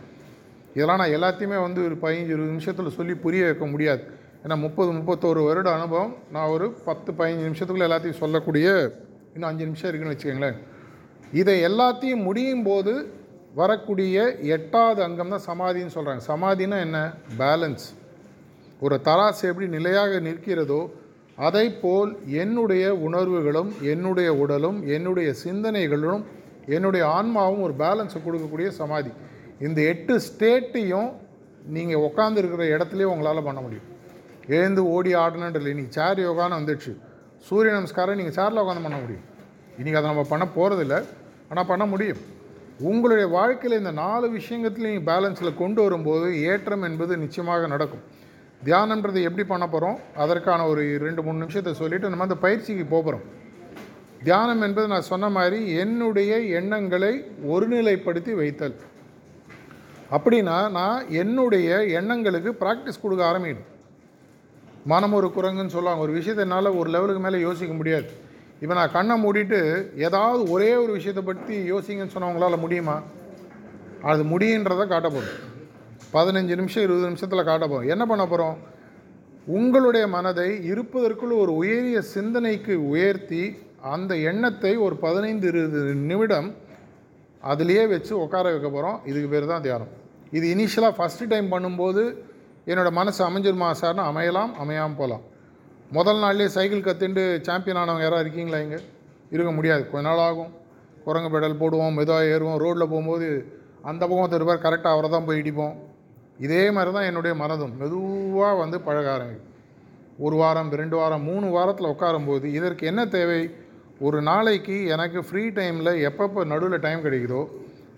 இதெல்லாம் 0.76 1.02
நான் 1.02 1.15
எல்லாத்தையுமே 1.17 1.60
வந்து 1.67 1.80
ஒரு 1.88 1.95
பதினஞ்சு 2.04 2.34
இருபது 2.36 2.54
நிமிஷத்தில் 2.54 2.98
சொல்லி 2.98 3.13
புரிய 3.26 3.43
வைக்க 3.50 3.65
முடியாது. 3.74 4.04
ஏன்னா 4.43 4.56
முப்பது 4.65 4.89
முப்பத்தோரு 4.97 5.41
வருட 5.47 5.69
அனுபவம். 5.78 6.12
நான் 6.36 6.52
ஒரு 6.56 6.65
பத்து 6.88 7.10
பதினஞ்சு 7.17 7.47
நிமிஷத்துக்குள்ள 7.47 7.88
எல்லாத்தையும் 7.89 8.21
சொல்லக்கூடிய 8.23 8.67
இன்னும் 9.34 9.49
அஞ்சு 9.49 9.65
நிமிஷம் 9.69 9.89
இருக்குன்னு 9.89 10.15
வச்சுக்கோங்களேன். 10.15 10.60
இதை 11.39 11.56
எல்லாத்தையும் 11.69 12.25
முடியும் 12.28 12.63
போது 12.69 12.93
வரக்கூடிய 13.60 14.15
எட்டாவது 14.56 14.99
அங்கம் 15.08 15.34
தான் 15.34 15.47
சமாதின்னு 15.49 15.95
சொல்கிறாங்க 15.97 16.23
சமாதினா 16.32 16.80
என்ன? 16.88 16.99
பேலன்ஸ் 17.41 17.86
ஒரு 18.86 18.95
தராசு 19.08 19.43
எப்படி 19.52 19.67
நிலையாக 19.78 20.19
நிற்கிறதோ 20.28 20.82
அதை 21.47 21.65
போல் 21.84 22.12
என்னுடைய 22.43 22.86
உணர்வுகளும் 23.08 23.69
என்னுடைய 23.93 24.30
உடலும் 24.43 24.80
என்னுடைய 24.95 25.30
சிந்தனைகளும் 25.43 26.23
என்னுடைய 26.75 27.04
ஆன்மாவும் 27.17 27.63
ஒரு 27.67 27.75
பேலன்ஸை 27.84 28.19
கொடுக்கக்கூடிய 28.25 28.69
சமாதி. 28.80 29.12
இந்த 29.67 29.80
எட்டு 29.91 30.15
ஸ்டேட்டையும் 30.28 31.10
நீங்கள் 31.75 32.04
உட்காந்துருக்கிற 32.08 32.65
இடத்துலையே 32.75 33.12
உங்களால் 33.13 33.47
பண்ண 33.47 33.62
முடியும். 33.62 33.88
எழுந்து 34.57 34.81
ஓடி 34.95 35.12
ஆடணுன்ற 35.23 35.59
இல்லை. 35.62 35.71
இன்றைக்கி 35.73 35.93
சேர் 35.99 36.19
யோகான்னு 36.27 36.59
வந்துடுச்சு. 36.59 36.91
சூரிய 37.47 37.71
நமஸ்காரம் 37.77 38.19
நீங்கள் 38.19 38.38
சேரில் 38.39 38.62
உட்காந்து 38.63 38.85
பண்ண 38.88 38.97
முடியும். 39.03 39.25
இன்றைக்கி 39.79 39.97
அதை 39.99 40.07
நம்ம 40.12 40.25
பண்ண 40.33 40.45
போகிறதில்ல 40.57 40.95
ஆனால் 41.51 41.69
பண்ண 41.71 41.83
முடியும். 41.93 42.21
உங்களுடைய 42.89 43.27
வாழ்க்கையில் 43.38 43.79
இந்த 43.79 43.91
நாலு 44.03 44.25
விஷயங்கத்தில் 44.38 45.05
பேலன்ஸில் 45.09 45.59
கொண்டு 45.62 45.79
வரும்போது 45.85 46.27
ஏற்றம் 46.51 46.85
என்பது 46.89 47.13
நிச்சயமாக 47.23 47.67
நடக்கும். 47.73 48.03
தியானன்றது 48.67 49.19
எப்படி 49.27 49.43
பண்ண 49.51 49.65
போகிறோம் 49.73 49.97
அதற்கான 50.23 50.62
ஒரு 50.71 50.83
ரெண்டு 51.05 51.21
மூணு 51.25 51.41
நிமிஷத்தை 51.43 51.73
சொல்லிவிட்டு 51.81 52.12
நம்ம 52.13 52.27
அந்த 52.27 52.38
பயிற்சிக்கு 52.45 52.85
போகிறோம் 52.95 53.25
தியானம் 54.27 54.63
என்பது 54.65 54.88
நான் 54.93 55.09
சொன்ன 55.09 55.25
மாதிரி 55.38 55.59
என்னுடைய 55.83 56.31
எண்ணங்களை 56.59 57.12
ஒருநிலைப்படுத்தி 57.53 58.33
வைத்தல். 58.39 58.77
அப்படின்னா 60.15 60.57
நான் 60.79 61.05
என்னுடைய 61.21 61.69
எண்ணங்களுக்கு 61.99 62.51
ப்ராக்டிஸ் 62.63 63.03
கொடுக்க 63.03 63.23
ஆரம்பிக்கணும். 63.31 63.69
மனம் 64.85 65.13
ஒரு 65.13 65.27
குரங்குன்னு 65.35 65.75
சொல்லுவாங்க. 65.75 66.01
ஒரு 66.01 66.11
விஷயத்தை 66.11 66.43
என்னால் 66.45 66.77
ஒரு 66.79 66.89
லெவலுக்கு 66.89 67.21
மேலே 67.21 67.39
யோசிக்க 67.39 67.73
முடியாது. 67.73 68.09
இப்போ 68.61 68.73
நான் 68.75 68.91
கண்ணை 68.91 69.15
மூடிட்டு 69.23 69.59
ஏதாவது 70.07 70.49
ஒரே 70.49 70.75
ஒரு 70.75 70.91
விஷயத்தை 70.91 71.23
பற்றி 71.23 71.71
யோசிங்கன்னு 71.71 72.15
சொன்னவங்களால 72.15 72.59
முடியுமா? 72.59 73.01
அது 74.01 74.23
முடியுன்றதை 74.23 74.87
காட்ட 74.87 75.07
போகிறோம் 75.09 75.37
பதினஞ்சு 76.13 76.55
நிமிஷம் 76.55 76.83
இருபது 76.83 77.05
நிமிஷத்தில் 77.05 77.47
காட்ட 77.49 77.67
போகிறோம் 77.67 77.89
என்ன 77.93 78.05
பண்ண 78.05 78.23
போகிறோம் 78.25 78.57
உங்களுடைய 79.47 80.07
மனதை 80.07 80.63
இருப்பதற்குள் 80.71 81.31
ஒரு 81.31 81.55
உயரிய 81.55 82.01
சிந்தனைக்கு 82.01 82.75
உயர்த்தி 82.75 83.43
அந்த 83.81 84.15
எண்ணத்தை 84.17 84.75
ஒரு 84.75 84.95
பதினைந்து 84.95 85.47
இருபது 85.47 85.81
நிமிடம் 85.93 86.55
அதிலேயே 87.41 87.85
வச்சு 87.85 88.13
உட்கார 88.19 88.45
வைக்க 88.51 88.69
போகிறோம் 88.69 88.99
இதுக்கு 89.05 89.29
பேர் 89.29 89.45
தான் 89.45 89.61
தியானம். 89.61 89.91
இது 90.31 90.55
இனிஷியலாக 90.55 90.93
ஃபஸ்ட்டு 90.97 91.27
டைம் 91.27 91.51
பண்ணும்போது 91.51 92.03
என்னோடய 92.69 92.97
மனசு 92.99 93.19
அமைஞ்சிருமா 93.27 93.67
சார்னு 93.82 94.03
அமையலாம் 94.10 94.51
அமையாமல் 94.63 94.99
போகலாம். 95.01 95.23
முதல் 95.97 96.21
நாள்லேயே 96.23 96.49
சைக்கிள் 96.55 96.86
கற்றுண்டு 96.88 97.23
சாம்பியன் 97.47 97.79
ஆனவங்க 97.82 98.05
யாராவது 98.05 98.25
இருக்கீங்களா 98.25 98.60
இங்கே? 98.65 98.79
இருக்க 99.36 99.51
முடியாது. 99.51 99.84
கொஞ்ச 99.91 100.05
நாள் 100.08 100.23
ஆகும். 100.29 100.51
குரங்கு 101.05 101.29
பெடல் 101.36 101.60
போடுவோம் 101.62 101.95
மெதுவாக 101.99 102.32
ஏறுவோம். 102.34 102.60
ரோட்டில் 102.63 102.91
போகும்போது 102.93 103.27
அந்த 103.89 104.01
பக்கம் 104.08 104.34
திருப்பார் 104.34 104.65
கரெக்டாக 104.65 104.95
அவரை 104.95 105.10
தான் 105.10 105.27
போய் 105.27 105.41
இடிப்போம். 105.41 105.75
இதே 106.45 106.63
மாதிரி 106.75 106.91
தான் 106.97 107.08
என்னுடைய 107.10 107.34
மனதும். 107.43 107.73
மெதுவாக 107.82 108.53
வந்து 108.63 108.77
பழக 108.88 109.10
ஆரம்பிக்கும் 109.15 109.47
ஒரு 110.25 110.36
வாரம் 110.36 110.69
ரெண்டு 110.82 110.95
வாரம் 111.01 111.25
மூணு 111.29 111.47
வாரத்தில் 111.55 111.91
உட்காரும்போது 111.93 112.45
இதற்கு 112.60 112.84
என்ன 112.91 113.01
தேவை? 113.17 113.41
ஒரு 114.08 114.17
நாளைக்கு 114.21 114.75
எனக்கு 114.93 115.19
ஃப்ரீ 115.27 115.43
டைமில் 115.58 115.91
எப்பப்போ 116.10 116.41
நடுவில் 116.51 116.84
டைம் 116.86 117.05
கிடைக்குதோ 117.05 117.41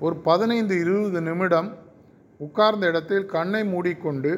ஒரு 0.05 0.15
பதினைந்து 0.27 0.75
இருபது 0.84 1.19
நிமிடம் 1.21 1.69
உட்கார்ந்த 2.39 2.86
இடத்தில் 2.91 3.25
கண்ணை 3.25 3.62
மூடிக்கொண்டு 3.63 4.31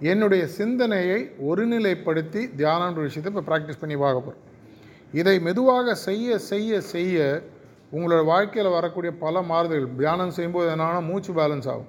என்னுடைய 0.00 0.46
சிந்தனையை 0.46 1.20
ஒருநிலைப்படுத்தி 1.48 2.42
தியானன்ற 2.56 3.00
விஷயத்தை 3.00 3.32
இப்போ 3.32 3.44
ப்ராக்டிஸ் 3.50 3.80
பண்ணி 3.80 3.96
பார்க்க 3.96 4.26
போகிறோம் 4.26 4.44
இதை 5.12 5.40
மெதுவாக 5.40 5.94
செய்ய 5.94 6.38
செய்ய 6.38 6.80
செய்ய 6.80 7.42
உங்களோட 7.92 8.24
வாழ்க்கையில் 8.24 8.70
வரக்கூடிய 8.70 9.10
பல 9.12 9.42
மாறுதல்கள் 9.42 9.96
தியானம் 9.96 10.30
செய்யும்போது 10.30 10.68
என்னன்னா 10.72 11.00
மூச்சு 11.04 11.32
பேலன்ஸ் 11.32 11.68
ஆகும். 11.68 11.88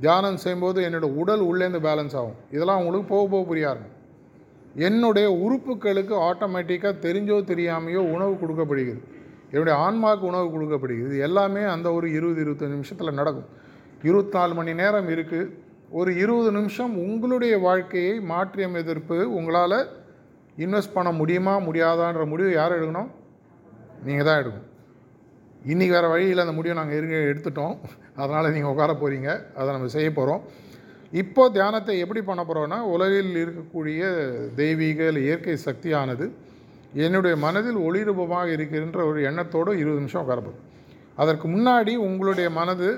தியானம் 0.00 0.36
செய்யும்போது 0.36 0.82
என்னோடய 0.88 1.16
உடல் 1.22 1.40
உள்ளேருந்து 1.40 1.80
பேலன்ஸ் 1.80 2.16
ஆகும். 2.16 2.36
இதெல்லாம் 2.50 2.78
உங்களுக்கு 2.78 3.08
போக 3.08 3.28
போக 3.28 3.44
புரிய 3.44 3.68
ஆரம்பிக்கும். 3.68 3.98
என்னுடைய 4.74 5.30
உறுப்புகளுக்கு 5.30 6.14
ஆட்டோமேட்டிக்காக 6.28 6.94
தெரிஞ்சோ 7.06 7.38
தெரியாமையோ 7.52 7.98
உணவு 7.98 8.34
கொடுக்கப்படுகிறது. 8.34 9.02
என்னுடைய 9.50 9.78
ஆன்மாவுக்கு 9.78 10.26
உணவு 10.26 10.50
கொடுக்கப்படுகிறது. 10.50 11.10
இது 11.10 11.18
எல்லாமே 11.18 11.62
அந்த 11.62 11.92
ஒரு 11.92 12.12
இருபது 12.12 12.40
இருபத்தஞ்சு 12.44 12.68
நிமிஷத்தில் 12.68 13.14
நடக்கும். 13.14 13.48
இருபத்தி 14.02 14.38
நாலு 14.38 14.54
மணி 14.54 14.74
நேரம் 14.74 15.08
இருக்குது 15.08 15.70
ஒரு 16.00 16.10
இருபது 16.22 16.50
நிமிஷம் 16.58 16.92
உங்களுடைய 17.06 17.54
வாழ்க்கையை 17.66 18.14
மாற்றி 18.32 18.62
உங்களால் 19.38 19.78
இன்வெஸ்ட் 20.64 20.94
பண்ண 20.96 21.10
முடியுமா 21.20 21.54
முடியாதான்ற 21.66 22.22
முடிவு 22.32 22.50
யார் 22.52 22.76
எடுக்கணும்? 22.76 23.10
நீங்கள் 24.06 24.26
தான் 24.28 24.40
எடுக்கணும். 24.42 24.68
இன்றைக்கி 25.72 25.92
வேறு 25.96 26.12
வழியில் 26.12 26.44
அந்த 26.44 26.54
முடிவை 26.58 26.74
நாங்கள் 26.78 26.98
இருக்க 26.98 27.16
எடுத்துட்டோம். 27.32 27.74
அதனால் 28.20 28.52
நீங்கள் 28.54 28.72
உட்கார 28.74 28.92
போகிறீங்க 29.02 29.30
அதை 29.58 29.68
நம்ம 29.74 29.90
செய்ய 29.96 30.08
போகிறோம் 30.12 30.42
இப்போ 31.12 31.42
தியானத்தை 31.56 31.94
எப்படி 32.02 32.20
பண்ண 32.28 32.42
போகிறோன்னா 32.42 32.78
உலகில் 32.94 33.32
இருக்கக்கூடிய 33.44 34.02
தெய்வீக 34.60 35.00
இல்லை 35.10 35.22
இயற்கை 35.28 35.56
சக்தியானது 35.68 36.26
என்னுடைய 37.04 37.34
மனதில் 37.46 37.78
ஒளிரூபமாக 37.86 38.48
இருக்கின்ற 38.56 39.00
ஒரு 39.10 39.20
எண்ணத்தோடு 39.28 39.72
இருபது 39.82 40.00
நிமிஷம் 40.00 40.22
உட்காரப்படும் 40.24 40.62
அதற்கு 41.22 41.46
முன்னாடி 41.54 41.92
உங்களுடைய 42.08 42.48
மனது 42.50 42.88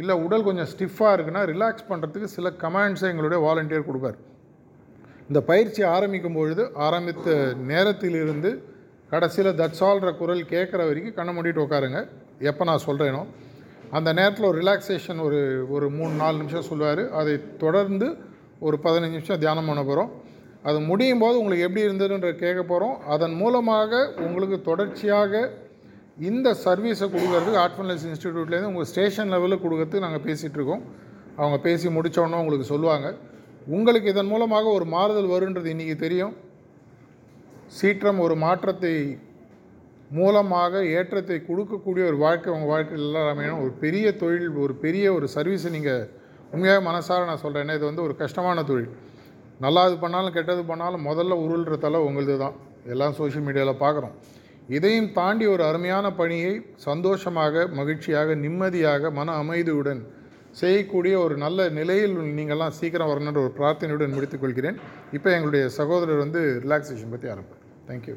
இல்லை 0.00 0.14
உடல் 0.24 0.46
கொஞ்சம் 0.48 0.68
ஸ்டிஃபாக 0.72 1.14
இருக்குன்னா 1.16 1.42
ரிலாக்ஸ் 1.52 1.88
பண்ணுறதுக்கு 1.90 2.34
சில 2.36 2.50
கமாண்ட்ஸை 2.62 3.08
எங்களுடைய 3.12 3.38
வாலண்டியர் 3.46 3.88
கொடுப்பார். 3.88 4.18
இந்த 5.28 5.40
பயிற்சி 5.50 5.82
ஆரம்பிக்கும் 5.94 6.36
பொழுது 6.38 6.62
ஆரம்பித்த 6.86 7.36
நேரத்திலிருந்து 7.70 8.50
கடைசியில் 9.12 9.58
தட்சால்ற 9.60 10.10
குரல் 10.20 10.42
கேட்குற 10.52 10.80
வரைக்கும் 10.88 11.16
கண்ணை 11.18 11.32
மூடிட்டு 11.36 11.64
உட்காருங்க 11.64 12.00
எப்போ 12.50 12.62
நான் 12.68 12.84
சொல்கிறேனோ 12.88 13.22
அந்த 13.98 14.08
நேரத்தில் 14.18 14.48
ஒரு 14.50 14.58
ரிலாக்ஸேஷன் 14.62 15.18
ஒரு 15.26 15.40
ஒரு 15.74 15.86
மூணு 15.96 16.14
நாலு 16.20 16.36
நிமிஷம் 16.42 16.68
சொல்லுவார். 16.68 17.02
அதை 17.20 17.34
தொடர்ந்து 17.64 18.06
ஒரு 18.66 18.76
பதினஞ்சு 18.84 19.16
நிமிஷம் 19.16 19.42
தியானம் 19.42 19.68
பண்ண 19.70 19.82
போகிறோம் 19.84 20.10
அது 20.68 20.78
முடியும் 20.88 21.22
போது 21.22 21.36
உங்களுக்கு 21.40 21.66
எப்படி 21.66 21.84
இருந்ததுன்ற 21.86 22.30
கேட்க 22.42 22.60
போகிறோம் 22.62 22.96
அதன் 23.14 23.34
மூலமாக 23.40 24.00
உங்களுக்கு 24.26 24.58
தொடர்ச்சியாக 24.68 25.42
இந்த 26.16 26.56
சர்வீஸை 26.64 27.06
கொடுக்கறதுக்கு 27.08 27.60
ஆர்ட்ஃபுல்னஸ் 27.64 28.04
இன்ஸ்டிடியூட்லேருந்து 28.08 28.70
உங்கள் 28.72 28.84
ஸ்டேஷன் 28.84 29.32
லெவலில் 29.34 29.62
கொடுக்கறதுக்கு 29.64 29.98
நாங்கள் 29.98 30.24
பேசிகிட்டு 30.26 30.58
இருக்கோம் 30.58 30.82
அவங்க 31.36 31.58
பேசி 31.58 31.88
முடித்தோடனே 31.88 32.40
உங்களுக்கு 32.42 32.66
சொல்லுவாங்க. 32.72 33.14
உங்களுக்கு 33.66 34.08
இதன் 34.08 34.26
மூலமாக 34.26 34.66
ஒரு 34.68 34.84
மாறுதல் 34.84 35.32
வருன்றது 35.34 35.68
இன்றைக்கி 35.74 35.96
தெரியும். 35.96 36.34
சீற்றம் 37.68 38.18
ஒரு 38.18 38.34
மாற்றத்தை 38.36 39.18
மூலமாக 40.10 40.82
ஏற்றத்தை 40.84 41.44
கொடுக்கக்கூடிய 41.48 42.06
ஒரு 42.06 42.16
வாழ்க்கை 42.16 42.52
உங்கள் 42.54 42.72
வாழ்க்கையில் 42.72 43.06
எல்லாமே 43.06 43.46
ஒரு 43.62 43.72
பெரிய 43.84 44.16
தொழில் 44.16 44.56
ஒரு 44.56 44.74
பெரிய 44.74 45.12
ஒரு 45.12 45.28
சர்வீஸை 45.36 45.70
நீங்கள் 45.70 46.08
உண்மையாக 46.52 46.82
மனசார 46.88 47.24
நான் 47.24 47.42
சொல்கிறேன் 47.44 47.76
இது 47.76 47.86
வந்து 47.90 48.02
ஒரு 48.02 48.16
கஷ்டமான 48.16 48.62
தொழில். 48.62 48.90
நல்லா 49.60 49.86
இது 49.88 49.96
பண்ணாலும் 49.98 50.32
கெட்டது 50.32 50.64
பண்ணாலும் 50.64 51.06
முதல்ல 51.08 51.38
உருள்ற 51.44 51.78
தலை 51.78 52.00
தான் 52.36 52.54
எல்லாம் 52.86 53.12
சோஷியல் 53.12 53.46
மீடியாவில் 53.48 53.82
பார்க்குறோம் 53.82 54.16
இதையும் 54.76 55.08
தாண்டி 55.12 55.44
ஒரு 55.54 55.62
அருமையான 55.68 56.06
பணியை 56.12 56.52
சந்தோஷமாக 56.86 57.64
மகிழ்ச்சியாக 57.78 58.34
நிம்மதியாக 58.44 59.10
மன 59.18 59.34
அமைதியுடன் 59.42 60.02
செய்யக்கூடிய 60.60 61.14
ஒரு 61.24 61.34
நல்ல 61.44 61.68
நிலையில் 61.78 62.16
நீங்கள்லாம் 62.38 62.76
சீக்கிரம் 62.80 63.10
வரணுன்ற 63.12 63.40
ஒரு 63.46 63.54
பிரார்த்தனையுடன் 63.60 64.16
முடித்துக்கொள்கிறேன் 64.16 64.80
இப்போ 65.18 65.30
எங்களுடைய 65.36 65.64
சகோதரர் 65.78 66.24
வந்து 66.24 66.42
ரிலாக்ஸேஷன் 66.64 67.14
பற்றி 67.14 67.28
ஆரம்பிப்பார். 67.34 67.64
தேங்க்யூ 67.88 68.16